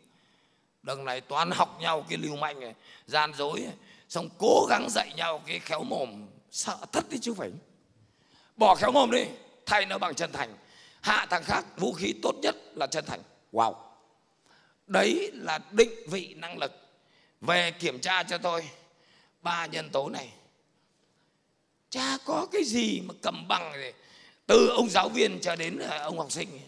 [0.83, 2.75] Đằng này toàn học nhau cái lưu manh này,
[3.07, 3.67] gian dối
[4.09, 7.51] xong cố gắng dạy nhau cái khéo mồm, sợ thất đi chứ phải.
[8.57, 9.25] Bỏ khéo mồm đi,
[9.67, 10.57] thay nó bằng chân thành
[11.01, 13.21] hạ thằng khác, vũ khí tốt nhất là chân thành.
[13.53, 13.75] Wow.
[14.87, 16.73] Đấy là định vị năng lực.
[17.41, 18.69] Về kiểm tra cho tôi,
[19.43, 20.33] ba nhân tố này.
[21.91, 23.93] Cha có cái gì mà cầm bằng này
[24.47, 26.61] từ ông giáo viên cho đến ờ, ông học sinh.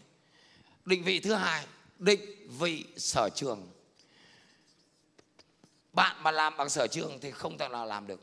[0.84, 1.66] Định vị thứ hai,
[1.98, 3.68] định vị sở trường.
[5.92, 8.20] Bạn mà làm bằng sở trường thì không thể nào làm được.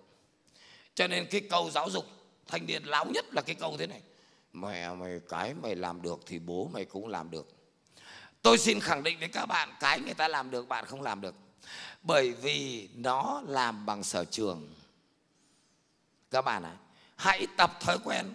[0.95, 2.06] Cho nên cái câu giáo dục
[2.48, 4.02] thanh niên láo nhất là cái câu thế này
[4.54, 7.48] mẹ mày cái mày làm được thì bố mày cũng làm được.
[8.42, 11.22] Tôi xin khẳng định với các bạn cái người ta làm được bạn không làm
[11.22, 11.36] được.
[12.02, 14.74] Bởi vì nó làm bằng sở trường.
[16.32, 16.78] Các bạn ạ à,
[17.16, 18.34] hãy tập thói quen.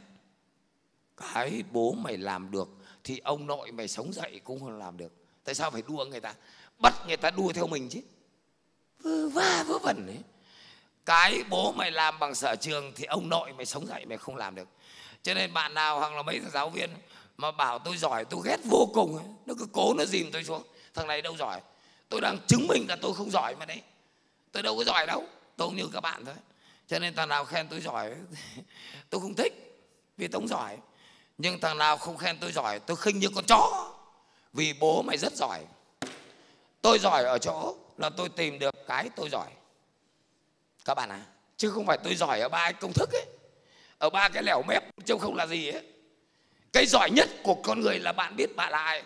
[1.17, 2.69] Cái bố mày làm được
[3.05, 5.13] thì ông nội mày sống dậy cũng không làm được.
[5.45, 6.35] Tại sao phải đua người ta?
[6.79, 8.01] Bắt người ta đua theo mình chứ.
[9.03, 10.19] Vớ va vớ vẩn ấy.
[11.07, 14.37] Cái bố mày làm bằng sở trường thì ông nội mày sống dậy mày không
[14.37, 14.69] làm được
[15.25, 16.91] cho nên bạn nào hoặc là mấy giáo viên
[17.37, 19.27] mà bảo tôi giỏi, tôi ghét vô cùng ấy.
[19.47, 20.63] nó cứ cố nó dìm tôi xuống.
[20.95, 21.61] Thằng này đâu giỏi?
[22.09, 23.83] Tôi đang chứng minh là tôi không giỏi mà đấy.
[24.53, 25.25] Tôi đâu có giỏi đâu,
[25.57, 26.35] tôi cũng như các bạn thôi.
[26.89, 28.15] Cho nên thằng nào khen tôi giỏi
[29.11, 29.53] tôi không thích,
[30.17, 30.77] vì tôi không giỏi.
[31.39, 33.93] Nhưng thằng nào không khen tôi giỏi, tôi khinh như con chó,
[34.53, 35.61] vì bố mày rất giỏi.
[36.83, 39.49] Tôi giỏi ở chỗ là tôi tìm được cái tôi giỏi.
[40.85, 41.27] Các bạn à
[41.57, 43.27] chứ không phải tôi giỏi ở ba công thức ấy
[44.05, 45.83] ở ba cái lẻo mép chứ không là gì ấy.
[46.73, 49.03] Cái giỏi nhất của con người là bạn biết bạn là ai.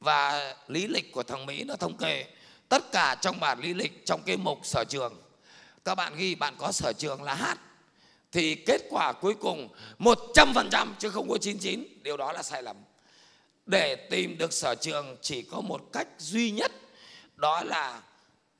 [0.00, 2.26] Và lý lịch của thằng Mỹ nó thống kê.
[2.68, 5.22] Tất cả trong bản lý lịch, trong cái mục sở trường,
[5.84, 7.58] các bạn ghi bạn có sở trường là hát,
[8.32, 9.68] thì kết quả cuối cùng
[9.98, 12.76] 100% chứ không có 99 điều đó là sai lầm.
[13.66, 16.72] Để tìm được sở trường chỉ có một cách duy nhất,
[17.34, 18.02] đó là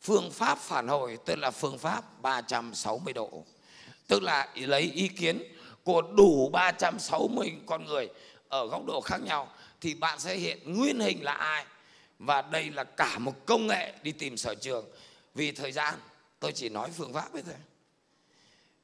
[0.01, 3.45] phương pháp phản hồi, tức là phương pháp 360 độ
[4.09, 5.43] tức là lấy ý kiến
[5.85, 8.09] của đủ 360 con người
[8.49, 11.65] ở góc độ khác nhau, thì bạn sẽ hiện nguyên hình là ai.
[12.19, 14.85] Và đây là cả một công nghệ đi tìm sở trường.
[15.35, 15.95] Vì thời gian,
[16.41, 17.55] tôi chỉ nói phương pháp với thôi.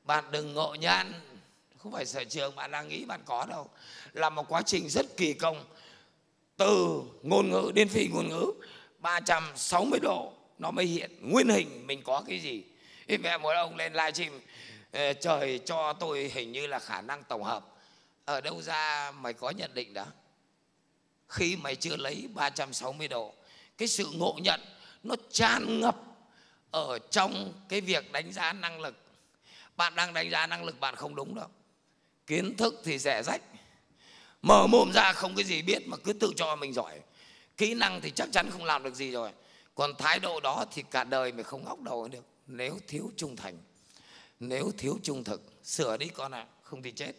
[0.04, 1.12] Bạn đừng ngộ nhan
[1.78, 3.68] không phải sở trường bạn đang nghĩ bạn có đâu.
[4.12, 5.64] Là một quá trình rất kỳ công.
[6.56, 8.52] Từ ngôn ngữ, đến phi ngôn ngữ
[8.98, 12.62] 360 độ, nó mới hiện nguyên hình mình có cái gì.
[13.06, 14.40] Ý mẹ một ông lên livestream
[14.94, 17.66] Ờ, trời cho tôi hình như là khả năng tổng hợp.
[18.24, 20.06] Ở đâu ra mày có nhận định đó
[21.28, 23.34] khi mày chưa lấy 360 độ,
[23.78, 24.60] cái sự ngộ nhận
[25.02, 25.96] nó tràn ngập
[26.70, 28.96] ở trong cái việc đánh giá năng lực.
[29.76, 31.48] Bạn đang đánh giá năng lực, bạn không đúng đâu.
[32.26, 33.42] Kiến thức thì rẻ rách.
[34.42, 37.00] Mở mồm ra không cái gì biết mà cứ tự cho mình giỏi.
[37.56, 39.30] Kỹ năng thì chắc chắn không làm được gì rồi.
[39.74, 42.24] Còn thái độ đó thì cả đời mình không ngóc đầu được.
[42.46, 43.58] Nếu thiếu trung thành
[44.48, 47.12] nếu thiếu trung thực sửa đi con ạ à, không thì chết.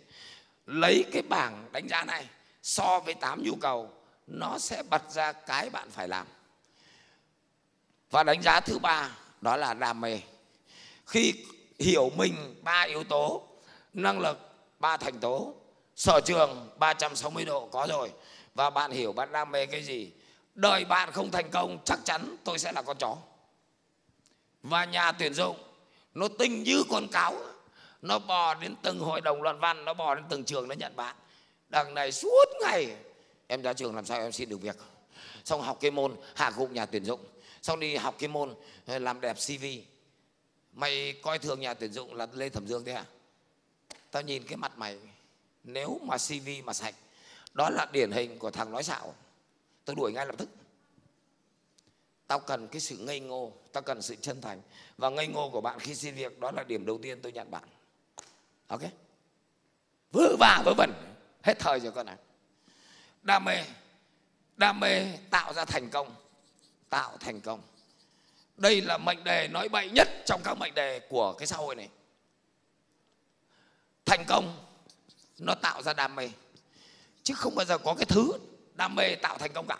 [0.65, 2.29] Lấy cái bảng đánh giá này
[2.63, 3.89] so với tám nhu cầu
[4.27, 6.27] nó sẽ bật ra cái bạn phải làm.
[8.11, 10.19] Và đánh giá thứ ba đó là đam mê.
[11.05, 11.33] Khi
[11.79, 13.47] hiểu mình ba yếu tố
[13.93, 14.39] năng lực
[14.79, 15.53] ba thành tố
[15.95, 18.11] sở trường 360 độ có rồi
[18.55, 20.11] và bạn hiểu bạn đam mê cái gì
[20.55, 23.17] đời bạn không thành công chắc chắn tôi sẽ là con chó.
[24.63, 25.57] Và nhà tuyển dụng
[26.15, 27.35] nó tinh như con cáo.
[28.01, 30.95] Nó bò đến từng hội đồng luận văn, nó bò đến từng trường nó nhận
[30.95, 31.15] bạn.
[31.69, 32.95] Đằng này suốt ngày,
[33.47, 34.75] em ra trường làm sao em xin được việc?
[35.43, 37.19] Xong học cái môn hạ gục nhà tuyển dụng.
[37.61, 38.55] Xong đi học cái môn
[38.85, 39.65] ờ, làm đẹp cv
[40.73, 43.05] mày coi thường nhà tuyển dụng là lê thẩm dương thế à?
[44.11, 44.97] Tao nhìn cái mặt mày,
[45.63, 46.95] nếu mà cv mà sạch,
[47.53, 49.15] đó là điển hình của thằng nói xạo.
[49.85, 50.49] Tôi đuổi ngay lập tức
[52.27, 54.61] tao cần cái sự ngây ngô, tao cần sự chân thành.
[54.97, 57.51] Và ngây ngô của bạn khi xin việc, đó là điểm đầu tiên tôi nhận
[57.51, 57.63] bạn.
[58.67, 58.81] Ok?
[60.11, 60.91] Vớ vả vớ vẩn.
[61.43, 62.15] Hết thời rồi con này
[63.25, 63.63] đam mê.
[64.57, 66.15] Đam mê tạo ra thành công.
[66.89, 67.61] Tạo thành công.
[68.57, 71.75] Đây là mệnh đề nói bậy nhất trong các mệnh đề của cái xã hội
[71.75, 71.89] này.
[74.05, 74.65] Thành công,
[75.39, 76.29] nó tạo ra đam mê.
[77.23, 78.31] Chứ không bao giờ có cái thứ
[78.73, 79.77] đam mê tạo thành công cả.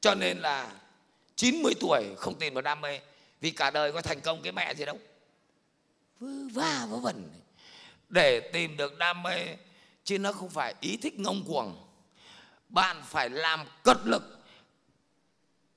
[0.00, 0.72] Cho nên là
[1.36, 3.00] 90 tuổi, không tìm được đam mê,
[3.40, 4.98] vì cả đời có thành công cái mẹ gì đâu.
[6.20, 7.30] Vớ va vớ vẩn.
[8.08, 9.46] Để tìm được đam mê,
[10.04, 11.86] chứ nó không phải ý thích ngông cuồng.
[12.68, 14.22] Bạn phải làm cật lực.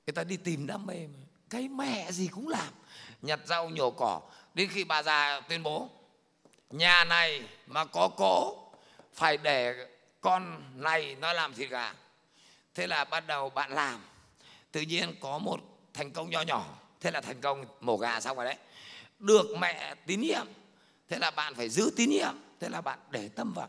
[0.06, 1.18] Người ta đi tìm đam mê mà.
[1.50, 2.72] Cái mẹ gì cũng làm.
[3.22, 4.20] Nhặt rau nhổ cỏ.
[4.54, 5.90] Đến khi bà già tuyên bố,
[6.70, 8.56] nhà này mà có cố
[9.14, 9.86] phải để
[10.20, 11.94] con này nó làm thịt gà.
[12.74, 14.00] Thế là bắt đầu bạn làm
[14.72, 15.60] tự nhiên có một
[15.94, 16.66] thành công nho nhỏ.
[17.00, 18.56] Thế là thành công mổ gà xong rồi đấy.
[19.18, 20.46] Được mẹ tín nhiệm.
[21.08, 22.34] Thế là bạn phải giữ tín nhiệm.
[22.60, 23.68] Thế là bạn để tâm vào.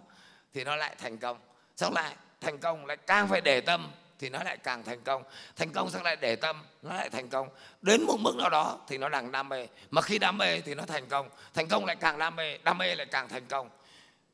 [0.53, 1.37] Thì nó lại thành công.
[1.77, 5.23] Xong lại, thành công lại càng phải để tâm, thì nó lại càng thành công.
[5.55, 7.49] Thành công xong lại để tâm, nó lại thành công.
[7.81, 9.67] Đến một mức nào đó thì nó đang đam mê.
[9.91, 11.29] Mà khi đam mê thì nó thành công.
[11.53, 13.69] Thành công lại càng đam mê đam mê lại càng thành công.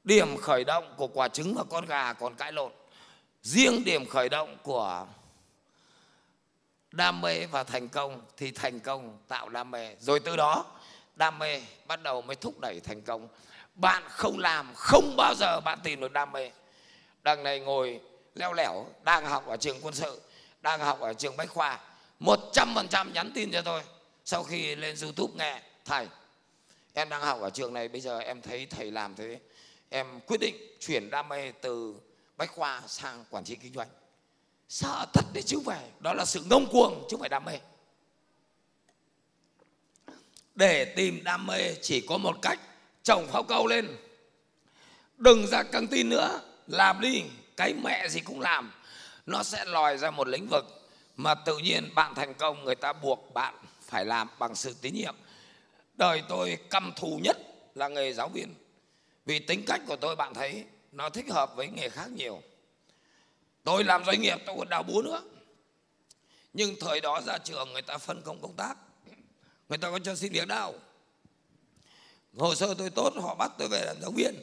[0.04, 2.72] Điểm khởi động của quả trứng và con gà còn cãi lộn.
[3.42, 5.08] Riêng điểm khởi động của
[6.92, 9.96] đam mê và thành công thì thành công tạo đam mê.
[10.00, 10.66] Rồi từ đó,
[11.16, 13.28] đam mê bắt đầu mới thúc đẩy thành công.
[13.76, 16.52] Bạn không làm, không bao giờ bạn tìm được đam mê.
[17.24, 18.02] Đằng này ngồi
[18.36, 20.22] leo lẻo, đang học ở trường quân sự,
[20.62, 21.80] đang học ở trường bách khoa,
[22.20, 23.82] một trăm phần trăm nhắn tin cho tôi.
[24.26, 26.08] Sau khi lên youtube nghe, thầy,
[26.94, 29.40] em đang học ở trường này, bây giờ em thấy thầy làm thế.
[29.90, 31.96] Em quyết định chuyển đam mê từ
[32.38, 33.88] bách khoa sang quản trị kinh doanh
[34.70, 37.60] sợ thật để chứ phải, đó là sự ngông cuồng, chứ không phải đam mê.
[40.56, 42.60] Để tìm đam mê chỉ có một cách
[43.04, 43.98] chồng phao câu lên.
[45.18, 47.24] Đừng ra căng tin nữa, làm đi,
[47.58, 48.72] cái mẹ gì cũng làm.
[49.26, 52.94] Nó sẽ lòi ra một lĩnh vực mà tự nhiên bạn thành công, người ta
[52.94, 55.16] buộc bạn phải làm bằng sự tín nhiệm.
[55.94, 57.38] Đời tôi căm thù nhất
[57.76, 58.54] là nghề giáo viên.
[59.26, 62.42] Vì tính cách của tôi, bạn thấy, nó thích hợp với nghề khác nhiều
[63.68, 65.24] tôi làm doanh nghiệp, tôi còn đào búa nữa.
[66.54, 68.76] Nhưng thời đó ra trường người ta phân công công tác.
[69.70, 70.80] Người ta có cho xin việc đâu
[72.38, 74.36] hồ sơ tôi tốt, họ bắt tôi về làm giáo viên.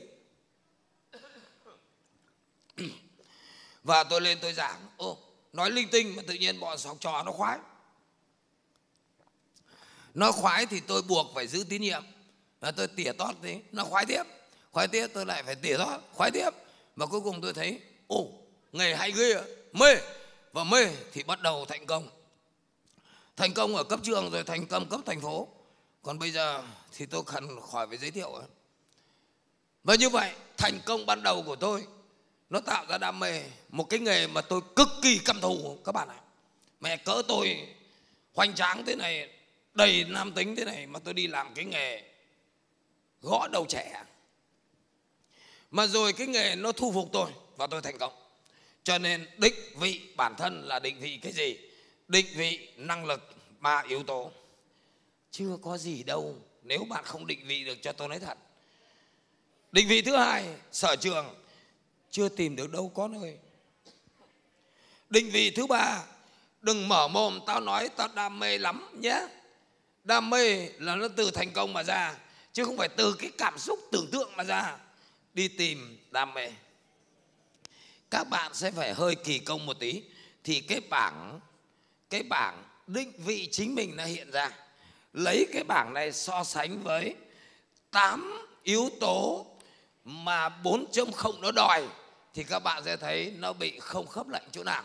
[3.83, 4.89] Và tôi lên tôi giảng.
[4.97, 5.19] Ô
[5.53, 7.59] nói linh tinh mà tự nhiên bọn học trò nó khoái.
[10.15, 12.05] Nó khoái thì tôi buộc phải giữ tín nhiệm.
[12.61, 14.23] Và tôi tỉa tót thế nó khoái tiếp.
[14.73, 16.01] Khoái tiếp, tôi lại phải tỉa tót.
[16.13, 16.51] Khoái tiếp.
[16.97, 18.44] Và cuối cùng tôi thấy, ồ
[18.75, 19.43] nghề hay ghê
[19.73, 19.97] mê.
[20.53, 22.09] Và mê thì bắt đầu thành công.
[23.37, 25.49] Thành công ở cấp trường rồi thành công cấp thành phố.
[26.03, 28.43] Còn bây giờ thì tôi cần khỏi phải giới thiệu
[29.85, 31.85] và như vậy, thành công ban đầu của tôi,
[32.51, 35.93] nó tạo ra đam mê, một cái nghề mà tôi cực kỳ căm thù, các
[35.93, 36.21] bạn ạ.
[36.81, 37.69] Mẹ cỡ tôi
[38.35, 39.31] hoành tráng thế này,
[39.75, 42.03] đầy nam tính thế này, mà tôi đi làm cái nghề
[43.23, 44.05] gõ đầu trẻ.
[45.71, 48.13] Mà rồi cái nghề nó thu phục tôi và tôi thành công
[48.85, 51.57] cho nên định vị bản thân là định vị cái gì?
[52.09, 54.33] Định vị năng lực ba yếu tố.
[55.31, 58.39] Chưa có gì đâu, nếu bạn không định vị được cho tôi nói thật.
[59.73, 61.35] Định vị thứ hai, sở trường.
[62.11, 63.39] Chưa tìm được đâu có nơi.
[65.11, 66.05] định vị thứ ba,
[66.63, 69.27] đừng mở mồm, tao nói tao đam mê lắm nhé.
[70.05, 72.15] Đam mê là nó từ thành công mà ra,
[72.53, 74.77] chứ không phải từ cái cảm xúc tưởng tượng mà ra.
[75.35, 76.51] Đi tìm đam mê
[78.15, 80.03] các bạn sẽ phải hơi kỳ công một tí.
[80.45, 81.41] Thì cái bảng
[82.11, 84.51] cái bảng định vị chính mình nó hiện ra.
[85.13, 87.15] Lấy cái bảng này so sánh với
[87.91, 89.47] 8 yếu tố
[90.05, 91.89] mà 4.0 nó đòi,
[92.35, 94.83] thì các bạn sẽ thấy nó bị không khớp lệnh chỗ nào.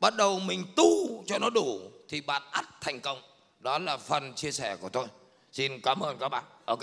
[0.00, 3.22] Bắt đầu mình tu cho nó đủ, thì bạn ắt thành công.
[3.60, 5.06] Đó là phần chia sẻ của tôi.
[5.52, 6.44] Xin cảm ơn các bạn.
[6.64, 6.82] Ok.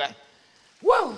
[0.82, 1.14] Wow!